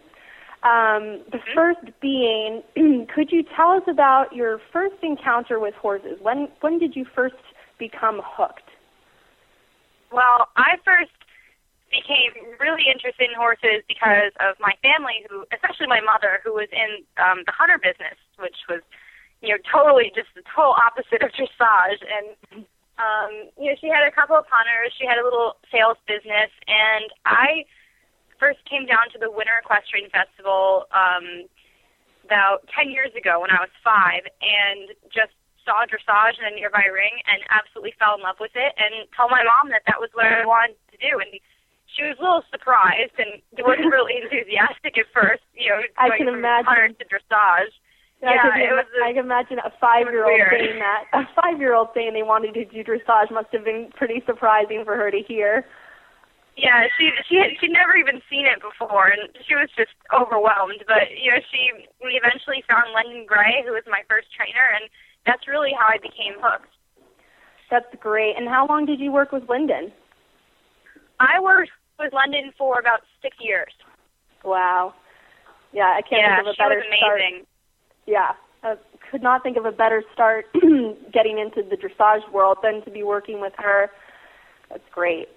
Um, 0.63 1.21
the 1.31 1.37
mm-hmm. 1.37 1.53
first 1.53 1.79
being, 2.01 2.63
could 3.13 3.31
you 3.31 3.43
tell 3.55 3.71
us 3.71 3.83
about 3.87 4.33
your 4.33 4.59
first 4.73 4.95
encounter 5.03 5.59
with 5.59 5.75
horses? 5.75 6.17
When 6.21 6.47
when 6.61 6.79
did 6.79 6.95
you 6.95 7.05
first 7.15 7.35
become 7.79 8.21
hooked? 8.23 8.69
Well, 10.11 10.47
I 10.55 10.77
first 10.83 11.11
became 11.91 12.33
really 12.59 12.87
interested 12.91 13.29
in 13.29 13.35
horses 13.35 13.83
because 13.87 14.33
of 14.41 14.57
my 14.59 14.73
family, 14.81 15.23
who, 15.29 15.45
especially 15.53 15.87
my 15.87 16.01
mother, 16.01 16.41
who 16.43 16.53
was 16.53 16.67
in 16.71 17.05
um, 17.21 17.43
the 17.45 17.53
hunter 17.55 17.79
business, 17.79 18.17
which 18.39 18.57
was, 18.67 18.81
you 19.41 19.49
know, 19.49 19.59
totally 19.69 20.11
just 20.15 20.31
the 20.35 20.43
total 20.55 20.75
opposite 20.75 21.23
of 21.23 21.31
dressage. 21.35 22.01
And 22.03 22.65
um, 22.95 23.51
you 23.59 23.71
know, 23.71 23.77
she 23.79 23.91
had 23.91 24.07
a 24.07 24.11
couple 24.11 24.39
of 24.39 24.47
hunters. 24.47 24.95
She 24.95 25.03
had 25.03 25.19
a 25.19 25.23
little 25.23 25.59
sales 25.67 25.99
business, 26.07 26.47
and 26.67 27.11
I 27.27 27.67
first 28.39 28.63
came 28.69 28.87
down 28.87 29.11
to 29.11 29.19
the 29.19 29.27
Winter 29.27 29.59
Equestrian 29.59 30.07
Festival 30.15 30.87
um, 30.95 31.51
about 32.23 32.63
ten 32.71 32.87
years 32.91 33.11
ago 33.11 33.43
when 33.43 33.51
I 33.51 33.59
was 33.59 33.73
five, 33.83 34.23
and 34.39 34.95
just 35.11 35.35
saw 35.65 35.83
dressage 35.89 36.37
in 36.39 36.45
a 36.45 36.53
nearby 36.55 36.85
ring 36.87 37.17
and 37.27 37.41
absolutely 37.49 37.97
fell 37.97 38.15
in 38.15 38.21
love 38.21 38.37
with 38.39 38.53
it, 38.55 38.71
and 38.77 39.09
told 39.17 39.33
my 39.33 39.43
mom 39.43 39.73
that 39.73 39.83
that 39.89 39.99
was 39.99 40.13
what 40.13 40.29
I 40.29 40.45
wanted 40.45 40.77
to 40.93 40.97
do, 41.01 41.19
and 41.19 41.33
she 41.91 42.05
was 42.05 42.15
a 42.17 42.23
little 42.23 42.45
surprised 42.53 43.17
and 43.17 43.41
wasn't 43.65 43.91
really 43.91 44.21
enthusiastic 44.21 44.97
at 44.97 45.09
first. 45.11 45.43
You 45.57 45.73
know, 45.73 45.79
I 45.97 46.13
can 46.15 46.29
imagine. 46.29 46.69
hunter 46.69 46.89
to 46.93 47.05
dressage. 47.09 47.73
Yeah, 48.23 48.31
yeah, 48.31 48.47
I, 48.47 48.55
could, 48.55 48.63
it 48.63 48.75
was 48.79 48.89
a, 48.95 49.03
I 49.03 49.11
can 49.11 49.25
imagine 49.27 49.59
a 49.59 49.71
five-year-old 49.75 50.39
saying 50.49 50.79
that. 50.79 51.03
A 51.11 51.27
five-year-old 51.35 51.91
saying 51.91 52.15
they 52.15 52.23
wanted 52.23 52.55
to 52.55 52.63
do 52.63 52.79
dressage 52.79 53.29
must 53.29 53.51
have 53.51 53.67
been 53.67 53.91
pretty 53.91 54.23
surprising 54.25 54.87
for 54.87 54.95
her 54.95 55.11
to 55.11 55.19
hear. 55.19 55.67
Yeah, 56.55 56.87
she 56.95 57.11
she 57.27 57.35
had 57.35 57.51
she'd 57.59 57.75
never 57.75 57.99
even 57.99 58.23
seen 58.31 58.47
it 58.47 58.63
before, 58.63 59.11
and 59.11 59.27
she 59.43 59.59
was 59.59 59.67
just 59.75 59.91
overwhelmed. 60.15 60.79
But 60.87 61.11
you 61.11 61.27
know, 61.27 61.43
she 61.51 61.91
we 61.99 62.15
eventually 62.15 62.63
found 62.63 62.95
Lendon 62.95 63.27
Gray, 63.27 63.59
who 63.67 63.75
was 63.75 63.83
my 63.91 64.07
first 64.07 64.31
trainer, 64.31 64.63
and 64.79 64.87
that's 65.25 65.47
really 65.47 65.71
how 65.77 65.87
I 65.87 65.97
became 65.97 66.39
hooked. 66.41 66.69
That's 67.71 67.85
great. 67.99 68.35
And 68.37 68.47
how 68.47 68.67
long 68.67 68.85
did 68.85 68.99
you 68.99 69.11
work 69.11 69.31
with 69.31 69.43
Lendon? 69.49 69.91
I 71.19 71.39
worked 71.41 71.71
with 71.99 72.13
Lendon 72.13 72.51
for 72.57 72.79
about 72.79 73.01
six 73.21 73.35
years. 73.39 73.71
Wow. 74.43 74.93
Yeah, 75.73 75.93
I 75.97 76.01
can't 76.01 76.21
yeah, 76.21 76.37
think 76.37 76.47
of 76.47 76.51
a 76.51 76.53
she 76.53 76.63
better 76.63 76.75
was 76.75 76.85
amazing. 76.87 77.45
start. 77.45 77.47
Yeah, 78.05 78.31
I 78.63 78.75
could 79.11 79.23
not 79.23 79.43
think 79.43 79.57
of 79.57 79.65
a 79.65 79.71
better 79.71 80.03
start 80.13 80.45
getting 81.13 81.39
into 81.39 81.67
the 81.67 81.75
dressage 81.75 82.31
world 82.31 82.59
than 82.61 82.83
to 82.85 82.91
be 82.91 83.03
working 83.03 83.41
with 83.41 83.53
her. 83.57 83.89
That's 84.69 84.87
great. 84.91 85.27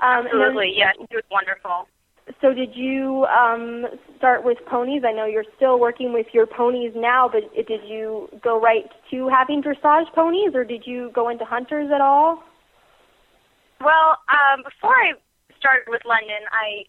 Um, 0.00 0.26
Absolutely, 0.26 0.74
then, 0.74 0.96
yeah, 0.98 1.06
she 1.08 1.16
was 1.16 1.24
wonderful 1.30 1.86
so 2.40 2.54
did 2.54 2.74
you 2.74 3.26
um, 3.26 3.86
start 4.16 4.44
with 4.44 4.58
ponies? 4.66 5.02
I 5.06 5.12
know 5.12 5.26
you're 5.26 5.44
still 5.56 5.78
working 5.78 6.12
with 6.12 6.26
your 6.32 6.46
ponies 6.46 6.92
now, 6.96 7.28
but 7.30 7.42
did 7.54 7.80
you 7.86 8.28
go 8.42 8.60
right 8.60 8.86
to 9.10 9.28
having 9.28 9.62
dressage 9.62 10.12
ponies, 10.14 10.54
or 10.54 10.64
did 10.64 10.86
you 10.86 11.10
go 11.14 11.28
into 11.28 11.44
hunters 11.44 11.90
at 11.94 12.00
all? 12.00 12.42
Well, 13.80 14.16
um, 14.32 14.62
before 14.64 14.96
I 14.96 15.12
started 15.58 15.84
with 15.88 16.02
Lendon, 16.08 16.48
I 16.48 16.88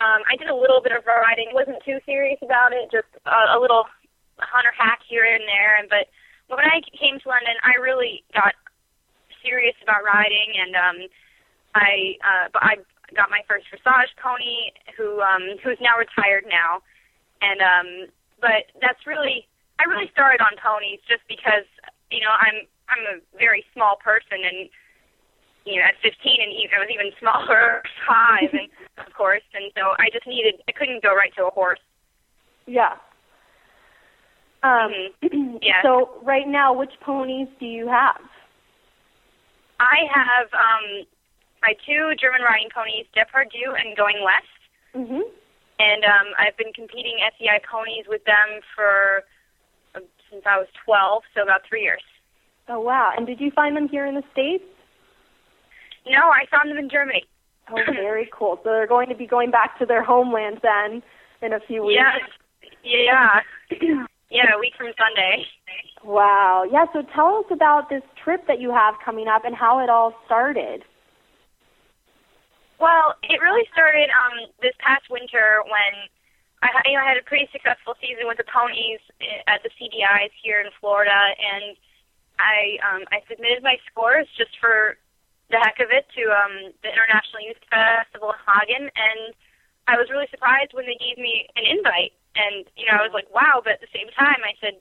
um, 0.00 0.20
I 0.28 0.36
did 0.36 0.48
a 0.48 0.54
little 0.54 0.80
bit 0.82 0.92
of 0.92 1.04
riding. 1.04 1.48
wasn't 1.52 1.82
too 1.84 1.98
serious 2.04 2.38
about 2.42 2.72
it, 2.72 2.92
just 2.92 3.08
a, 3.24 3.56
a 3.56 3.58
little 3.60 3.84
hunter 4.38 4.72
hack 4.76 5.00
here 5.08 5.24
and 5.24 5.44
there. 5.44 5.76
And 5.76 5.88
but 5.88 6.08
when 6.48 6.64
I 6.64 6.80
came 6.96 7.20
to 7.20 7.28
Lendon, 7.28 7.56
I 7.64 7.80
really 7.80 8.24
got 8.32 8.54
serious 9.44 9.76
about 9.82 10.04
riding, 10.04 10.56
and 10.56 10.72
um, 10.76 10.96
I 11.74 12.16
uh, 12.24 12.48
I 12.56 12.74
got 13.14 13.30
my 13.30 13.40
first 13.48 13.66
dressage 13.70 14.12
pony, 14.20 14.72
who 14.96 15.20
um, 15.20 15.56
who's 15.62 15.78
now 15.80 15.96
retired 15.96 16.44
now, 16.48 16.82
and 17.40 17.60
um, 17.60 17.88
but 18.40 18.68
that's 18.80 19.06
really 19.06 19.46
I 19.78 19.88
really 19.88 20.10
started 20.12 20.40
on 20.42 20.58
ponies 20.58 21.00
just 21.08 21.22
because 21.28 21.66
you 22.10 22.20
know 22.20 22.32
I'm 22.34 22.66
I'm 22.90 23.04
a 23.18 23.38
very 23.38 23.64
small 23.72 23.96
person 23.96 24.42
and 24.44 24.68
you 25.64 25.76
know 25.76 25.86
at 25.86 25.94
15 26.02 26.12
and 26.42 26.52
even 26.52 26.72
I 26.76 26.80
was 26.80 26.90
even 26.92 27.10
smaller 27.20 27.82
five 28.06 28.50
and 28.52 28.68
of 28.98 29.12
course 29.14 29.44
and 29.54 29.70
so 29.76 29.94
I 29.98 30.10
just 30.12 30.26
needed 30.26 30.60
I 30.68 30.72
couldn't 30.72 31.02
go 31.02 31.14
right 31.14 31.32
to 31.36 31.46
a 31.46 31.50
horse. 31.50 31.80
Yeah. 32.66 32.96
Um, 34.62 34.92
Mhm. 35.22 35.58
yeah. 35.62 35.82
So 35.82 36.18
right 36.22 36.46
now, 36.48 36.72
which 36.72 36.92
ponies 37.00 37.48
do 37.60 37.66
you 37.66 37.86
have? 37.88 38.20
I 39.78 39.98
have 40.12 40.48
um 40.52 41.06
my 41.62 41.74
two 41.86 42.14
German 42.20 42.42
riding 42.42 42.68
ponies, 42.74 43.06
Depardieu 43.16 43.74
and 43.78 43.96
Going 43.96 44.22
West. 44.24 44.46
Mhm. 44.94 45.20
and 45.78 46.02
um, 46.04 46.28
I've 46.38 46.56
been 46.56 46.72
competing 46.72 47.18
FEI 47.38 47.60
ponies 47.70 48.06
with 48.08 48.24
them 48.24 48.60
for 48.74 49.22
uh, 49.94 50.00
since 50.30 50.42
I 50.46 50.56
was 50.58 50.66
12, 50.84 51.22
so 51.34 51.42
about 51.42 51.60
three 51.68 51.82
years. 51.82 52.02
Oh 52.68 52.80
wow! 52.80 53.12
And 53.16 53.26
did 53.26 53.38
you 53.40 53.50
find 53.50 53.76
them 53.76 53.88
here 53.88 54.06
in 54.06 54.14
the 54.14 54.24
states? 54.32 54.64
No, 56.06 56.30
I 56.30 56.46
found 56.50 56.70
them 56.70 56.78
in 56.78 56.88
Germany. 56.88 57.24
Oh, 57.70 57.76
very 57.92 58.28
cool. 58.32 58.56
So 58.64 58.70
they're 58.70 58.86
going 58.86 59.08
to 59.10 59.14
be 59.14 59.26
going 59.26 59.50
back 59.50 59.78
to 59.78 59.86
their 59.86 60.02
homeland 60.02 60.60
then 60.62 61.02
in 61.42 61.52
a 61.52 61.60
few 61.60 61.84
weeks. 61.84 62.00
Yeah, 62.82 63.40
yeah, 63.70 64.06
yeah. 64.30 64.54
A 64.56 64.58
week 64.58 64.72
from 64.76 64.88
Sunday. 64.98 65.44
Wow. 66.02 66.64
Yeah. 66.70 66.86
So 66.92 67.02
tell 67.14 67.36
us 67.36 67.46
about 67.50 67.88
this 67.90 68.02
trip 68.22 68.46
that 68.48 68.60
you 68.60 68.70
have 68.72 68.94
coming 69.04 69.28
up 69.28 69.44
and 69.44 69.54
how 69.54 69.78
it 69.82 69.90
all 69.90 70.14
started. 70.26 70.82
Well, 72.78 73.18
it 73.26 73.42
really 73.42 73.66
started 73.74 74.06
um, 74.14 74.50
this 74.62 74.74
past 74.78 75.10
winter 75.10 75.66
when 75.66 76.06
I, 76.62 76.70
you 76.86 76.94
know, 76.94 77.02
I 77.02 77.10
had 77.14 77.18
a 77.18 77.26
pretty 77.26 77.50
successful 77.50 77.94
season 77.98 78.26
with 78.26 78.38
the 78.38 78.46
ponies 78.46 79.02
at 79.46 79.62
the 79.62 79.70
CDIs 79.78 80.30
here 80.42 80.62
in 80.62 80.70
Florida, 80.78 81.34
and 81.38 81.74
I 82.38 82.78
um, 82.82 83.02
I 83.10 83.22
submitted 83.26 83.62
my 83.62 83.78
scores 83.90 84.26
just 84.38 84.54
for 84.62 84.98
the 85.50 85.58
heck 85.58 85.78
of 85.82 85.90
it 85.90 86.06
to 86.18 86.22
um, 86.30 86.74
the 86.82 86.90
International 86.90 87.42
Youth 87.46 87.62
Festival 87.66 88.34
in 88.34 88.40
Hagen, 88.42 88.84
and 88.94 89.34
I 89.86 89.98
was 89.98 90.10
really 90.10 90.30
surprised 90.30 90.74
when 90.74 90.86
they 90.86 90.98
gave 90.98 91.18
me 91.18 91.46
an 91.54 91.66
invite. 91.66 92.14
And 92.38 92.66
you 92.78 92.86
know, 92.86 92.98
I 92.98 93.02
was 93.02 93.14
like, 93.14 93.30
wow. 93.34 93.62
But 93.62 93.78
at 93.78 93.82
the 93.82 93.90
same 93.94 94.10
time, 94.14 94.38
I 94.46 94.54
said, 94.62 94.78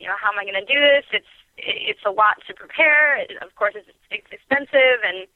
you 0.00 0.08
know, 0.08 0.16
how 0.16 0.32
am 0.32 0.40
I 0.40 0.44
going 0.48 0.60
to 0.60 0.68
do 0.68 0.80
this? 0.80 1.04
It's 1.12 1.34
it's 1.60 2.04
a 2.04 2.12
lot 2.12 2.40
to 2.48 2.52
prepare. 2.52 3.24
Of 3.40 3.52
course, 3.56 3.72
it's, 3.76 3.88
it's 4.12 4.32
expensive, 4.32 5.00
and 5.04 5.28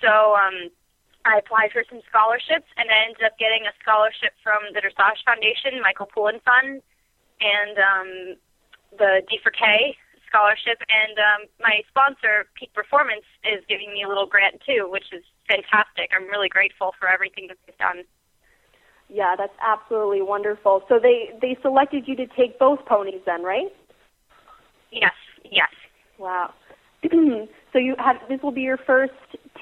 so 0.00 0.36
um, 0.36 0.72
I 1.26 1.42
applied 1.42 1.74
for 1.74 1.82
some 1.90 2.00
scholarships, 2.06 2.70
and 2.78 2.86
I 2.86 3.10
ended 3.10 3.26
up 3.26 3.34
getting 3.36 3.66
a 3.66 3.74
scholarship 3.82 4.38
from 4.46 4.62
the 4.70 4.78
Dressage 4.78 5.26
Foundation, 5.26 5.82
Michael 5.82 6.06
Poulin 6.06 6.38
Fund, 6.46 6.78
and 7.42 7.74
um, 7.76 8.10
the 8.94 9.26
D4K 9.26 9.98
scholarship. 10.30 10.78
And 10.86 11.18
um, 11.18 11.40
my 11.58 11.82
sponsor, 11.90 12.46
Peak 12.54 12.70
Performance, 12.72 13.26
is 13.42 13.66
giving 13.66 13.90
me 13.90 14.06
a 14.06 14.08
little 14.08 14.26
grant 14.26 14.62
too, 14.62 14.86
which 14.86 15.10
is 15.10 15.26
fantastic. 15.50 16.14
I'm 16.14 16.30
really 16.30 16.48
grateful 16.48 16.94
for 16.98 17.10
everything 17.10 17.50
that 17.50 17.58
they've 17.66 17.78
done. 17.78 18.06
Yeah, 19.08 19.34
that's 19.38 19.54
absolutely 19.62 20.22
wonderful. 20.22 20.82
So 20.88 20.98
they 21.02 21.30
they 21.40 21.56
selected 21.62 22.08
you 22.08 22.16
to 22.16 22.26
take 22.26 22.58
both 22.58 22.84
ponies 22.86 23.22
then, 23.24 23.42
right? 23.42 23.70
Yes, 24.90 25.14
yes. 25.44 25.70
Wow. 26.18 26.54
so 27.72 27.78
you 27.78 27.94
have 27.98 28.16
this 28.28 28.40
will 28.42 28.52
be 28.52 28.62
your 28.62 28.78
first 28.78 29.12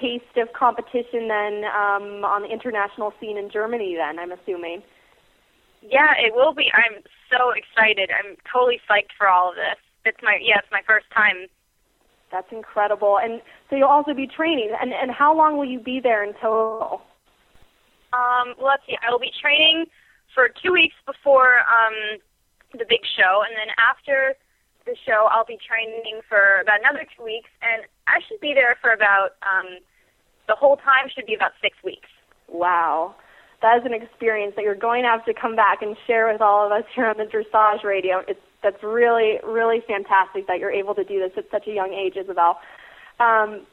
taste 0.00 0.36
of 0.36 0.52
competition 0.52 1.28
then 1.28 1.64
um, 1.64 2.24
on 2.24 2.42
the 2.42 2.48
international 2.48 3.12
scene 3.20 3.36
in 3.36 3.50
Germany. 3.50 3.96
Then 3.96 4.18
I'm 4.18 4.32
assuming. 4.32 4.82
Yeah, 5.82 6.16
it 6.18 6.34
will 6.34 6.54
be. 6.54 6.70
I'm 6.72 7.02
so 7.28 7.52
excited. 7.52 8.10
I'm 8.10 8.36
totally 8.50 8.80
psyched 8.88 9.12
for 9.18 9.28
all 9.28 9.50
of 9.50 9.56
this. 9.56 9.78
It's 10.04 10.18
my 10.22 10.38
yeah, 10.40 10.58
it's 10.58 10.72
my 10.72 10.82
first 10.86 11.06
time. 11.12 11.46
That's 12.32 12.50
incredible. 12.50 13.18
And 13.22 13.40
so 13.68 13.76
you'll 13.76 13.92
also 13.92 14.14
be 14.14 14.26
training. 14.26 14.72
And 14.80 14.92
and 14.92 15.10
how 15.10 15.36
long 15.36 15.56
will 15.56 15.68
you 15.68 15.80
be 15.80 16.00
there 16.02 16.24
in 16.24 16.32
total? 16.40 17.02
Um, 18.14 18.54
well, 18.58 18.70
let's 18.70 18.86
see. 18.86 18.96
I 19.02 19.10
will 19.10 19.18
be 19.18 19.32
training 19.42 19.86
for 20.34 20.48
two 20.62 20.72
weeks 20.72 20.94
before 21.06 21.62
um, 21.66 22.18
the 22.72 22.86
big 22.88 23.02
show, 23.18 23.42
and 23.42 23.54
then 23.58 23.74
after 23.78 24.34
the 24.86 24.94
show, 25.06 25.28
I'll 25.30 25.46
be 25.46 25.58
training 25.58 26.20
for 26.28 26.60
about 26.62 26.80
another 26.80 27.06
two 27.16 27.24
weeks, 27.24 27.50
and 27.62 27.86
I 28.06 28.20
should 28.28 28.40
be 28.40 28.52
there 28.54 28.76
for 28.80 28.92
about 28.92 29.36
um, 29.42 29.78
the 30.46 30.54
whole 30.54 30.76
time 30.76 31.08
should 31.14 31.26
be 31.26 31.34
about 31.34 31.52
six 31.62 31.76
weeks. 31.84 32.08
Wow. 32.48 33.14
That 33.62 33.78
is 33.78 33.86
an 33.86 33.94
experience 33.94 34.54
that 34.56 34.62
you're 34.62 34.74
going 34.74 35.04
to 35.04 35.08
have 35.08 35.24
to 35.24 35.32
come 35.32 35.56
back 35.56 35.80
and 35.80 35.96
share 36.06 36.30
with 36.30 36.42
all 36.42 36.66
of 36.66 36.72
us 36.72 36.84
here 36.94 37.06
on 37.06 37.16
the 37.16 37.24
Dressage 37.24 37.82
Radio. 37.82 38.22
It's 38.28 38.40
that's 38.62 38.82
really, 38.82 39.38
really 39.46 39.82
fantastic 39.86 40.46
that 40.46 40.58
you're 40.58 40.72
able 40.72 40.94
to 40.94 41.04
do 41.04 41.20
this 41.20 41.32
at 41.36 41.44
such 41.50 41.66
a 41.68 41.72
young 41.72 41.92
age, 41.92 42.16
Isabelle. 42.16 42.58
Um, 43.20 43.66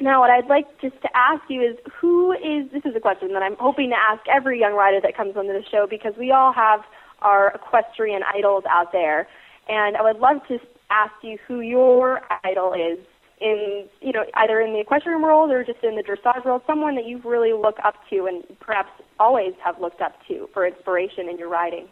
now, 0.00 0.20
what 0.20 0.30
I'd 0.30 0.46
like 0.46 0.66
just 0.80 1.00
to 1.02 1.08
ask 1.14 1.42
you 1.48 1.62
is, 1.62 1.76
who 2.00 2.32
is? 2.32 2.70
This 2.70 2.84
is 2.84 2.94
a 2.94 3.00
question 3.00 3.32
that 3.32 3.42
I'm 3.42 3.56
hoping 3.58 3.90
to 3.90 3.96
ask 3.96 4.22
every 4.28 4.60
young 4.60 4.74
rider 4.74 5.00
that 5.00 5.16
comes 5.16 5.36
onto 5.36 5.52
the 5.52 5.64
show 5.70 5.86
because 5.88 6.12
we 6.18 6.30
all 6.30 6.52
have 6.52 6.80
our 7.20 7.52
equestrian 7.52 8.22
idols 8.22 8.64
out 8.70 8.92
there, 8.92 9.26
and 9.66 9.96
I 9.96 10.02
would 10.02 10.18
love 10.18 10.46
to 10.48 10.58
ask 10.90 11.12
you 11.22 11.38
who 11.48 11.60
your 11.60 12.20
idol 12.44 12.74
is 12.74 12.98
in, 13.40 13.86
you 14.00 14.12
know, 14.12 14.24
either 14.34 14.60
in 14.60 14.72
the 14.72 14.80
equestrian 14.80 15.22
world 15.22 15.50
or 15.50 15.64
just 15.64 15.82
in 15.82 15.96
the 15.96 16.02
dressage 16.02 16.44
world. 16.44 16.62
Someone 16.66 16.94
that 16.96 17.06
you 17.06 17.20
really 17.24 17.52
look 17.52 17.76
up 17.84 17.94
to 18.10 18.26
and 18.26 18.44
perhaps 18.60 18.90
always 19.18 19.54
have 19.62 19.80
looked 19.80 20.00
up 20.00 20.14
to 20.28 20.48
for 20.52 20.66
inspiration 20.66 21.28
in 21.28 21.38
your 21.38 21.48
riding. 21.48 21.88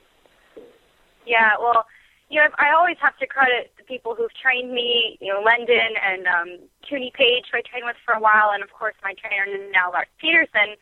Yeah, 1.27 1.59
well, 1.59 1.87
you 2.29 2.41
know, 2.41 2.49
I 2.59 2.75
always 2.75 2.97
have 3.03 3.17
to 3.19 3.27
credit 3.27 3.73
the 3.79 3.85
people 3.85 4.15
who've 4.15 4.33
trained 4.35 4.73
me, 4.73 5.19
you 5.21 5.33
know, 5.33 5.43
Lendon 5.43 5.95
and 6.03 6.27
um, 6.27 6.49
Cooney 6.89 7.13
Page, 7.15 7.47
who 7.51 7.59
I 7.59 7.63
trained 7.63 7.87
with 7.87 7.97
for 8.05 8.15
a 8.15 8.21
while, 8.21 8.51
and 8.53 8.63
of 8.63 8.73
course 8.73 8.95
my 9.03 9.15
trainer 9.15 9.47
now, 9.71 9.93
Lars 9.93 10.11
Petersen. 10.21 10.75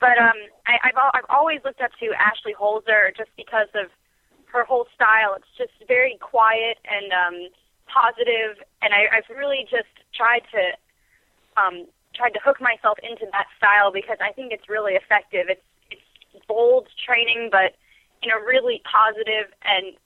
But 0.00 0.18
um, 0.18 0.38
I, 0.66 0.90
I've 0.90 0.96
al- 0.96 1.14
I've 1.14 1.28
always 1.28 1.60
looked 1.64 1.80
up 1.80 1.92
to 2.00 2.10
Ashley 2.18 2.54
Holzer 2.58 3.14
just 3.14 3.30
because 3.36 3.68
of 3.74 3.92
her 4.52 4.64
whole 4.64 4.86
style. 4.94 5.36
It's 5.36 5.52
just 5.58 5.74
very 5.86 6.18
quiet 6.18 6.78
and 6.88 7.12
um, 7.12 7.36
positive, 7.90 8.62
and 8.82 8.94
I, 8.94 9.10
I've 9.12 9.28
really 9.28 9.66
just 9.70 9.90
tried 10.14 10.42
to 10.54 10.62
um, 11.60 11.86
tried 12.14 12.30
to 12.30 12.40
hook 12.42 12.60
myself 12.60 12.98
into 13.02 13.26
that 13.32 13.46
style 13.58 13.92
because 13.92 14.18
I 14.20 14.32
think 14.32 14.52
it's 14.52 14.68
really 14.68 14.94
effective. 14.94 15.46
It's 15.50 15.66
it's 15.90 16.46
bold 16.46 16.88
training, 17.04 17.50
but 17.50 17.74
in 18.22 18.30
a 18.30 18.38
really 18.38 18.82
positive 18.86 19.50
and 19.64 19.96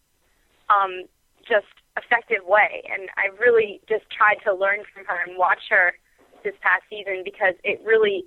um, 0.70 1.04
just 1.46 1.68
effective 1.96 2.44
way. 2.46 2.82
And 2.90 3.08
I 3.16 3.28
really 3.38 3.80
just 3.88 4.08
tried 4.10 4.38
to 4.44 4.54
learn 4.54 4.80
from 4.92 5.04
her 5.06 5.20
and 5.26 5.36
watch 5.36 5.70
her 5.70 5.94
this 6.42 6.54
past 6.60 6.82
season 6.90 7.22
because 7.24 7.54
it 7.64 7.80
really, 7.84 8.24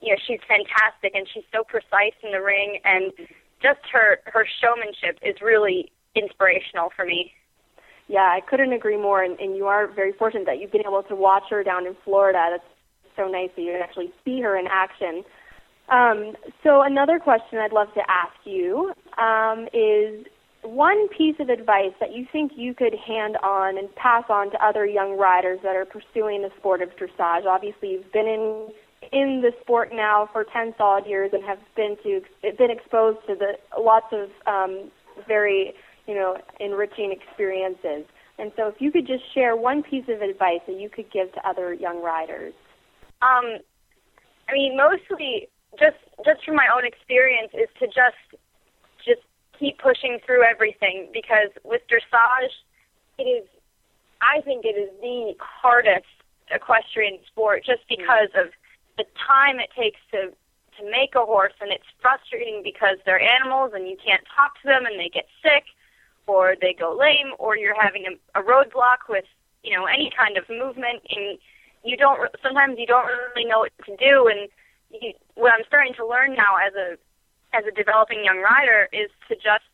you 0.00 0.10
know, 0.10 0.18
she's 0.26 0.40
fantastic 0.46 1.14
and 1.14 1.26
she's 1.32 1.44
so 1.52 1.64
precise 1.64 2.16
in 2.22 2.32
the 2.32 2.40
ring 2.42 2.80
and 2.84 3.12
just 3.62 3.80
her 3.92 4.20
her 4.26 4.46
showmanship 4.60 5.18
is 5.22 5.36
really 5.42 5.92
inspirational 6.14 6.90
for 6.96 7.04
me. 7.04 7.32
Yeah, 8.10 8.26
I 8.26 8.40
couldn't 8.40 8.72
agree 8.72 8.96
more, 8.96 9.22
and, 9.22 9.38
and 9.38 9.54
you 9.56 9.66
are 9.66 9.86
very 9.86 10.12
fortunate 10.12 10.44
that 10.46 10.58
you've 10.60 10.72
been 10.72 10.84
able 10.84 11.04
to 11.04 11.14
watch 11.14 11.44
her 11.50 11.62
down 11.62 11.86
in 11.86 11.96
Florida. 12.04 12.44
That's 12.50 12.64
so 13.14 13.28
nice 13.28 13.50
that 13.54 13.62
you 13.62 13.70
can 13.70 13.82
actually 13.82 14.12
see 14.24 14.40
her 14.40 14.58
in 14.58 14.66
action. 14.66 15.22
Um, 15.88 16.34
so 16.64 16.82
another 16.82 17.20
question 17.20 17.58
I'd 17.58 17.72
love 17.72 17.94
to 17.94 18.02
ask 18.10 18.34
you 18.44 18.92
um, 19.16 19.68
is 19.72 20.26
one 20.62 21.06
piece 21.16 21.36
of 21.38 21.50
advice 21.50 21.94
that 22.00 22.12
you 22.12 22.26
think 22.32 22.52
you 22.56 22.74
could 22.74 22.96
hand 22.96 23.36
on 23.44 23.78
and 23.78 23.94
pass 23.94 24.24
on 24.28 24.50
to 24.50 24.64
other 24.64 24.84
young 24.84 25.16
riders 25.16 25.60
that 25.62 25.76
are 25.76 25.86
pursuing 25.86 26.42
the 26.42 26.50
sport 26.58 26.82
of 26.82 26.88
dressage. 26.96 27.46
Obviously, 27.46 27.92
you've 27.92 28.12
been 28.12 28.26
in 28.26 28.72
in 29.12 29.40
the 29.40 29.52
sport 29.62 29.90
now 29.94 30.28
for 30.32 30.44
ten 30.52 30.74
solid 30.76 31.06
years 31.06 31.30
and 31.32 31.44
have 31.44 31.58
been 31.76 31.96
to 32.02 32.20
been 32.58 32.72
exposed 32.72 33.18
to 33.28 33.36
the 33.36 33.52
lots 33.80 34.12
of 34.12 34.30
um, 34.46 34.90
very 35.28 35.74
you 36.10 36.16
know 36.16 36.36
enriching 36.58 37.12
experiences. 37.12 38.04
And 38.38 38.50
so, 38.56 38.66
if 38.66 38.80
you 38.80 38.90
could 38.90 39.06
just 39.06 39.22
share 39.32 39.54
one 39.54 39.82
piece 39.82 40.08
of 40.08 40.22
advice 40.22 40.60
that 40.66 40.80
you 40.80 40.88
could 40.88 41.10
give 41.12 41.32
to 41.34 41.48
other 41.48 41.72
young 41.72 42.02
riders. 42.02 42.54
Um, 43.22 43.58
I 44.48 44.52
mean, 44.52 44.76
mostly 44.76 45.48
just 45.78 45.98
just 46.24 46.44
from 46.44 46.56
my 46.56 46.66
own 46.74 46.84
experience 46.84 47.52
is 47.54 47.68
to 47.78 47.86
just 47.86 48.42
just 49.06 49.22
keep 49.58 49.78
pushing 49.78 50.18
through 50.26 50.42
everything 50.42 51.08
because 51.12 51.50
with 51.64 51.82
dressage, 51.86 52.56
it 53.18 53.24
is, 53.24 53.46
I 54.20 54.40
think 54.40 54.64
it 54.64 54.74
is 54.74 54.90
the 55.00 55.34
hardest 55.38 56.10
equestrian 56.50 57.18
sport 57.26 57.62
just 57.64 57.86
because 57.88 58.34
of 58.34 58.48
the 58.98 59.04
time 59.14 59.60
it 59.60 59.70
takes 59.76 60.00
to 60.10 60.32
to 60.78 60.90
make 60.90 61.14
a 61.14 61.24
horse, 61.24 61.52
and 61.60 61.70
it's 61.70 61.86
frustrating 62.00 62.62
because 62.64 62.96
they're 63.04 63.20
animals 63.20 63.72
and 63.74 63.86
you 63.86 63.96
can't 64.02 64.24
talk 64.34 64.60
to 64.62 64.66
them 64.66 64.86
and 64.86 64.98
they 64.98 65.08
get 65.08 65.26
sick, 65.42 65.64
or 66.30 66.54
they 66.60 66.72
go 66.78 66.94
lame, 66.94 67.34
or 67.38 67.56
you're 67.56 67.74
having 67.74 68.06
a, 68.06 68.14
a 68.38 68.42
roadblock 68.42 69.10
with 69.10 69.26
you 69.62 69.74
know 69.74 69.86
any 69.86 70.10
kind 70.14 70.38
of 70.38 70.46
movement, 70.48 71.02
and 71.10 71.38
you 71.82 71.96
don't 71.96 72.30
sometimes 72.42 72.78
you 72.78 72.86
don't 72.86 73.06
really 73.34 73.48
know 73.50 73.66
what 73.66 73.72
to 73.86 73.96
do. 73.98 74.30
And 74.30 74.46
you, 74.94 75.12
what 75.34 75.52
I'm 75.52 75.66
starting 75.66 75.94
to 75.98 76.06
learn 76.06 76.34
now 76.34 76.54
as 76.62 76.74
a 76.78 76.94
as 77.50 77.66
a 77.66 77.74
developing 77.74 78.22
young 78.22 78.38
rider 78.38 78.86
is 78.92 79.10
to 79.26 79.34
just 79.34 79.66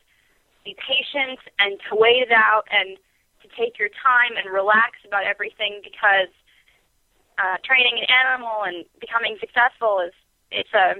be 0.64 0.74
patient 0.80 1.38
and 1.60 1.76
to 1.88 1.94
wait 1.94 2.24
it 2.24 2.32
out 2.32 2.64
and 2.72 2.96
to 3.44 3.46
take 3.52 3.78
your 3.78 3.92
time 3.92 4.34
and 4.40 4.48
relax 4.48 4.98
about 5.06 5.28
everything 5.28 5.84
because 5.84 6.32
uh, 7.38 7.60
training 7.62 8.00
an 8.00 8.08
animal 8.08 8.64
and 8.64 8.88
becoming 8.98 9.36
successful 9.38 10.00
is 10.00 10.16
it's 10.50 10.72
a 10.72 10.96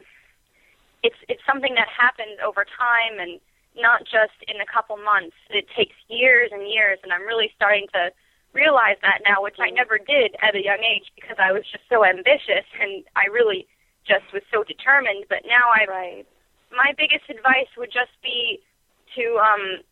it's 1.02 1.16
it's 1.28 1.42
something 1.48 1.74
that 1.74 1.88
happens 1.88 2.36
over 2.44 2.64
time 2.64 3.18
and 3.18 3.40
not 3.76 4.04
just 4.04 4.36
in 4.48 4.60
a 4.60 4.66
couple 4.66 4.96
months. 4.96 5.36
It 5.50 5.66
takes 5.76 5.94
years 6.08 6.50
and 6.52 6.66
years, 6.68 6.98
and 7.02 7.12
I'm 7.12 7.22
really 7.26 7.50
starting 7.54 7.86
to 7.92 8.10
realize 8.52 8.96
that 9.02 9.20
now, 9.28 9.42
which 9.44 9.60
I 9.60 9.70
never 9.70 9.98
did 9.98 10.34
at 10.40 10.56
a 10.56 10.62
young 10.64 10.80
age 10.80 11.12
because 11.14 11.36
I 11.38 11.52
was 11.52 11.62
just 11.70 11.84
so 11.92 12.04
ambitious 12.04 12.64
and 12.80 13.04
I 13.14 13.28
really 13.28 13.68
just 14.08 14.24
was 14.32 14.42
so 14.50 14.64
determined. 14.64 15.26
But 15.28 15.44
now 15.44 15.68
I, 15.68 15.84
Right. 15.84 16.26
my 16.72 16.92
biggest 16.96 17.28
advice 17.28 17.68
would 17.76 17.92
just 17.92 18.16
be 18.22 18.62
to 19.14 19.38
um 19.38 19.82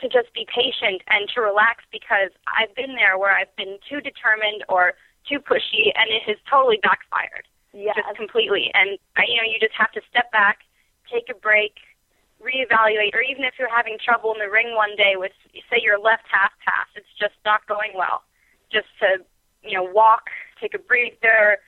to 0.00 0.06
just 0.08 0.32
be 0.32 0.46
patient 0.46 1.02
and 1.10 1.28
to 1.34 1.40
relax 1.42 1.82
because 1.90 2.30
I've 2.46 2.72
been 2.78 2.94
there 2.94 3.18
where 3.18 3.34
I've 3.34 3.50
been 3.56 3.78
too 3.90 4.00
determined 4.00 4.62
or 4.68 4.94
too 5.28 5.40
pushy 5.42 5.90
and 5.98 6.06
it 6.08 6.22
has 6.22 6.38
totally 6.48 6.78
backfired 6.82 7.50
Yes. 7.74 7.96
just 7.96 8.16
completely. 8.16 8.70
And 8.74 8.98
you 9.26 9.36
know, 9.36 9.42
you 9.42 9.58
just 9.60 9.74
have 9.76 9.90
to 9.92 10.00
step 10.08 10.30
back, 10.32 10.60
take 11.10 11.28
a 11.28 11.34
break, 11.34 11.74
reevaluate, 12.42 13.14
or 13.14 13.22
even 13.22 13.44
if 13.44 13.54
you're 13.58 13.74
having 13.74 13.98
trouble 13.98 14.32
in 14.32 14.38
the 14.38 14.50
ring 14.50 14.74
one 14.74 14.94
day 14.96 15.14
with, 15.16 15.32
say, 15.70 15.80
your 15.82 15.98
left 15.98 16.24
half 16.30 16.52
pass, 16.64 16.86
it's 16.94 17.10
just 17.18 17.34
not 17.44 17.66
going 17.66 17.92
well. 17.94 18.22
Just 18.70 18.86
to, 19.00 19.24
you 19.62 19.74
know, 19.74 19.82
walk, 19.82 20.30
take 20.60 20.74
a 20.74 20.78
breather, 20.78 21.58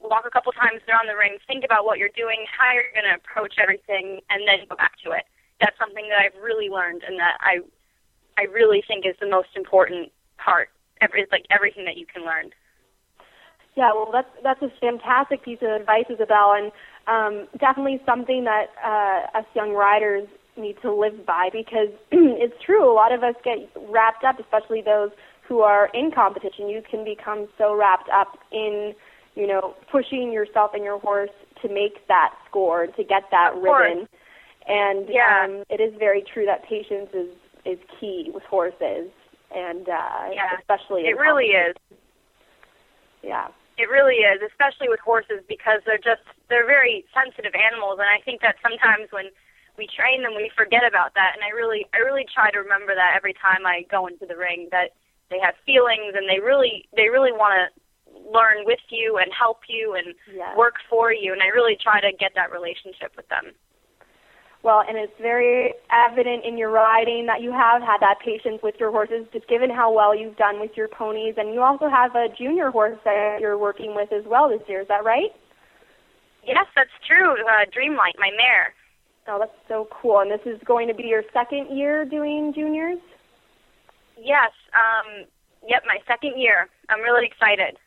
walk 0.00 0.24
a 0.26 0.30
couple 0.30 0.52
times 0.52 0.82
around 0.88 1.08
the 1.08 1.16
ring, 1.16 1.38
think 1.46 1.64
about 1.64 1.84
what 1.84 1.98
you're 1.98 2.14
doing, 2.14 2.46
how 2.46 2.72
you're 2.72 2.92
going 2.94 3.08
to 3.08 3.18
approach 3.18 3.54
everything, 3.60 4.20
and 4.30 4.46
then 4.46 4.66
go 4.68 4.76
back 4.76 4.94
to 5.04 5.10
it. 5.12 5.24
That's 5.60 5.78
something 5.78 6.08
that 6.10 6.18
I've 6.18 6.38
really 6.42 6.68
learned, 6.68 7.02
and 7.06 7.18
that 7.18 7.38
I, 7.40 7.60
I 8.38 8.44
really 8.50 8.82
think 8.86 9.06
is 9.06 9.14
the 9.20 9.28
most 9.28 9.54
important 9.54 10.10
part. 10.38 10.70
Every, 11.00 11.22
it's 11.22 11.32
like 11.32 11.46
everything 11.50 11.84
that 11.86 11.96
you 11.96 12.06
can 12.06 12.24
learn. 12.24 12.50
Yeah, 13.74 13.92
well, 13.94 14.10
that's 14.12 14.28
that's 14.42 14.60
a 14.62 14.70
fantastic 14.80 15.42
piece 15.44 15.58
of 15.62 15.68
advice, 15.70 16.04
Isabelle, 16.10 16.52
and 16.52 16.72
um, 17.06 17.48
definitely 17.58 18.00
something 18.04 18.44
that 18.44 18.66
uh, 18.84 19.38
us 19.38 19.46
young 19.54 19.72
riders 19.72 20.28
need 20.56 20.76
to 20.82 20.92
live 20.92 21.24
by 21.26 21.48
because 21.50 21.88
it's 22.12 22.54
true. 22.64 22.90
A 22.90 22.92
lot 22.92 23.12
of 23.12 23.22
us 23.22 23.34
get 23.44 23.58
wrapped 23.88 24.24
up, 24.24 24.38
especially 24.38 24.82
those 24.82 25.10
who 25.48 25.60
are 25.60 25.88
in 25.94 26.10
competition. 26.14 26.68
You 26.68 26.82
can 26.88 27.02
become 27.04 27.48
so 27.56 27.74
wrapped 27.74 28.10
up 28.10 28.38
in, 28.52 28.94
you 29.34 29.46
know, 29.46 29.74
pushing 29.90 30.30
yourself 30.32 30.72
and 30.74 30.84
your 30.84 30.98
horse 30.98 31.30
to 31.62 31.68
make 31.68 32.06
that 32.08 32.34
score, 32.48 32.86
to 32.88 33.04
get 33.04 33.24
that 33.30 33.54
Of 33.54 33.62
course. 33.62 33.88
ribbon. 33.88 34.08
And 34.68 35.08
Yeah. 35.08 35.44
um, 35.44 35.64
it 35.70 35.80
is 35.80 35.94
very 35.98 36.22
true 36.22 36.44
that 36.46 36.62
patience 36.64 37.08
is 37.14 37.28
is 37.64 37.78
key 38.00 38.28
with 38.34 38.42
horses, 38.42 39.08
and 39.54 39.88
uh, 39.88 40.28
Yeah. 40.32 40.58
especially 40.58 41.06
It 41.06 41.16
really 41.16 41.46
is. 41.46 41.74
Yeah. 43.22 43.48
It 43.78 43.88
really 43.88 44.20
is, 44.20 44.42
especially 44.44 44.88
with 44.88 45.00
horses 45.00 45.40
because 45.48 45.80
they're 45.86 46.02
just 46.02 46.22
they're 46.48 46.66
very 46.66 47.04
sensitive 47.16 47.56
animals 47.56 47.98
and 47.98 48.08
I 48.08 48.20
think 48.24 48.40
that 48.42 48.56
sometimes 48.60 49.08
when 49.10 49.32
we 49.80 49.88
train 49.88 50.22
them 50.22 50.36
we 50.36 50.52
forget 50.52 50.84
about 50.84 51.14
that 51.14 51.32
and 51.34 51.42
I 51.42 51.56
really 51.56 51.88
I 51.96 52.04
really 52.04 52.26
try 52.28 52.50
to 52.52 52.60
remember 52.60 52.94
that 52.94 53.16
every 53.16 53.32
time 53.32 53.64
I 53.64 53.88
go 53.88 54.06
into 54.06 54.26
the 54.28 54.36
ring 54.36 54.68
that 54.70 54.92
they 55.32 55.40
have 55.40 55.56
feelings 55.64 56.12
and 56.12 56.28
they 56.28 56.40
really 56.40 56.84
they 56.92 57.08
really 57.08 57.32
want 57.32 57.56
to 57.56 57.64
learn 58.12 58.68
with 58.68 58.84
you 58.90 59.16
and 59.16 59.32
help 59.32 59.64
you 59.68 59.96
and 59.96 60.12
work 60.56 60.76
for 60.90 61.12
you 61.12 61.32
and 61.32 61.40
I 61.40 61.48
really 61.48 61.76
try 61.80 62.00
to 62.00 62.12
get 62.12 62.32
that 62.36 62.52
relationship 62.52 63.16
with 63.16 63.28
them. 63.32 63.56
Well, 64.62 64.84
and 64.86 64.96
it's 64.96 65.12
very 65.20 65.74
evident 65.90 66.44
in 66.44 66.56
your 66.56 66.70
riding 66.70 67.26
that 67.26 67.42
you 67.42 67.50
have 67.50 67.82
had 67.82 67.98
that 68.00 68.20
patience 68.24 68.60
with 68.62 68.76
your 68.78 68.92
horses, 68.92 69.26
just 69.32 69.48
given 69.48 69.70
how 69.70 69.92
well 69.92 70.14
you've 70.14 70.36
done 70.36 70.60
with 70.60 70.76
your 70.76 70.86
ponies. 70.86 71.34
And 71.36 71.52
you 71.52 71.62
also 71.62 71.88
have 71.88 72.14
a 72.14 72.28
junior 72.38 72.70
horse 72.70 72.98
that 73.04 73.38
you're 73.40 73.58
working 73.58 73.96
with 73.96 74.12
as 74.12 74.24
well 74.24 74.48
this 74.48 74.62
year. 74.68 74.82
Is 74.82 74.88
that 74.88 75.04
right? 75.04 75.30
Yes, 76.46 76.66
that's 76.76 76.90
true. 77.06 77.32
Uh, 77.32 77.66
Dreamlight, 77.74 78.18
my 78.18 78.30
mare. 78.36 78.74
Oh, 79.26 79.38
that's 79.40 79.52
so 79.68 79.88
cool. 79.90 80.20
And 80.20 80.30
this 80.30 80.40
is 80.46 80.60
going 80.64 80.86
to 80.88 80.94
be 80.94 81.04
your 81.04 81.22
second 81.32 81.76
year 81.76 82.04
doing 82.04 82.52
juniors? 82.54 82.98
Yes, 84.16 84.50
um, 84.74 85.26
yep, 85.66 85.82
my 85.86 85.98
second 86.06 86.40
year. 86.40 86.68
I'm 86.88 87.00
really 87.00 87.26
excited. 87.26 87.78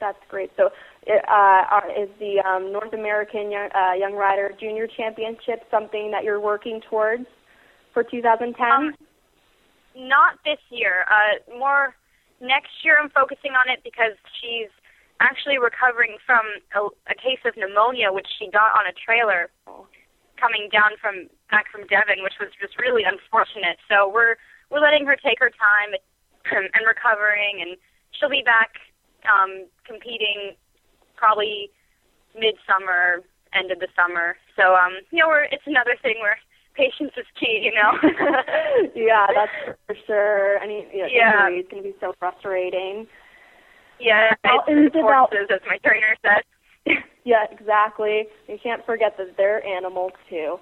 That's 0.00 0.18
great. 0.28 0.50
So, 0.56 0.70
uh, 1.08 1.80
is 1.98 2.08
the 2.20 2.40
um, 2.46 2.72
North 2.72 2.92
American 2.92 3.50
young, 3.50 3.68
uh, 3.74 3.94
Young 3.98 4.14
Rider 4.14 4.52
Junior 4.58 4.86
Championship 4.86 5.66
something 5.70 6.10
that 6.12 6.22
you're 6.22 6.40
working 6.40 6.80
towards 6.88 7.26
for 7.92 8.04
2010? 8.04 8.54
Um, 8.70 8.94
not 9.96 10.38
this 10.44 10.60
year. 10.70 11.04
Uh, 11.10 11.58
more 11.58 11.94
next 12.40 12.70
year. 12.84 12.98
I'm 13.02 13.10
focusing 13.10 13.52
on 13.52 13.66
it 13.72 13.82
because 13.82 14.14
she's 14.40 14.70
actually 15.20 15.58
recovering 15.58 16.16
from 16.24 16.46
a, 16.78 16.86
a 17.10 17.16
case 17.18 17.42
of 17.44 17.56
pneumonia, 17.56 18.12
which 18.12 18.28
she 18.38 18.46
got 18.50 18.78
on 18.78 18.86
a 18.86 18.94
trailer 18.94 19.50
coming 20.38 20.70
down 20.70 20.94
from 21.02 21.26
back 21.50 21.66
from 21.74 21.82
Devon, 21.90 22.22
which 22.22 22.38
was 22.38 22.54
just 22.62 22.78
really 22.78 23.02
unfortunate. 23.02 23.82
So 23.90 24.06
we're 24.06 24.38
we're 24.70 24.80
letting 24.80 25.06
her 25.06 25.16
take 25.18 25.42
her 25.42 25.50
time 25.50 25.98
and 26.54 26.86
recovering, 26.86 27.58
and 27.60 27.76
she'll 28.14 28.30
be 28.30 28.46
back 28.46 28.78
um, 29.30 29.66
competing 29.86 30.56
probably 31.16 31.70
midsummer, 32.34 33.22
end 33.54 33.70
of 33.70 33.78
the 33.80 33.88
summer. 33.96 34.36
So 34.56 34.74
um, 34.74 34.98
you 35.10 35.20
know, 35.20 35.28
we're 35.28 35.44
it's 35.44 35.66
another 35.66 35.96
thing 36.02 36.16
where 36.20 36.38
patience 36.74 37.12
is 37.16 37.26
key. 37.38 37.60
You 37.62 37.72
know. 37.74 37.92
yeah, 38.94 39.26
that's 39.34 39.76
for 39.86 39.96
sure. 40.06 40.58
I 40.58 40.66
mean, 40.66 40.86
you 40.92 41.02
know, 41.02 41.08
Yeah. 41.10 41.46
injury 41.46 41.60
is 41.60 41.66
going 41.70 41.82
to 41.82 41.88
be 41.90 41.96
so 42.00 42.14
frustrating. 42.18 43.06
Yeah, 44.00 44.30
Well, 44.44 44.62
it's, 44.68 44.94
it's 44.94 45.02
horses, 45.02 45.48
as 45.50 45.60
my 45.66 45.78
trainer 45.78 46.14
said. 46.22 46.42
Yeah, 47.24 47.44
exactly. 47.50 48.24
You 48.46 48.56
can't 48.62 48.86
forget 48.86 49.18
that 49.18 49.36
they're 49.36 49.62
animals 49.66 50.12
too. 50.30 50.56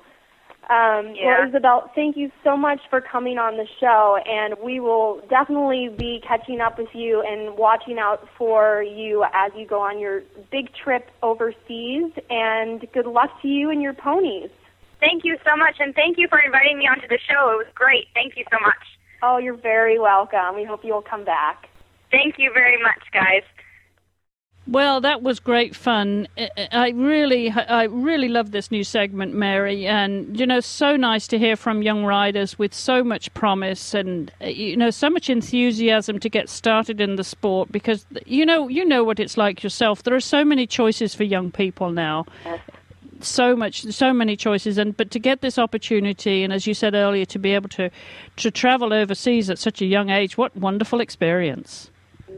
Um, 0.68 1.14
Yeah. 1.14 1.38
Well, 1.38 1.48
Isabelle, 1.48 1.90
thank 1.94 2.16
you 2.16 2.30
so 2.42 2.56
much 2.56 2.80
for 2.90 3.00
coming 3.00 3.38
on 3.38 3.56
the 3.56 3.66
show, 3.78 4.18
and 4.26 4.56
we 4.60 4.80
will 4.80 5.20
definitely 5.28 5.88
be 5.88 6.20
catching 6.26 6.60
up 6.60 6.76
with 6.76 6.92
you 6.92 7.22
and 7.22 7.56
watching 7.56 7.98
out 8.00 8.26
for 8.36 8.82
you 8.82 9.24
as 9.32 9.52
you 9.54 9.64
go 9.64 9.80
on 9.80 10.00
your 10.00 10.22
big 10.50 10.74
trip 10.74 11.08
overseas. 11.22 12.10
And 12.30 12.84
good 12.92 13.06
luck 13.06 13.30
to 13.42 13.48
you 13.48 13.70
and 13.70 13.80
your 13.80 13.94
ponies. 13.94 14.50
Thank 14.98 15.24
you 15.24 15.36
so 15.44 15.54
much, 15.56 15.76
and 15.78 15.94
thank 15.94 16.18
you 16.18 16.26
for 16.26 16.38
inviting 16.40 16.78
me 16.78 16.88
onto 16.88 17.06
the 17.06 17.18
show. 17.18 17.50
It 17.50 17.58
was 17.58 17.72
great. 17.74 18.08
Thank 18.14 18.36
you 18.36 18.44
so 18.50 18.58
much. 18.60 18.98
Oh, 19.22 19.38
you're 19.38 19.54
very 19.56 19.98
welcome. 20.00 20.56
We 20.56 20.64
hope 20.64 20.84
you'll 20.84 21.02
come 21.02 21.24
back. 21.24 21.68
Thank 22.10 22.38
you 22.38 22.50
very 22.52 22.80
much, 22.82 23.02
guys. 23.12 23.42
Well, 24.68 25.00
that 25.02 25.22
was 25.22 25.38
great 25.38 25.76
fun. 25.76 26.26
I- 26.72 26.88
really, 26.90 27.50
I 27.50 27.84
really 27.84 28.28
love 28.28 28.50
this 28.50 28.72
new 28.72 28.82
segment, 28.82 29.32
Mary, 29.32 29.86
and 29.86 30.38
you 30.38 30.44
know, 30.44 30.58
so 30.58 30.96
nice 30.96 31.28
to 31.28 31.38
hear 31.38 31.54
from 31.54 31.82
young 31.82 32.04
riders 32.04 32.58
with 32.58 32.74
so 32.74 33.04
much 33.04 33.32
promise 33.32 33.94
and 33.94 34.32
you 34.40 34.76
know, 34.76 34.90
so 34.90 35.08
much 35.08 35.30
enthusiasm 35.30 36.18
to 36.18 36.28
get 36.28 36.48
started 36.48 37.00
in 37.00 37.14
the 37.14 37.22
sport. 37.22 37.70
Because 37.70 38.06
you 38.26 38.44
know, 38.44 38.66
you 38.66 38.84
know 38.84 39.04
what 39.04 39.20
it's 39.20 39.36
like 39.36 39.62
yourself. 39.62 40.02
There 40.02 40.14
are 40.16 40.20
so 40.20 40.44
many 40.44 40.66
choices 40.66 41.14
for 41.14 41.22
young 41.22 41.52
people 41.52 41.90
now. 41.90 42.26
So 43.20 43.54
much, 43.56 43.82
so 43.84 44.12
many 44.12 44.36
choices, 44.36 44.78
and 44.78 44.96
but 44.96 45.10
to 45.12 45.20
get 45.20 45.42
this 45.42 45.58
opportunity, 45.58 46.42
and 46.42 46.52
as 46.52 46.66
you 46.66 46.74
said 46.74 46.94
earlier, 46.94 47.24
to 47.26 47.38
be 47.38 47.54
able 47.54 47.68
to 47.70 47.88
to 48.36 48.50
travel 48.50 48.92
overseas 48.92 49.48
at 49.48 49.58
such 49.58 49.80
a 49.80 49.86
young 49.86 50.10
age, 50.10 50.36
what 50.36 50.54
wonderful 50.56 51.00
experience! 51.00 51.90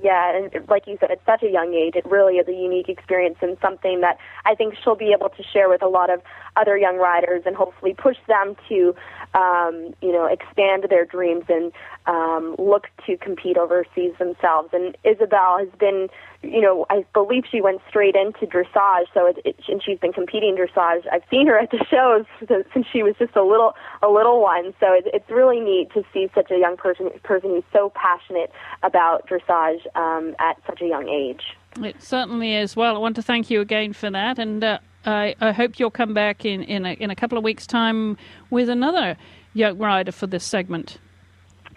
Yeah, 0.03 0.37
and 0.37 0.69
like 0.69 0.87
you 0.87 0.97
said, 1.01 1.11
at 1.11 1.21
such 1.25 1.43
a 1.43 1.51
young 1.51 1.75
age, 1.75 1.95
it 1.97 2.05
really 2.07 2.35
is 2.35 2.47
a 2.47 2.53
unique 2.53 2.89
experience 2.89 3.37
and 3.41 3.57
something 3.61 4.01
that 4.01 4.19
I 4.45 4.55
think 4.55 4.75
she'll 4.83 4.95
be 4.97 5.13
able 5.13 5.31
to 5.31 5.43
share 5.43 5.69
with 5.69 5.83
a 5.83 5.89
lot 5.89 6.11
of 6.11 6.21
other 6.57 6.77
young 6.77 6.99
riders 6.99 7.43
and 7.47 7.57
hopefully 7.57 7.95
push 7.95 8.17
them 8.27 8.55
to, 8.69 8.95
um, 9.39 9.95
you 10.03 10.13
know, 10.13 10.27
expand 10.27 10.87
their 10.91 11.05
dreams 11.05 11.45
and 11.49 11.73
um, 12.07 12.57
look 12.59 12.89
to 13.07 13.17
compete 13.17 13.57
overseas 13.57 14.13
themselves. 14.19 14.71
And 14.73 14.97
Isabelle 15.05 15.59
has 15.59 15.69
been, 15.79 16.09
you 16.43 16.61
know, 16.61 16.87
I 16.91 17.05
believe 17.13 17.45
she 17.49 17.61
went 17.61 17.81
straight 17.89 18.17
into 18.17 18.47
dressage, 18.47 19.07
so 19.15 19.27
it, 19.27 19.39
it, 19.45 19.57
and 19.69 19.81
she's 19.83 19.99
been 19.99 20.13
competing 20.13 20.57
dressage. 20.57 21.07
I've 21.13 21.23
seen 21.31 21.47
her 21.47 21.59
at 21.59 21.71
the 21.71 21.85
shows 21.89 22.25
since 22.75 22.87
she 22.93 23.03
was 23.03 23.15
just 23.19 23.37
a 23.37 23.45
little, 23.45 23.75
a 24.03 24.09
little 24.09 24.43
one. 24.43 24.75
So 24.81 24.93
it, 24.93 25.05
it's 25.13 25.31
really 25.31 25.61
neat 25.61 25.93
to 25.95 26.03
see 26.13 26.29
such 26.35 26.51
a 26.51 26.59
young 26.59 26.77
person, 26.77 27.11
person 27.23 27.51
who's 27.51 27.65
so 27.73 27.93
passionate 27.95 28.51
about 28.83 29.29
dressage 29.29 29.87
um, 29.95 30.35
at 30.41 30.57
such 30.67 30.81
a 30.81 30.87
young 30.87 31.09
age. 31.09 31.43
It 31.81 32.03
certainly 32.03 32.55
is. 32.55 32.75
Well, 32.75 32.97
I 32.97 32.99
want 32.99 33.15
to 33.17 33.23
thank 33.23 33.51
you 33.51 33.61
again 33.61 33.93
for 33.93 34.11
that, 34.11 34.39
and 34.39 34.65
uh, 34.65 34.79
I, 35.05 35.35
I 35.41 35.53
hope 35.53 35.79
you'll 35.79 35.91
come 35.91 36.15
back 36.15 36.45
in, 36.45 36.63
in, 36.63 36.85
a, 36.85 36.93
in 36.93 37.11
a 37.11 37.17
couple 37.17 37.39
of 37.39 37.45
weeks' 37.45 37.67
time 37.67 38.17
with 38.51 38.69
another 38.69 39.17
young 39.55 39.79
rider 39.79 40.13
for 40.13 40.27
this 40.27 40.45
segment. 40.45 40.99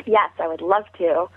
Yes, 0.05 0.31
I 0.39 0.47
would 0.47 0.61
love 0.61 0.85
to. 0.97 1.27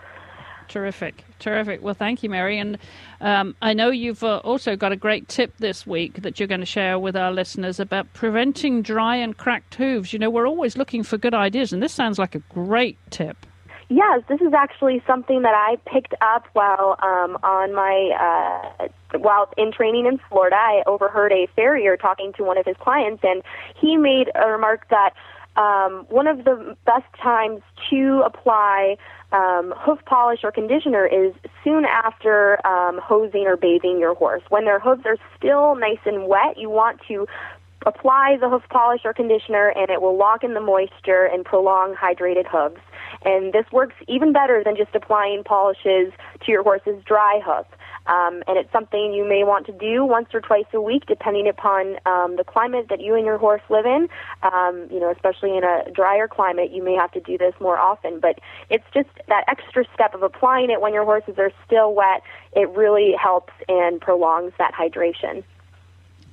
Terrific, 0.69 1.25
terrific. 1.39 1.83
Well, 1.83 1.95
thank 1.95 2.23
you, 2.23 2.31
Mary. 2.31 2.59
And 2.59 2.79
um, 3.21 3.55
I 3.61 3.75
know 3.75 3.91
you've 3.91 4.25
uh, 4.25 4.39
also 4.39 4.77
got 4.77 4.93
a 4.93 4.97
great 4.97 5.29
tip 5.29 5.53
this 5.59 5.87
week 5.87 6.23
that 6.23 6.41
you're 6.41 6.49
going 6.49 6.61
to 6.61 6.67
share 6.67 6.99
with 6.99 7.17
our 7.17 7.33
listeners 7.33 7.79
about 7.79 8.13
preventing 8.15 8.83
dry 8.83 9.17
and 9.17 9.37
cracked 9.37 9.75
hooves. 9.75 10.13
You 10.13 10.19
know, 10.19 10.31
we're 10.31 10.49
always 10.49 10.77
looking 10.77 11.03
for 11.03 11.19
good 11.19 11.35
ideas, 11.35 11.73
and 11.73 11.83
this 11.83 11.93
sounds 11.93 12.19
like 12.19 12.35
a 12.35 12.39
great 12.51 12.99
tip. 13.11 13.47
Yes, 13.89 14.23
this 14.29 14.41
is 14.41 14.53
actually 14.55 15.03
something 15.07 15.43
that 15.43 15.55
I 15.55 15.77
picked 15.85 16.15
up 16.21 16.47
while 16.55 16.97
um, 17.03 17.37
on 17.43 17.75
my 17.75 18.73
uh, 18.81 18.89
while 19.19 19.53
in 19.57 19.73
training 19.73 20.07
in 20.07 20.19
Florida. 20.29 20.57
I 20.57 20.83
overheard 20.87 21.33
a 21.33 21.47
farrier 21.55 21.97
talking 21.97 22.33
to 22.35 22.45
one 22.45 22.57
of 22.57 22.65
his 22.65 22.77
clients, 22.81 23.23
and 23.23 23.43
he 23.79 23.97
made 23.97 24.31
a 24.35 24.49
remark 24.51 24.89
that 24.89 25.11
um, 25.57 26.07
one 26.09 26.27
of 26.27 26.45
the 26.45 26.77
best 26.85 27.07
times 27.23 27.61
to 27.91 28.23
apply 28.25 28.97
um, 29.33 29.75
hoof 29.77 29.99
polish 30.07 30.41
or 30.45 30.51
conditioner 30.51 31.07
is 31.07 31.35
soon 31.63 31.85
after 31.85 32.65
um, 32.67 32.99
hosing 33.03 33.47
or 33.47 33.57
bathing 33.57 33.99
your 33.99 34.15
horse. 34.15 34.43
When 34.49 34.65
their 34.65 34.81
hooves 34.81 35.03
are 35.05 35.17
still 35.37 35.77
nice 35.77 35.99
and 36.07 36.27
wet, 36.27 36.57
you 36.57 36.71
want 36.71 37.01
to 37.09 37.27
apply 37.87 38.37
the 38.41 38.49
hoof 38.49 38.63
polish 38.71 39.03
or 39.05 39.13
conditioner, 39.13 39.69
and 39.69 39.91
it 39.91 40.01
will 40.01 40.17
lock 40.17 40.45
in 40.45 40.55
the 40.55 40.61
moisture 40.61 41.25
and 41.25 41.45
prolong 41.45 41.95
hydrated 41.95 42.47
hooves. 42.47 42.81
And 43.25 43.53
this 43.53 43.65
works 43.73 43.95
even 44.09 44.33
better 44.33 44.63
than 44.65 44.77
just 44.77 44.95
applying 44.95 45.45
polishes 45.45 46.13
to 46.45 46.53
your 46.53 46.63
horse's 46.63 47.03
dry 47.05 47.41
hoof. 47.45 47.67
Um, 48.07 48.43
and 48.47 48.59
it's 48.59 48.71
something 48.71 49.15
you 49.15 49.27
may 49.27 49.45
want 49.45 49.65
to 49.67 49.73
do 49.73 50.05
once 50.05 50.29
or 50.35 50.41
twice 50.41 50.67
a 50.75 50.81
week, 50.81 51.05
depending 51.07 51.49
upon 51.49 51.97
um, 52.05 52.37
the 52.37 52.45
climate 52.45 52.87
that 52.91 53.01
you 53.01 53.15
and 53.15 53.25
your 53.25 53.39
horse 53.39 53.63
live 53.71 53.87
in. 53.87 54.09
Um, 54.43 54.89
you 54.91 55.01
know, 55.01 55.11
especially 55.11 55.57
in 55.57 55.65
a 55.65 55.91
drier 55.91 56.29
climate, 56.29 56.71
you 56.71 56.83
may 56.83 56.95
have 56.95 57.13
to 57.13 57.21
do 57.21 57.39
this 57.39 57.55
more 57.61 57.79
often. 57.79 58.21
But 58.21 58.41
it's 58.69 58.85
just 58.93 59.09
that 59.29 59.45
extra 59.49 59.85
step 59.95 60.15
of 60.15 60.23
applying 60.23 60.71
it 60.71 60.83
when 60.83 60.93
your 60.93 61.05
horses 61.05 61.37
are 61.39 61.51
still 61.65 61.95
wet. 61.95 62.23
It 62.53 62.69
really 62.71 63.15
helps 63.21 63.55
and 63.69 64.01
prolongs 64.01 64.53
that 64.59 64.75
hydration. 64.75 65.43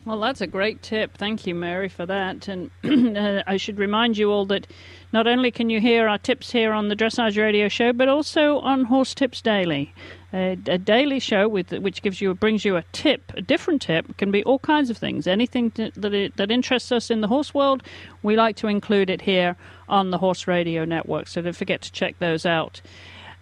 Well, 0.04 0.20
that's 0.20 0.42
a 0.42 0.48
great 0.48 0.82
tip. 0.82 1.16
Thank 1.16 1.46
you, 1.46 1.54
Mary, 1.54 1.88
for 1.88 2.08
that. 2.08 2.48
And 2.48 2.72
uh, 3.18 3.44
I 3.46 3.58
should 3.58 3.78
remind 3.78 4.18
you 4.18 4.32
all 4.32 4.48
that 4.48 4.66
not 5.14 5.28
only 5.28 5.52
can 5.52 5.70
you 5.70 5.80
hear 5.80 6.08
our 6.08 6.18
tips 6.18 6.52
here 6.52 6.74
on 6.74 6.88
the 6.88 6.96
Dressage 6.96 7.38
Radio 7.38 7.68
Show, 7.68 7.94
but 7.94 8.10
also 8.10 8.58
on 8.60 8.86
Horse 8.86 9.14
Tips 9.14 9.42
Daily, 9.42 9.94
a, 10.34 10.58
a 10.66 10.80
daily 10.80 11.20
show 11.20 11.48
with 11.48 11.72
which 11.72 12.02
gives 12.02 12.20
you 12.20 12.34
brings 12.34 12.66
you 12.66 12.78
a 12.78 12.84
tip, 12.94 13.32
a 13.36 13.42
different 13.42 13.84
tip. 13.84 14.18
Can 14.18 14.32
be 14.32 14.44
all 14.44 14.58
kinds 14.58 14.90
of 14.90 14.98
things. 14.98 15.28
Anything 15.28 15.70
to, 15.72 15.92
that 15.96 16.32
that 16.36 16.50
interests 16.50 16.92
us 16.92 17.12
in 17.12 17.22
the 17.22 17.28
horse 17.28 17.54
world, 17.54 17.84
we 18.24 18.36
like 18.36 18.56
to 18.56 18.68
include 18.68 19.12
it 19.12 19.22
here 19.22 19.56
on 19.88 20.10
the 20.10 20.18
Horse 20.18 20.48
Radio 20.48 20.84
Network. 20.84 21.28
So 21.28 21.44
don't 21.44 21.56
forget 21.56 21.82
to 21.84 21.92
check 21.92 22.18
those 22.18 22.44
out. 22.44 22.82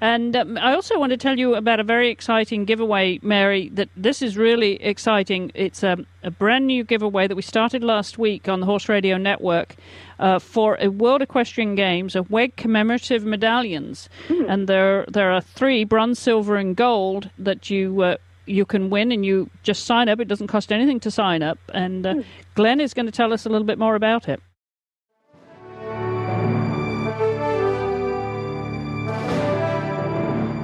And 0.02 0.36
um, 0.36 0.58
I 0.58 0.74
also 0.74 0.98
want 0.98 1.12
to 1.12 1.18
tell 1.18 1.38
you 1.38 1.56
about 1.56 1.80
a 1.80 1.84
very 1.84 2.10
exciting 2.10 2.66
giveaway, 2.66 3.20
Mary. 3.22 3.70
That 3.70 3.90
this 3.98 4.22
is 4.22 4.38
really 4.38 4.82
exciting. 4.82 5.52
It's 5.54 5.84
a, 5.84 5.98
a 6.24 6.32
brand 6.32 6.68
new 6.68 6.84
giveaway 6.84 7.28
that 7.28 7.36
we 7.36 7.42
started 7.42 7.84
last 7.84 8.18
week 8.18 8.48
on 8.48 8.62
the 8.62 8.66
Horse 8.66 8.88
Radio 8.88 9.18
Network 9.18 9.76
uh, 10.20 10.40
for 10.40 10.78
a 10.80 10.88
World 10.88 11.22
Equestrian 11.22 11.76
Games 11.76 12.16
of 12.16 12.32
WEG 12.32 12.56
commemorative 12.56 13.26
medallions, 13.26 14.08
mm. 14.30 14.50
and 14.50 14.68
there 14.68 15.06
there 15.10 15.32
are 15.32 15.42
three 15.42 15.84
bronze, 15.84 16.18
silver, 16.18 16.56
and 16.56 16.76
gold 16.76 17.30
that 17.38 17.70
you. 17.70 18.02
Uh, 18.02 18.18
you 18.46 18.66
can 18.66 18.90
win 18.90 19.12
and 19.12 19.24
you 19.24 19.48
just 19.62 19.86
sign 19.86 20.10
up. 20.10 20.20
It 20.20 20.28
doesn't 20.28 20.48
cost 20.48 20.72
anything 20.72 21.00
to 21.02 21.12
sign 21.12 21.44
up. 21.44 21.60
And 21.72 22.08
uh, 22.08 22.14
mm. 22.16 22.26
Glenn 22.56 22.80
is 22.80 22.96
going 22.96 23.06
to 23.06 23.12
tell 23.12 23.32
us 23.32 23.46
a 23.46 23.50
little 23.50 23.68
bit 23.68 23.78
more 23.78 23.94
about 23.94 24.28
it. 24.28 24.42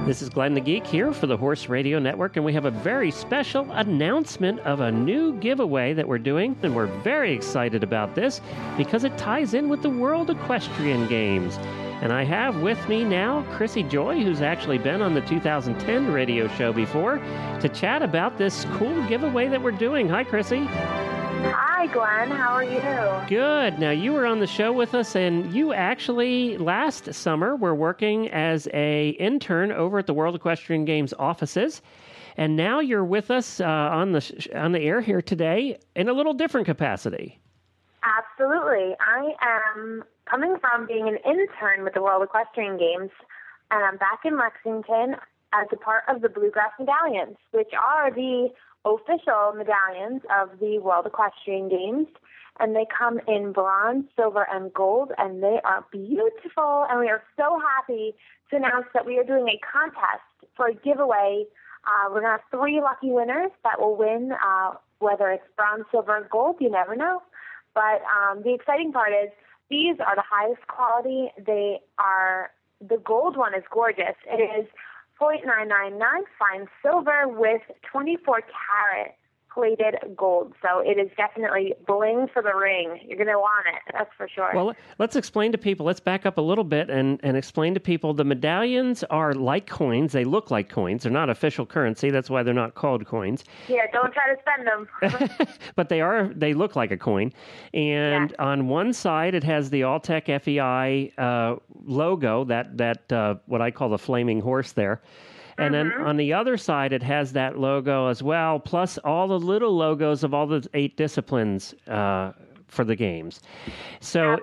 This 0.06 0.22
is 0.22 0.28
Glenn 0.28 0.54
the 0.54 0.60
Geek 0.60 0.86
here 0.86 1.12
for 1.12 1.26
the 1.26 1.36
Horse 1.36 1.68
Radio 1.68 1.98
Network, 1.98 2.36
and 2.36 2.44
we 2.44 2.52
have 2.52 2.64
a 2.64 2.70
very 2.70 3.10
special 3.10 3.68
announcement 3.72 4.60
of 4.60 4.78
a 4.78 4.92
new 4.92 5.32
giveaway 5.40 5.94
that 5.94 6.06
we're 6.06 6.16
doing. 6.16 6.56
And 6.62 6.76
we're 6.76 6.86
very 7.02 7.34
excited 7.34 7.82
about 7.82 8.14
this 8.14 8.40
because 8.76 9.02
it 9.02 9.18
ties 9.18 9.52
in 9.52 9.68
with 9.68 9.82
the 9.82 9.90
World 9.90 10.30
Equestrian 10.30 11.08
Games. 11.08 11.56
And 12.02 12.12
I 12.12 12.22
have 12.22 12.62
with 12.62 12.88
me 12.88 13.02
now 13.02 13.44
Chrissy 13.56 13.82
Joy, 13.82 14.22
who's 14.22 14.42
actually 14.42 14.78
been 14.78 15.02
on 15.02 15.12
the 15.12 15.22
2010 15.22 16.12
radio 16.12 16.46
show 16.46 16.72
before, 16.72 17.18
to 17.60 17.68
chat 17.68 18.00
about 18.00 18.38
this 18.38 18.64
cool 18.74 19.04
giveaway 19.08 19.48
that 19.48 19.60
we're 19.60 19.72
doing. 19.72 20.08
Hi, 20.08 20.22
Chrissy. 20.22 20.68
Hi, 21.44 21.86
Glenn. 21.88 22.30
How 22.30 22.52
are 22.52 22.64
you? 22.64 23.28
Good. 23.28 23.78
Now, 23.78 23.90
you 23.90 24.12
were 24.12 24.26
on 24.26 24.40
the 24.40 24.46
show 24.46 24.72
with 24.72 24.94
us, 24.94 25.14
and 25.14 25.52
you 25.52 25.72
actually 25.72 26.56
last 26.58 27.12
summer 27.12 27.56
were 27.56 27.74
working 27.74 28.28
as 28.30 28.68
a 28.72 29.10
intern 29.20 29.72
over 29.72 29.98
at 29.98 30.06
the 30.06 30.14
World 30.14 30.34
Equestrian 30.34 30.84
Games 30.84 31.12
offices, 31.18 31.82
and 32.36 32.56
now 32.56 32.80
you're 32.80 33.04
with 33.04 33.30
us 33.30 33.60
uh, 33.60 33.64
on 33.64 34.12
the 34.12 34.48
on 34.54 34.72
the 34.72 34.80
air 34.80 35.00
here 35.00 35.22
today 35.22 35.78
in 35.94 36.08
a 36.08 36.12
little 36.12 36.34
different 36.34 36.66
capacity. 36.66 37.38
Absolutely. 38.02 38.94
I 39.00 39.32
am 39.42 40.04
coming 40.30 40.56
from 40.60 40.86
being 40.86 41.08
an 41.08 41.18
intern 41.24 41.84
with 41.84 41.94
the 41.94 42.02
World 42.02 42.22
Equestrian 42.22 42.78
Games, 42.78 43.10
and 43.70 43.84
I'm 43.84 43.96
back 43.96 44.20
in 44.24 44.38
Lexington 44.38 45.16
as 45.52 45.66
a 45.72 45.76
part 45.76 46.04
of 46.08 46.22
the 46.22 46.28
Bluegrass 46.28 46.72
Medallions, 46.78 47.36
which 47.52 47.70
are 47.72 48.10
the 48.10 48.48
official 48.86 49.52
medallions 49.54 50.22
of 50.30 50.58
the 50.60 50.78
World 50.78 51.06
Equestrian 51.06 51.68
Games. 51.68 52.06
And 52.58 52.74
they 52.74 52.86
come 52.86 53.20
in 53.28 53.52
bronze, 53.52 54.06
silver, 54.16 54.46
and 54.50 54.72
gold, 54.72 55.12
and 55.18 55.42
they 55.42 55.60
are 55.62 55.84
beautiful. 55.92 56.86
And 56.88 57.00
we 57.00 57.10
are 57.10 57.22
so 57.36 57.60
happy 57.60 58.14
to 58.48 58.56
announce 58.56 58.86
that 58.94 59.04
we 59.04 59.18
are 59.18 59.24
doing 59.24 59.46
a 59.48 59.60
contest 59.60 60.24
for 60.56 60.68
a 60.68 60.74
giveaway. 60.74 61.44
Uh, 61.86 62.08
we're 62.08 62.22
going 62.22 62.24
to 62.24 62.30
have 62.30 62.40
three 62.50 62.80
lucky 62.80 63.10
winners 63.10 63.50
that 63.62 63.78
will 63.78 63.94
win, 63.96 64.32
uh, 64.32 64.70
whether 65.00 65.28
it's 65.28 65.44
bronze, 65.54 65.84
silver, 65.90 66.16
and 66.16 66.30
gold. 66.30 66.56
You 66.60 66.70
never 66.70 66.96
know. 66.96 67.22
But 67.74 68.00
um, 68.08 68.42
the 68.42 68.54
exciting 68.54 68.90
part 68.90 69.12
is 69.12 69.30
these 69.68 69.96
are 70.00 70.16
the 70.16 70.24
highest 70.26 70.66
quality. 70.66 71.30
They 71.36 71.80
are 71.98 72.50
the 72.80 72.98
gold 72.98 73.36
one 73.36 73.54
is 73.54 73.64
gorgeous. 73.70 74.16
It 74.26 74.40
is 74.40 74.66
0.999 75.20 75.98
fine 76.38 76.66
silver 76.82 77.28
with 77.28 77.62
24 77.90 78.40
carat 78.42 79.14
plated 79.56 79.94
gold. 80.14 80.52
So 80.60 80.80
it 80.80 80.98
is 80.98 81.08
definitely 81.16 81.72
bling 81.86 82.28
for 82.32 82.42
the 82.42 82.54
ring. 82.54 83.00
You're 83.06 83.16
going 83.16 83.28
to 83.28 83.38
want 83.38 83.66
it, 83.74 83.94
that's 83.94 84.10
for 84.16 84.28
sure. 84.28 84.50
Well, 84.54 84.74
let's 84.98 85.16
explain 85.16 85.50
to 85.52 85.58
people, 85.58 85.86
let's 85.86 85.98
back 85.98 86.26
up 86.26 86.36
a 86.36 86.42
little 86.42 86.62
bit 86.62 86.90
and, 86.90 87.18
and 87.22 87.38
explain 87.38 87.72
to 87.72 87.80
people 87.80 88.12
the 88.12 88.24
medallions 88.24 89.02
are 89.04 89.32
like 89.32 89.66
coins. 89.66 90.12
They 90.12 90.24
look 90.24 90.50
like 90.50 90.68
coins. 90.68 91.04
They're 91.04 91.12
not 91.12 91.30
official 91.30 91.64
currency. 91.64 92.10
That's 92.10 92.28
why 92.28 92.42
they're 92.42 92.52
not 92.52 92.74
called 92.74 93.06
coins. 93.06 93.44
Yeah, 93.66 93.86
don't 93.92 94.12
try 94.12 94.34
to 94.34 94.40
spend 94.42 94.66
them. 94.66 95.48
but 95.74 95.88
they 95.88 96.02
are, 96.02 96.30
they 96.34 96.52
look 96.52 96.76
like 96.76 96.90
a 96.90 96.98
coin. 96.98 97.32
And 97.72 98.32
yeah. 98.32 98.44
on 98.44 98.68
one 98.68 98.92
side, 98.92 99.34
it 99.34 99.44
has 99.44 99.70
the 99.70 99.80
Alltech 99.80 100.42
FEI 100.42 101.12
uh, 101.16 101.56
logo, 101.86 102.44
that, 102.44 102.76
that 102.76 103.10
uh, 103.10 103.36
what 103.46 103.62
I 103.62 103.70
call 103.70 103.88
the 103.88 103.98
flaming 103.98 104.40
horse 104.40 104.72
there. 104.72 105.00
And 105.58 105.74
mm-hmm. 105.74 105.88
then 105.88 106.06
on 106.06 106.16
the 106.16 106.32
other 106.32 106.56
side, 106.56 106.92
it 106.92 107.02
has 107.02 107.32
that 107.32 107.58
logo 107.58 108.08
as 108.08 108.22
well, 108.22 108.58
plus 108.58 108.98
all 108.98 109.28
the 109.28 109.38
little 109.38 109.74
logos 109.76 110.22
of 110.22 110.34
all 110.34 110.46
the 110.46 110.66
eight 110.74 110.96
disciplines 110.96 111.74
uh, 111.88 112.32
for 112.68 112.84
the 112.84 112.96
games. 112.96 113.40
So 114.00 114.38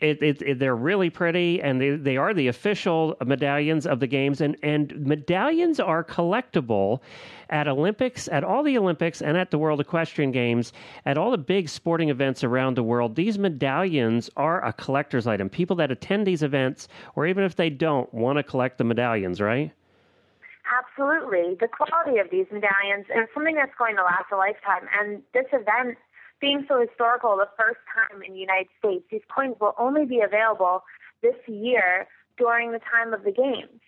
it, 0.00 0.22
it, 0.22 0.42
it, 0.42 0.58
they're 0.58 0.76
really 0.76 1.10
pretty, 1.10 1.60
and 1.62 1.80
they, 1.80 1.90
they 1.90 2.16
are 2.16 2.34
the 2.34 2.48
official 2.48 3.16
medallions 3.24 3.86
of 3.86 3.98
the 3.98 4.06
games. 4.06 4.40
And, 4.40 4.56
and 4.62 4.94
medallions 5.04 5.80
are 5.80 6.04
collectible 6.04 7.00
at 7.50 7.66
Olympics, 7.68 8.28
at 8.28 8.44
all 8.44 8.62
the 8.62 8.78
Olympics, 8.78 9.20
and 9.20 9.36
at 9.36 9.50
the 9.50 9.58
World 9.58 9.80
Equestrian 9.80 10.30
Games, 10.30 10.72
at 11.06 11.18
all 11.18 11.30
the 11.30 11.38
big 11.38 11.68
sporting 11.68 12.08
events 12.08 12.44
around 12.44 12.76
the 12.76 12.82
world. 12.82 13.16
These 13.16 13.38
medallions 13.38 14.30
are 14.36 14.64
a 14.64 14.72
collector's 14.72 15.26
item. 15.26 15.48
People 15.48 15.76
that 15.76 15.90
attend 15.90 16.26
these 16.26 16.42
events, 16.42 16.88
or 17.16 17.26
even 17.26 17.42
if 17.42 17.56
they 17.56 17.68
don't, 17.68 18.12
want 18.14 18.38
to 18.38 18.42
collect 18.42 18.78
the 18.78 18.84
medallions, 18.84 19.40
right? 19.40 19.72
Absolutely. 20.92 21.56
The 21.58 21.68
quality 21.68 22.18
of 22.18 22.28
these 22.30 22.46
medallions 22.52 23.06
is 23.08 23.28
something 23.32 23.54
that's 23.54 23.72
going 23.78 23.96
to 23.96 24.02
last 24.02 24.28
a 24.32 24.36
lifetime. 24.36 24.88
And 25.00 25.22
this 25.32 25.46
event 25.52 25.96
being 26.40 26.66
so 26.68 26.80
historical, 26.80 27.36
the 27.36 27.48
first 27.56 27.80
time 27.88 28.22
in 28.22 28.34
the 28.34 28.38
United 28.38 28.68
States, 28.78 29.04
these 29.10 29.22
coins 29.34 29.56
will 29.60 29.74
only 29.78 30.04
be 30.04 30.20
available 30.20 30.82
this 31.22 31.36
year 31.46 32.06
during 32.36 32.72
the 32.72 32.80
time 32.80 33.14
of 33.14 33.24
the 33.24 33.32
games. 33.32 33.80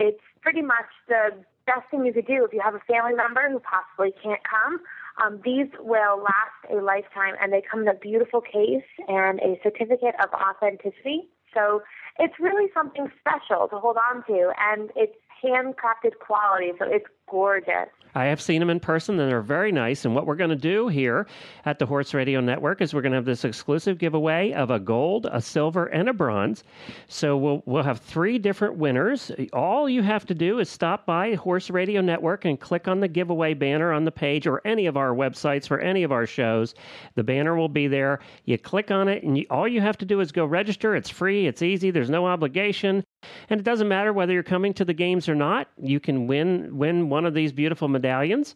It's 0.00 0.22
pretty 0.42 0.62
much 0.62 0.90
the 1.08 1.30
best 1.66 1.90
thing 1.90 2.06
you 2.06 2.12
could 2.12 2.26
do 2.26 2.44
if 2.44 2.52
you 2.52 2.60
have 2.64 2.74
a 2.74 2.82
family 2.90 3.14
member 3.14 3.48
who 3.50 3.60
possibly 3.60 4.12
can't 4.22 4.40
come. 4.42 4.80
Um, 5.22 5.40
these 5.44 5.68
will 5.78 6.18
last 6.18 6.58
a 6.70 6.82
lifetime, 6.82 7.34
and 7.42 7.52
they 7.52 7.62
come 7.62 7.82
in 7.82 7.88
a 7.88 7.94
beautiful 7.94 8.40
case 8.40 8.86
and 9.06 9.38
a 9.40 9.60
certificate 9.62 10.14
of 10.22 10.30
authenticity. 10.32 11.28
So 11.54 11.82
it's 12.18 12.34
really 12.40 12.70
something 12.72 13.10
special 13.20 13.68
to 13.68 13.78
hold 13.78 13.96
on 14.10 14.24
to, 14.26 14.52
and 14.58 14.90
it's 14.96 15.16
handcrafted 15.42 16.18
quality. 16.20 16.72
So 16.78 16.86
it's 16.88 17.06
gorgeous. 17.30 17.88
I 18.14 18.24
have 18.24 18.40
seen 18.40 18.60
them 18.60 18.70
in 18.70 18.80
person, 18.80 19.20
and 19.20 19.30
they're 19.30 19.42
very 19.42 19.70
nice. 19.70 20.04
And 20.04 20.14
what 20.14 20.26
we're 20.26 20.34
going 20.34 20.50
to 20.50 20.56
do 20.56 20.88
here 20.88 21.26
at 21.64 21.78
the 21.78 21.86
Horse 21.86 22.14
Radio 22.14 22.40
Network 22.40 22.80
is 22.80 22.92
we're 22.92 23.02
going 23.02 23.12
to 23.12 23.18
have 23.18 23.24
this 23.24 23.44
exclusive 23.44 23.98
giveaway 23.98 24.52
of 24.52 24.70
a 24.70 24.80
gold, 24.80 25.28
a 25.30 25.40
silver, 25.40 25.86
and 25.86 26.08
a 26.08 26.12
bronze. 26.12 26.64
So 27.06 27.36
we'll 27.36 27.62
we'll 27.66 27.82
have 27.82 28.00
three 28.00 28.38
different 28.38 28.76
winners. 28.76 29.30
All 29.52 29.88
you 29.88 30.02
have 30.02 30.26
to 30.26 30.34
do 30.34 30.58
is 30.58 30.68
stop 30.68 31.06
by 31.06 31.34
Horse 31.34 31.70
Radio 31.70 32.00
Network 32.00 32.44
and 32.44 32.58
click 32.58 32.88
on 32.88 33.00
the 33.00 33.08
giveaway 33.08 33.54
banner 33.54 33.92
on 33.92 34.04
the 34.04 34.10
page 34.10 34.46
or 34.46 34.62
any 34.64 34.86
of 34.86 34.96
our 34.96 35.14
websites 35.14 35.68
for 35.68 35.78
any 35.78 36.02
of 36.02 36.10
our 36.10 36.26
shows. 36.26 36.74
The 37.14 37.24
banner 37.24 37.56
will 37.56 37.68
be 37.68 37.88
there. 37.88 38.20
You 38.46 38.58
click 38.58 38.90
on 38.90 39.08
it, 39.08 39.22
and 39.22 39.38
you, 39.38 39.46
all 39.50 39.68
you 39.68 39.80
have 39.80 39.98
to 39.98 40.04
do 40.04 40.20
is 40.20 40.32
go 40.32 40.44
register. 40.44 40.96
It's 40.96 41.10
free. 41.10 41.46
It's 41.46 41.62
easy. 41.62 41.90
There's 41.90 42.10
no 42.10 42.26
obligation. 42.26 43.04
And 43.50 43.60
it 43.60 43.64
doesn't 43.64 43.88
matter 43.88 44.12
whether 44.12 44.32
you're 44.32 44.42
coming 44.42 44.72
to 44.74 44.84
the 44.84 44.94
games 44.94 45.28
or 45.28 45.34
not. 45.34 45.68
You 45.82 46.00
can 46.00 46.26
win 46.26 46.78
win 46.78 47.08
one 47.08 47.17
of 47.26 47.34
these 47.34 47.52
beautiful 47.52 47.88
medallions, 47.88 48.54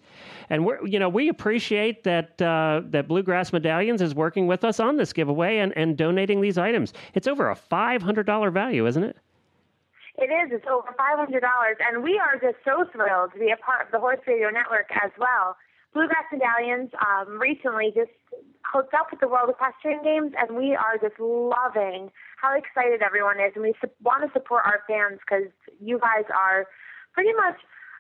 and 0.51 0.65
we're, 0.65 0.85
you 0.87 0.99
know 0.99 1.09
we 1.09 1.29
appreciate 1.29 2.05
that 2.05 2.41
uh, 2.43 2.83
that 2.87 3.09
Bluegrass 3.09 3.53
Medallions 3.53 4.03
is 4.03 4.15
working 4.15 4.47
with 4.47 4.65
us 4.65 4.81
on 4.81 4.97
this 4.97 5.13
giveaway 5.13 5.59
and, 5.59 5.73
and 5.77 5.97
donating 5.97 6.41
these 6.41 6.59
items. 6.59 6.93
It's 7.15 7.27
over 7.27 7.51
a 7.51 7.57
five 7.57 8.03
hundred 8.03 8.27
dollar 8.27 8.51
value, 8.51 8.87
isn't 8.87 9.05
it? 9.05 9.17
It 10.19 10.31
is. 10.31 10.53
It's 10.53 10.67
over 10.71 10.95
five 10.97 11.19
hundred 11.19 11.41
dollars, 11.41 11.77
and 11.81 12.03
we 12.03 12.19
are 12.19 12.39
just 12.41 12.63
so 12.65 12.85
thrilled 12.93 13.33
to 13.33 13.39
be 13.39 13.51
a 13.51 13.57
part 13.57 13.87
of 13.87 13.93
the 13.93 13.99
Horse 13.99 14.21
Radio 14.27 14.51
Network 14.51 14.91
as 15.03 15.11
well. 15.19 15.57
Bluegrass 15.95 16.25
Medallions 16.33 16.91
um, 17.05 17.39
recently 17.39 17.93
just 17.95 18.11
hooked 18.65 18.95
up 18.95 19.09
with 19.11 19.21
the 19.21 19.29
World 19.29 19.51
Equestrian 19.51 20.03
Games, 20.03 20.33
and 20.39 20.57
we 20.57 20.75
are 20.75 20.97
just 20.97 21.19
loving 21.21 22.11
how 22.41 22.57
excited 22.57 23.03
everyone 23.03 23.37
is, 23.41 23.53
and 23.55 23.63
we 23.63 23.75
su- 23.81 23.91
want 24.03 24.25
to 24.25 24.33
support 24.33 24.65
our 24.65 24.81
fans 24.89 25.21
because 25.21 25.53
you 25.81 25.99
guys 25.99 26.25
are 26.33 26.67
pretty 27.13 27.33
much 27.35 27.57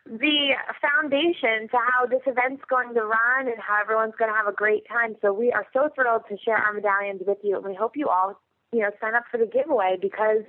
the 0.07 0.55
foundation 0.81 1.69
to 1.71 1.77
how 1.77 2.07
this 2.07 2.23
event's 2.27 2.65
going 2.69 2.95
to 2.95 3.03
run 3.03 3.47
and 3.47 3.57
how 3.59 3.81
everyone's 3.81 4.15
going 4.19 4.31
to 4.31 4.37
have 4.37 4.49
a 4.49 4.53
great 4.53 4.87
time. 4.89 5.15
So 5.23 5.33
we 5.33 5.53
are 5.53 5.67
so 5.73 5.89
thrilled 5.95 6.23
to 6.29 6.37
share 6.45 6.57
our 6.57 6.73
medallions 6.73 7.23
with 7.27 7.39
you, 7.43 7.57
and 7.57 7.65
we 7.65 7.75
hope 7.75 7.93
you 7.97 8.09
all, 8.09 8.41
you 8.73 8.81
know, 8.81 8.91
sign 9.01 9.15
up 9.15 9.25
for 9.31 9.39
the 9.39 9.47
giveaway 9.47 9.97
because 10.01 10.43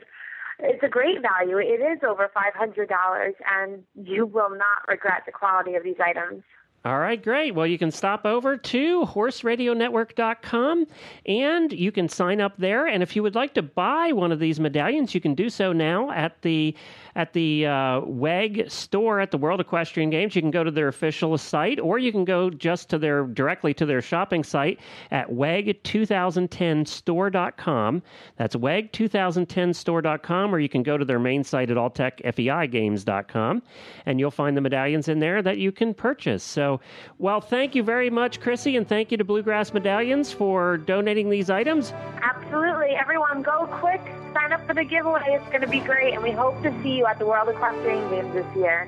it's 0.59 0.83
a 0.83 0.89
great 0.89 1.21
value. 1.21 1.57
It 1.57 1.81
is 1.81 1.99
over 2.07 2.29
five 2.33 2.53
hundred 2.53 2.89
dollars, 2.89 3.35
and 3.49 3.83
you 3.95 4.25
will 4.25 4.49
not 4.49 4.87
regret 4.87 5.23
the 5.25 5.31
quality 5.31 5.75
of 5.75 5.83
these 5.83 5.97
items. 6.03 6.43
All 6.85 6.99
right, 6.99 7.21
great. 7.21 7.55
Well, 7.55 7.65
you 7.65 7.77
can 7.77 7.91
stop 7.91 8.25
over 8.25 8.57
to 8.57 9.05
horseradionetwork.com 9.05 10.85
and 11.25 11.71
you 11.71 11.93
can 11.93 12.09
sign 12.09 12.41
up 12.41 12.57
there. 12.57 12.87
And 12.87 13.01
if 13.01 13.15
you 13.15 13.23
would 13.23 13.35
like 13.35 13.53
to 13.53 13.61
buy 13.61 14.11
one 14.11 14.33
of 14.33 14.39
these 14.39 14.59
medallions, 14.59 15.15
you 15.15 15.21
can 15.21 15.33
do 15.33 15.49
so 15.49 15.71
now 15.71 16.11
at 16.11 16.41
the 16.41 16.75
at 17.15 17.33
the 17.33 17.65
uh, 17.65 18.01
WEG 18.01 18.69
store 18.69 19.19
at 19.19 19.31
the 19.31 19.37
World 19.37 19.59
Equestrian 19.59 20.09
Games. 20.09 20.35
You 20.35 20.41
can 20.41 20.51
go 20.51 20.63
to 20.63 20.71
their 20.71 20.87
official 20.87 21.37
site, 21.37 21.79
or 21.79 21.99
you 21.99 22.11
can 22.11 22.25
go 22.25 22.49
just 22.49 22.89
to 22.89 22.97
their 22.97 23.23
directly 23.23 23.73
to 23.75 23.85
their 23.85 24.01
shopping 24.01 24.43
site 24.43 24.79
at 25.11 25.29
WEG2010store.com. 25.29 28.03
That's 28.37 28.55
WEG2010store.com, 28.55 30.55
or 30.55 30.59
you 30.59 30.69
can 30.69 30.83
go 30.83 30.97
to 30.97 31.05
their 31.05 31.19
main 31.19 31.43
site 31.43 31.69
at 31.69 31.77
alltechfeigames.com, 31.77 33.61
and 34.05 34.19
you'll 34.19 34.31
find 34.31 34.57
the 34.57 34.61
medallions 34.61 35.07
in 35.07 35.19
there 35.19 35.41
that 35.41 35.57
you 35.57 35.71
can 35.71 35.93
purchase. 35.93 36.43
So, 36.43 36.79
well, 37.19 37.41
thank 37.41 37.75
you 37.75 37.83
very 37.83 38.09
much, 38.09 38.39
Chrissy, 38.39 38.77
and 38.77 38.87
thank 38.87 39.11
you 39.11 39.17
to 39.17 39.23
Bluegrass 39.23 39.73
Medallions 39.73 40.31
for 40.31 40.77
donating 40.77 41.29
these 41.29 41.49
items. 41.49 41.93
Absolutely. 42.21 42.95
Everyone, 42.99 43.41
go 43.41 43.67
quick, 43.67 44.01
sign 44.33 44.51
up 44.51 44.65
for 44.65 44.73
the 44.73 44.83
giveaway. 44.83 45.21
It's 45.27 45.47
going 45.49 45.61
to 45.61 45.67
be 45.67 45.79
great, 45.79 46.13
and 46.13 46.23
we 46.23 46.31
hope 46.31 46.61
to 46.63 46.81
see 46.81 46.97
you 46.97 47.02
at 47.07 47.19
the 47.19 47.25
World 47.25 47.49
Equestrian 47.49 48.09
Games 48.09 48.33
this 48.33 48.55
year. 48.55 48.87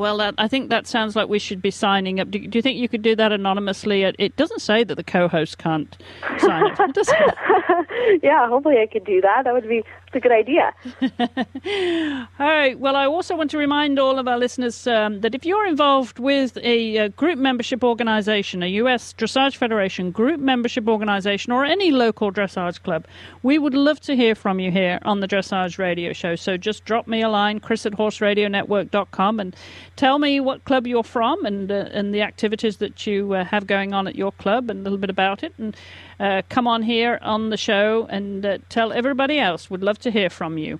Well, 0.00 0.16
that, 0.16 0.34
I 0.38 0.48
think 0.48 0.70
that 0.70 0.86
sounds 0.86 1.14
like 1.14 1.28
we 1.28 1.38
should 1.38 1.60
be 1.60 1.70
signing 1.70 2.20
up. 2.20 2.30
Do, 2.30 2.38
do 2.38 2.56
you 2.56 2.62
think 2.62 2.78
you 2.78 2.88
could 2.88 3.02
do 3.02 3.14
that 3.16 3.32
anonymously? 3.32 4.02
It, 4.04 4.34
doesn't 4.34 4.60
say 4.60 4.82
that 4.82 4.94
the 4.94 5.04
co-host 5.04 5.58
can't 5.58 5.94
sign 6.38 6.70
up, 6.70 6.78
does 6.94 7.10
it? 7.12 8.20
yeah, 8.22 8.48
hopefully 8.48 8.76
I 8.80 8.86
could 8.86 9.04
do 9.04 9.20
that. 9.20 9.42
That 9.44 9.52
would 9.52 9.68
be 9.68 9.84
it's 10.12 10.16
a 10.16 10.20
good 10.20 10.32
idea. 10.32 10.74
all 12.40 12.48
right. 12.48 12.76
Well, 12.76 12.96
I 12.96 13.06
also 13.06 13.36
want 13.36 13.52
to 13.52 13.58
remind 13.58 14.00
all 14.00 14.18
of 14.18 14.26
our 14.26 14.38
listeners 14.38 14.84
um, 14.88 15.20
that 15.20 15.36
if 15.36 15.44
you're 15.44 15.66
involved 15.66 16.18
with 16.18 16.56
a, 16.56 16.96
a 16.96 17.08
group 17.10 17.38
membership 17.38 17.84
organization, 17.84 18.64
a 18.64 18.66
U.S. 18.66 19.12
Dressage 19.12 19.54
Federation 19.56 20.10
group 20.10 20.40
membership 20.40 20.88
organization, 20.88 21.52
or 21.52 21.64
any 21.64 21.92
local 21.92 22.32
dressage 22.32 22.82
club, 22.82 23.06
we 23.44 23.56
would 23.56 23.74
love 23.74 24.00
to 24.00 24.16
hear 24.16 24.34
from 24.34 24.58
you 24.58 24.72
here 24.72 24.98
on 25.02 25.20
the 25.20 25.28
Dressage 25.28 25.78
Radio 25.78 26.12
Show. 26.12 26.34
So 26.34 26.56
just 26.56 26.84
drop 26.84 27.06
me 27.06 27.22
a 27.22 27.28
line, 27.28 27.60
chris 27.60 27.86
at 27.86 27.92
horseradionetwork.com, 27.92 29.38
and 29.38 29.54
tell 29.94 30.18
me 30.18 30.40
what 30.40 30.64
club 30.64 30.88
you're 30.88 31.04
from 31.04 31.44
and, 31.46 31.70
uh, 31.70 31.88
and 31.92 32.12
the 32.12 32.22
activities 32.22 32.78
that 32.78 33.06
you 33.06 33.32
uh, 33.34 33.44
have 33.44 33.68
going 33.68 33.94
on 33.94 34.08
at 34.08 34.16
your 34.16 34.32
club 34.32 34.70
and 34.70 34.80
a 34.80 34.82
little 34.82 34.98
bit 34.98 35.10
about 35.10 35.44
it. 35.44 35.54
And 35.56 35.76
uh, 36.20 36.42
come 36.48 36.68
on 36.68 36.82
here 36.82 37.18
on 37.22 37.50
the 37.50 37.56
show 37.56 38.06
and 38.10 38.46
uh, 38.46 38.58
tell 38.68 38.92
everybody 38.92 39.40
else. 39.40 39.70
Would 39.70 39.82
love 39.82 39.98
to 40.00 40.10
hear 40.10 40.30
from 40.30 40.58
you. 40.58 40.78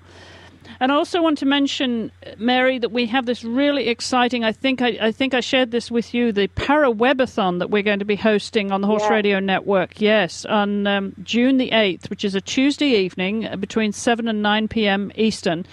And 0.78 0.92
I 0.92 0.94
also 0.94 1.20
want 1.20 1.38
to 1.38 1.46
mention, 1.46 2.10
Mary, 2.38 2.78
that 2.78 2.92
we 2.92 3.06
have 3.06 3.26
this 3.26 3.44
really 3.44 3.88
exciting. 3.88 4.44
I 4.44 4.52
think 4.52 4.80
I, 4.80 4.96
I 5.00 5.12
think 5.12 5.34
I 5.34 5.40
shared 5.40 5.72
this 5.72 5.90
with 5.90 6.14
you. 6.14 6.32
The 6.32 6.46
Para 6.46 6.90
Webathon 6.90 7.58
that 7.58 7.70
we're 7.70 7.82
going 7.82 7.98
to 7.98 8.04
be 8.04 8.16
hosting 8.16 8.70
on 8.72 8.80
the 8.80 8.86
Horse 8.86 9.02
Yeah. 9.02 9.14
Radio 9.14 9.40
Network. 9.40 10.00
Yes, 10.00 10.46
on 10.46 10.86
um, 10.86 11.14
June 11.22 11.58
the 11.58 11.72
eighth, 11.72 12.08
which 12.08 12.24
is 12.24 12.34
a 12.34 12.40
Tuesday 12.40 12.94
evening 13.04 13.46
uh, 13.46 13.56
between 13.56 13.92
seven 13.92 14.28
and 14.28 14.42
nine 14.42 14.68
p.m. 14.68 15.10
Eastern, 15.16 15.66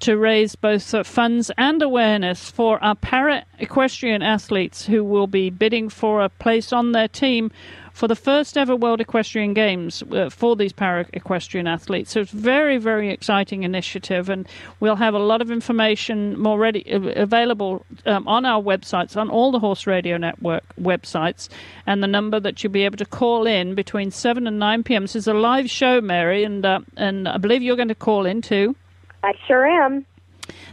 to 0.00 0.16
raise 0.16 0.56
both 0.56 0.94
uh, 0.94 1.04
funds 1.04 1.50
and 1.58 1.82
awareness 1.82 2.50
for 2.50 2.82
our 2.82 2.94
para 2.96 3.44
equestrian 3.58 4.22
athletes 4.22 4.86
who 4.86 5.04
will 5.04 5.26
be 5.26 5.50
bidding 5.50 5.88
for 5.88 6.22
a 6.22 6.28
place 6.28 6.72
on 6.72 6.92
their 6.92 7.08
team 7.08 7.50
for 7.98 8.06
the 8.06 8.14
first 8.14 8.56
ever 8.56 8.76
World 8.76 9.00
Equestrian 9.00 9.54
Games 9.54 10.04
uh, 10.12 10.30
for 10.30 10.54
these 10.54 10.72
para 10.72 11.04
equestrian 11.14 11.66
athletes. 11.66 12.12
So 12.12 12.20
it's 12.20 12.30
very, 12.30 12.78
very 12.78 13.10
exciting 13.10 13.64
initiative, 13.64 14.28
and 14.28 14.46
we'll 14.78 14.94
have 14.94 15.14
a 15.14 15.18
lot 15.18 15.42
of 15.42 15.50
information 15.50 16.38
more 16.38 16.60
ready 16.60 16.84
available 16.86 17.84
um, 18.06 18.28
on 18.28 18.44
our 18.44 18.62
websites, 18.62 19.16
on 19.16 19.28
all 19.28 19.50
the 19.50 19.58
Horse 19.58 19.84
Radio 19.88 20.16
Network 20.16 20.62
websites, 20.80 21.48
and 21.88 22.00
the 22.00 22.06
number 22.06 22.38
that 22.38 22.62
you'll 22.62 22.72
be 22.72 22.84
able 22.84 22.98
to 22.98 23.04
call 23.04 23.48
in 23.48 23.74
between 23.74 24.12
seven 24.12 24.46
and 24.46 24.60
nine 24.60 24.84
p.m. 24.84 25.02
This 25.02 25.16
is 25.16 25.26
a 25.26 25.34
live 25.34 25.68
show, 25.68 26.00
Mary, 26.00 26.44
and 26.44 26.64
uh, 26.64 26.78
and 26.96 27.26
I 27.28 27.38
believe 27.38 27.62
you're 27.62 27.74
going 27.74 27.88
to 27.88 27.96
call 27.96 28.26
in 28.26 28.42
too. 28.42 28.76
I 29.24 29.32
sure 29.48 29.66
am. 29.66 30.06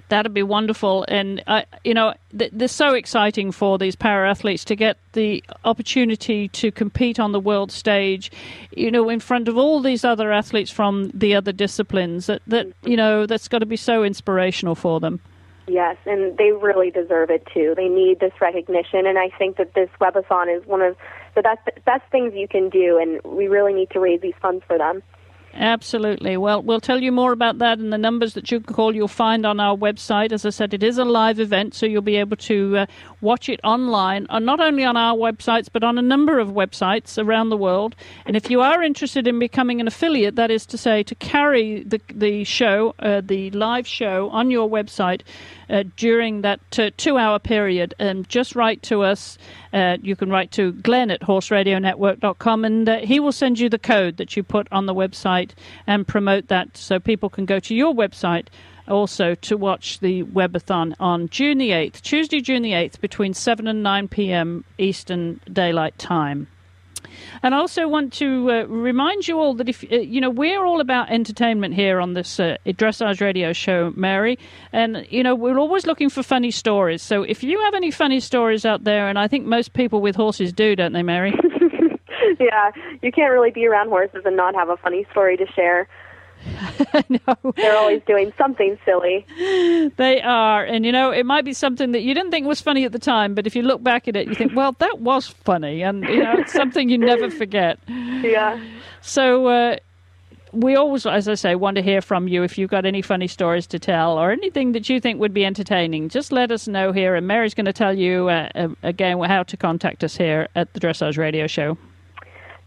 That'd 0.09 0.35
be 0.35 0.43
wonderful, 0.43 1.03
and 1.07 1.43
uh, 1.47 1.63
you 1.83 1.95
know, 1.95 2.13
th- 2.37 2.51
they're 2.53 2.67
so 2.67 2.93
exciting 2.93 3.51
for 3.51 3.79
these 3.79 3.95
para 3.95 4.29
athletes 4.29 4.63
to 4.65 4.75
get 4.75 4.97
the 5.13 5.43
opportunity 5.63 6.47
to 6.49 6.71
compete 6.71 7.19
on 7.19 7.31
the 7.31 7.39
world 7.39 7.71
stage, 7.71 8.31
you 8.71 8.91
know, 8.91 9.09
in 9.09 9.19
front 9.19 9.47
of 9.47 9.57
all 9.57 9.79
these 9.79 10.05
other 10.05 10.31
athletes 10.31 10.69
from 10.69 11.09
the 11.13 11.33
other 11.33 11.51
disciplines. 11.51 12.27
That 12.27 12.43
that 12.45 12.67
you 12.83 12.95
know, 12.95 13.25
that's 13.25 13.47
got 13.47 13.59
to 13.59 13.65
be 13.65 13.77
so 13.77 14.03
inspirational 14.03 14.75
for 14.75 14.99
them. 14.99 15.21
Yes, 15.67 15.97
and 16.05 16.37
they 16.37 16.51
really 16.51 16.91
deserve 16.91 17.31
it 17.31 17.47
too. 17.51 17.73
They 17.75 17.87
need 17.87 18.19
this 18.19 18.33
recognition, 18.39 19.07
and 19.07 19.17
I 19.17 19.29
think 19.29 19.57
that 19.57 19.73
this 19.73 19.89
webathon 19.99 20.55
is 20.55 20.65
one 20.67 20.83
of 20.83 20.95
the 21.33 21.41
best 21.41 21.67
best 21.83 22.03
things 22.11 22.33
you 22.35 22.47
can 22.47 22.69
do, 22.69 22.99
and 22.99 23.21
we 23.23 23.47
really 23.47 23.73
need 23.73 23.89
to 23.91 23.99
raise 23.99 24.21
these 24.21 24.35
funds 24.39 24.63
for 24.67 24.77
them. 24.77 25.01
Absolutely. 25.57 26.35
Well, 26.35 26.61
we'll 26.61 26.81
tell 26.81 27.01
you 27.01 27.13
more 27.13 27.31
about 27.31 27.59
that 27.59 27.79
and 27.79 27.93
the 27.93 27.97
numbers 27.97 28.33
that 28.33 28.51
you 28.51 28.59
can 28.59 28.73
call. 28.75 28.93
You'll 28.93 29.07
find 29.07 29.45
on 29.45 29.61
our 29.61 29.75
website. 29.75 30.33
As 30.33 30.45
I 30.45 30.49
said, 30.49 30.73
it 30.73 30.83
is 30.83 30.97
a 30.97 31.05
live 31.05 31.39
event, 31.39 31.73
so 31.73 31.85
you'll 31.85 32.01
be 32.01 32.17
able 32.17 32.35
to 32.37 32.79
uh, 32.79 32.85
watch 33.21 33.47
it 33.47 33.61
online, 33.63 34.27
uh, 34.29 34.39
not 34.39 34.59
only 34.59 34.83
on 34.83 34.97
our 34.97 35.15
websites, 35.15 35.69
but 35.71 35.81
on 35.81 35.97
a 35.97 36.01
number 36.01 36.39
of 36.39 36.49
websites 36.49 37.17
around 37.17 37.49
the 37.49 37.57
world. 37.57 37.95
And 38.25 38.35
if 38.35 38.49
you 38.49 38.59
are 38.59 38.83
interested 38.83 39.27
in 39.27 39.39
becoming 39.39 39.79
an 39.79 39.87
affiliate, 39.87 40.35
that 40.35 40.51
is 40.51 40.65
to 40.67 40.77
say, 40.77 41.03
to 41.03 41.15
carry 41.15 41.83
the 41.83 42.01
the 42.13 42.43
show, 42.43 42.93
uh, 42.99 43.21
the 43.23 43.49
live 43.51 43.87
show, 43.87 44.29
on 44.31 44.51
your 44.51 44.69
website 44.69 45.21
uh, 45.69 45.83
during 45.95 46.41
that 46.41 46.59
uh, 46.79 46.91
two-hour 46.97 47.39
period, 47.39 47.93
um, 47.99 48.25
just 48.25 48.55
write 48.55 48.81
to 48.83 49.01
us. 49.01 49.37
Uh, 49.73 49.97
you 50.01 50.15
can 50.15 50.29
write 50.29 50.51
to 50.51 50.71
Glenn 50.73 51.11
at 51.11 51.21
horseradionetwork.com, 51.21 52.65
and 52.65 52.89
uh, 52.89 52.97
he 52.99 53.19
will 53.19 53.31
send 53.31 53.59
you 53.59 53.69
the 53.69 53.79
code 53.79 54.17
that 54.17 54.35
you 54.35 54.43
put 54.43 54.67
on 54.71 54.85
the 54.85 54.93
website 54.93 55.51
and 55.87 56.07
promote 56.07 56.47
that 56.47 56.77
so 56.77 56.99
people 56.99 57.29
can 57.29 57.45
go 57.45 57.59
to 57.59 57.75
your 57.75 57.93
website 57.93 58.47
also 58.87 59.35
to 59.35 59.57
watch 59.57 59.99
the 59.99 60.23
webathon 60.23 60.93
on 60.99 61.27
June 61.29 61.57
the 61.57 61.71
8th, 61.71 62.01
Tuesday, 62.01 62.41
June 62.41 62.61
the 62.61 62.71
8th, 62.71 62.99
between 63.01 63.33
7 63.33 63.67
and 63.67 63.81
9 63.83 64.07
p.m. 64.07 64.63
Eastern 64.77 65.39
Daylight 65.51 65.97
Time. 65.97 66.47
And 67.43 67.53
I 67.53 67.57
also 67.57 67.87
want 67.87 68.13
to 68.13 68.51
uh, 68.51 68.63
remind 68.65 69.27
you 69.27 69.39
all 69.39 69.53
that 69.55 69.69
if 69.69 69.83
uh, 69.91 69.97
you 69.97 70.21
know 70.21 70.29
we're 70.29 70.65
all 70.65 70.81
about 70.81 71.09
entertainment 71.11 71.73
here 71.73 71.99
on 71.99 72.13
this 72.13 72.39
uh, 72.39 72.57
dressage 72.67 73.21
radio 73.21 73.53
show, 73.53 73.93
Mary, 73.95 74.37
and 74.71 75.05
you 75.09 75.23
know 75.23 75.35
we're 75.35 75.59
always 75.59 75.85
looking 75.85 76.09
for 76.09 76.23
funny 76.23 76.51
stories. 76.51 77.01
So 77.01 77.23
if 77.23 77.43
you 77.43 77.59
have 77.61 77.73
any 77.73 77.91
funny 77.91 78.19
stories 78.19 78.65
out 78.65 78.83
there, 78.83 79.07
and 79.07 79.17
I 79.19 79.27
think 79.27 79.45
most 79.45 79.73
people 79.73 80.01
with 80.01 80.15
horses 80.15 80.53
do, 80.53 80.75
don't 80.75 80.93
they, 80.93 81.03
Mary? 81.03 81.33
yeah, 82.39 82.71
you 83.01 83.11
can't 83.11 83.31
really 83.31 83.51
be 83.51 83.65
around 83.65 83.89
horses 83.89 84.21
and 84.25 84.35
not 84.35 84.55
have 84.55 84.69
a 84.69 84.77
funny 84.77 85.05
story 85.11 85.37
to 85.37 85.45
share. 85.53 85.87
no. 87.09 87.53
They're 87.55 87.75
always 87.75 88.01
doing 88.07 88.33
something 88.37 88.77
silly. 88.85 89.25
They 89.97 90.21
are. 90.21 90.63
And, 90.63 90.85
you 90.85 90.91
know, 90.91 91.11
it 91.11 91.25
might 91.25 91.45
be 91.45 91.53
something 91.53 91.91
that 91.91 92.01
you 92.01 92.13
didn't 92.13 92.31
think 92.31 92.47
was 92.47 92.61
funny 92.61 92.85
at 92.85 92.91
the 92.91 92.99
time, 92.99 93.35
but 93.35 93.47
if 93.47 93.55
you 93.55 93.61
look 93.61 93.83
back 93.83 94.07
at 94.07 94.15
it, 94.15 94.27
you 94.27 94.35
think, 94.35 94.55
well, 94.55 94.73
that 94.79 94.99
was 94.99 95.27
funny. 95.27 95.81
And, 95.81 96.03
you 96.03 96.23
know, 96.23 96.35
it's 96.37 96.53
something 96.53 96.89
you 96.89 96.97
never 96.97 97.29
forget. 97.29 97.79
Yeah. 98.25 98.59
So, 99.01 99.47
uh, 99.47 99.75
we 100.51 100.75
always, 100.75 101.05
as 101.05 101.27
I 101.27 101.35
say, 101.35 101.55
want 101.55 101.75
to 101.75 101.83
hear 101.83 102.01
from 102.01 102.27
you. 102.27 102.43
If 102.43 102.57
you've 102.57 102.69
got 102.69 102.85
any 102.85 103.01
funny 103.01 103.27
stories 103.27 103.67
to 103.67 103.77
tell 103.77 104.17
or 104.17 104.31
anything 104.31 104.71
that 104.71 104.89
you 104.89 104.99
think 104.99 105.19
would 105.19 105.33
be 105.33 105.45
entertaining, 105.45 106.09
just 106.09 106.31
let 106.31 106.51
us 106.51 106.67
know 106.67 106.91
here. 106.91 107.13
And 107.15 107.27
Mary's 107.27 107.53
going 107.53 107.65
to 107.65 107.73
tell 107.73 107.95
you 107.95 108.29
uh, 108.29 108.49
uh, 108.55 108.69
again 108.83 109.19
how 109.21 109.43
to 109.43 109.57
contact 109.57 110.03
us 110.03 110.15
here 110.15 110.47
at 110.55 110.73
the 110.73 110.79
Dressage 110.79 111.17
Radio 111.17 111.45
Show. 111.45 111.77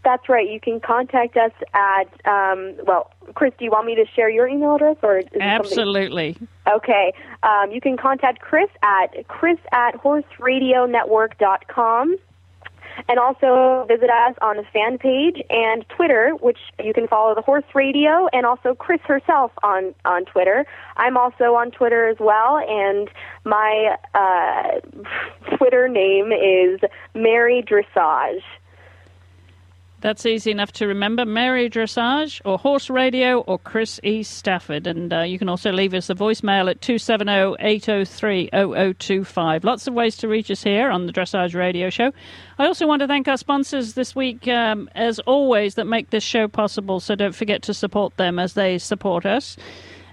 That's 0.03 0.27
right. 0.29 0.47
You 0.49 0.59
can 0.61 0.79
contact 0.79 1.35
us 1.35 1.51
at, 1.73 2.07
um, 2.25 2.75
well, 2.85 3.11
Chris, 3.35 3.51
do 3.59 3.65
you 3.65 3.71
want 3.71 3.85
me 3.85 3.95
to 3.95 4.05
share 4.15 4.29
your 4.29 4.47
email 4.47 4.75
address? 4.75 4.95
or 5.03 5.21
Absolutely. 5.39 6.37
Okay. 6.71 7.11
Um, 7.43 7.71
you 7.71 7.81
can 7.81 7.97
contact 7.97 8.39
Chris 8.39 8.69
at 8.81 9.27
chris 9.27 9.57
at 9.71 10.01
horseradionetwork.com. 10.01 12.17
And 13.07 13.17
also 13.17 13.85
visit 13.87 14.09
us 14.09 14.35
on 14.41 14.57
the 14.57 14.65
fan 14.73 14.97
page 14.97 15.41
and 15.49 15.85
Twitter, 15.87 16.31
which 16.41 16.57
you 16.83 16.93
can 16.93 17.07
follow 17.07 17.33
the 17.33 17.41
Horse 17.41 17.63
Radio 17.73 18.27
and 18.33 18.45
also 18.45 18.75
Chris 18.75 18.99
herself 19.05 19.53
on, 19.63 19.95
on 20.03 20.25
Twitter. 20.25 20.65
I'm 20.97 21.15
also 21.15 21.55
on 21.55 21.71
Twitter 21.71 22.09
as 22.09 22.17
well, 22.19 22.57
and 22.57 23.09
my 23.45 23.95
uh, 24.13 24.81
Twitter 25.55 25.87
name 25.87 26.33
is 26.33 26.81
Mary 27.13 27.63
Dressage. 27.65 28.43
That's 30.01 30.25
easy 30.25 30.51
enough 30.51 30.71
to 30.73 30.87
remember. 30.87 31.25
Mary 31.25 31.69
Dressage 31.69 32.39
or 32.45 32.57
Horse 32.57 32.89
Radio 32.89 33.41
or 33.41 33.59
Chris 33.59 33.99
E. 34.01 34.23
Stafford. 34.23 34.87
And 34.87 35.11
uh, 35.11 35.21
you 35.23 35.37
can 35.37 35.49
also 35.49 35.73
leave 35.73 35.93
us 35.93 36.09
a 36.09 36.15
voicemail 36.15 36.69
at 36.69 36.79
270 36.79 37.57
803 37.59 38.49
0025. 38.51 39.63
Lots 39.65 39.87
of 39.87 39.93
ways 39.93 40.15
to 40.17 40.29
reach 40.29 40.49
us 40.49 40.63
here 40.63 40.89
on 40.89 41.05
the 41.05 41.11
Dressage 41.11 41.53
Radio 41.53 41.89
Show. 41.89 42.11
I 42.57 42.65
also 42.65 42.87
want 42.87 43.01
to 43.01 43.07
thank 43.07 43.27
our 43.27 43.35
sponsors 43.35 43.93
this 43.93 44.15
week, 44.15 44.47
um, 44.47 44.89
as 44.95 45.19
always, 45.19 45.75
that 45.75 45.85
make 45.85 46.11
this 46.11 46.23
show 46.23 46.47
possible. 46.47 47.01
So 47.01 47.15
don't 47.15 47.35
forget 47.35 47.61
to 47.63 47.73
support 47.73 48.15
them 48.15 48.39
as 48.39 48.53
they 48.53 48.77
support 48.77 49.25
us. 49.25 49.57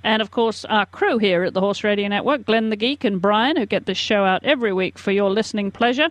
And 0.03 0.21
of 0.21 0.33
course, 0.33 0.65
our 0.65 0.87
crew 0.87 1.19
here 1.19 1.45
at 1.45 1.55
the 1.55 1.61
Horse 1.61 1.85
Radio 1.85 2.09
Network, 2.09 2.45
Glenn 2.45 2.71
the 2.71 2.77
Geek 2.77 3.05
and 3.05 3.21
Brian, 3.21 3.57
who 3.57 3.67
get 3.67 3.87
this 3.87 3.99
show 3.99 4.25
out 4.25 4.45
every 4.45 4.73
week 4.73 4.99
for 4.99 5.13
your 5.13 5.31
listening 5.31 5.71
pleasure. 5.71 6.09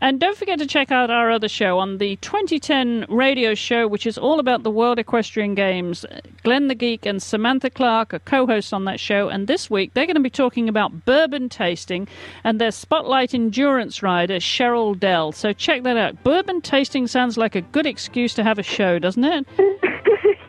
And 0.00 0.20
don't 0.20 0.36
forget 0.36 0.58
to 0.58 0.66
check 0.66 0.90
out 0.90 1.10
our 1.10 1.30
other 1.30 1.48
show 1.48 1.78
on 1.78 1.98
the 1.98 2.16
2010 2.16 3.06
radio 3.08 3.54
show, 3.54 3.86
which 3.88 4.06
is 4.06 4.18
all 4.18 4.38
about 4.38 4.62
the 4.62 4.70
World 4.70 4.98
Equestrian 4.98 5.54
Games. 5.54 6.04
Glenn 6.42 6.68
the 6.68 6.74
Geek 6.74 7.06
and 7.06 7.22
Samantha 7.22 7.70
Clark 7.70 8.12
are 8.14 8.18
co 8.20 8.46
hosts 8.46 8.72
on 8.72 8.84
that 8.84 9.00
show. 9.00 9.28
And 9.28 9.46
this 9.46 9.70
week, 9.70 9.94
they're 9.94 10.06
going 10.06 10.14
to 10.16 10.20
be 10.20 10.30
talking 10.30 10.68
about 10.68 11.04
bourbon 11.04 11.48
tasting 11.48 12.08
and 12.42 12.60
their 12.60 12.70
spotlight 12.70 13.34
endurance 13.34 14.02
rider, 14.02 14.36
Cheryl 14.36 14.98
Dell. 14.98 15.32
So 15.32 15.52
check 15.52 15.82
that 15.84 15.96
out. 15.96 16.22
Bourbon 16.24 16.60
tasting 16.60 17.06
sounds 17.06 17.36
like 17.36 17.54
a 17.54 17.60
good 17.60 17.86
excuse 17.86 18.34
to 18.34 18.44
have 18.44 18.58
a 18.58 18.62
show, 18.62 18.98
doesn't 18.98 19.24
it? 19.24 19.46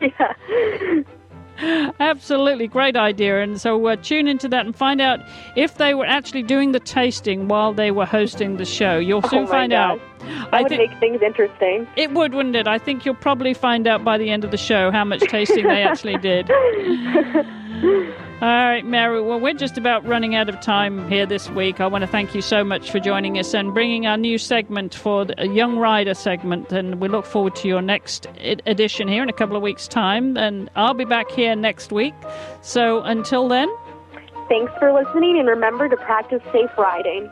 yeah. 0.00 1.02
Absolutely, 1.58 2.66
great 2.68 2.96
idea. 2.96 3.42
And 3.42 3.60
so 3.60 3.86
uh, 3.86 3.96
tune 3.96 4.26
into 4.28 4.48
that 4.48 4.66
and 4.66 4.74
find 4.74 5.00
out 5.00 5.20
if 5.56 5.76
they 5.76 5.94
were 5.94 6.06
actually 6.06 6.42
doing 6.42 6.72
the 6.72 6.80
tasting 6.80 7.48
while 7.48 7.72
they 7.72 7.90
were 7.90 8.06
hosting 8.06 8.56
the 8.56 8.64
show. 8.64 8.98
You'll 8.98 9.22
soon 9.22 9.44
oh 9.44 9.46
find 9.46 9.72
God. 9.72 9.76
out. 9.76 10.00
That 10.18 10.54
I 10.54 10.62
would 10.62 10.70
think 10.70 10.90
make 10.90 11.00
things 11.00 11.22
interesting. 11.22 11.86
it 11.96 12.12
would, 12.12 12.34
wouldn't 12.34 12.56
it? 12.56 12.66
I 12.66 12.78
think 12.78 13.04
you'll 13.04 13.14
probably 13.14 13.54
find 13.54 13.86
out 13.86 14.04
by 14.04 14.18
the 14.18 14.30
end 14.30 14.44
of 14.44 14.50
the 14.50 14.56
show 14.56 14.90
how 14.90 15.04
much 15.04 15.20
tasting 15.20 15.66
they 15.66 15.82
actually 15.82 16.16
did. 16.18 16.50
All 18.42 18.48
right, 18.48 18.84
Mary. 18.84 19.22
Well, 19.22 19.40
we're 19.40 19.54
just 19.54 19.78
about 19.78 20.06
running 20.06 20.34
out 20.34 20.50
of 20.50 20.60
time 20.60 21.08
here 21.08 21.24
this 21.24 21.48
week. 21.48 21.80
I 21.80 21.86
want 21.86 22.02
to 22.02 22.06
thank 22.06 22.34
you 22.34 22.42
so 22.42 22.62
much 22.62 22.90
for 22.90 23.00
joining 23.00 23.38
us 23.38 23.54
and 23.54 23.72
bringing 23.72 24.06
our 24.06 24.18
new 24.18 24.36
segment 24.36 24.94
for 24.94 25.24
the 25.24 25.48
Young 25.48 25.78
Rider 25.78 26.12
segment. 26.12 26.70
And 26.70 27.00
we 27.00 27.08
look 27.08 27.24
forward 27.24 27.56
to 27.56 27.68
your 27.68 27.80
next 27.80 28.26
edition 28.66 29.08
here 29.08 29.22
in 29.22 29.30
a 29.30 29.32
couple 29.32 29.56
of 29.56 29.62
weeks' 29.62 29.88
time. 29.88 30.36
And 30.36 30.68
I'll 30.76 30.92
be 30.92 31.06
back 31.06 31.30
here 31.30 31.56
next 31.56 31.92
week. 31.92 32.12
So 32.60 33.00
until 33.04 33.48
then. 33.48 33.74
Thanks 34.50 34.72
for 34.78 34.92
listening 34.92 35.38
and 35.38 35.48
remember 35.48 35.88
to 35.88 35.96
practice 35.96 36.42
safe 36.52 36.76
riding. 36.76 37.30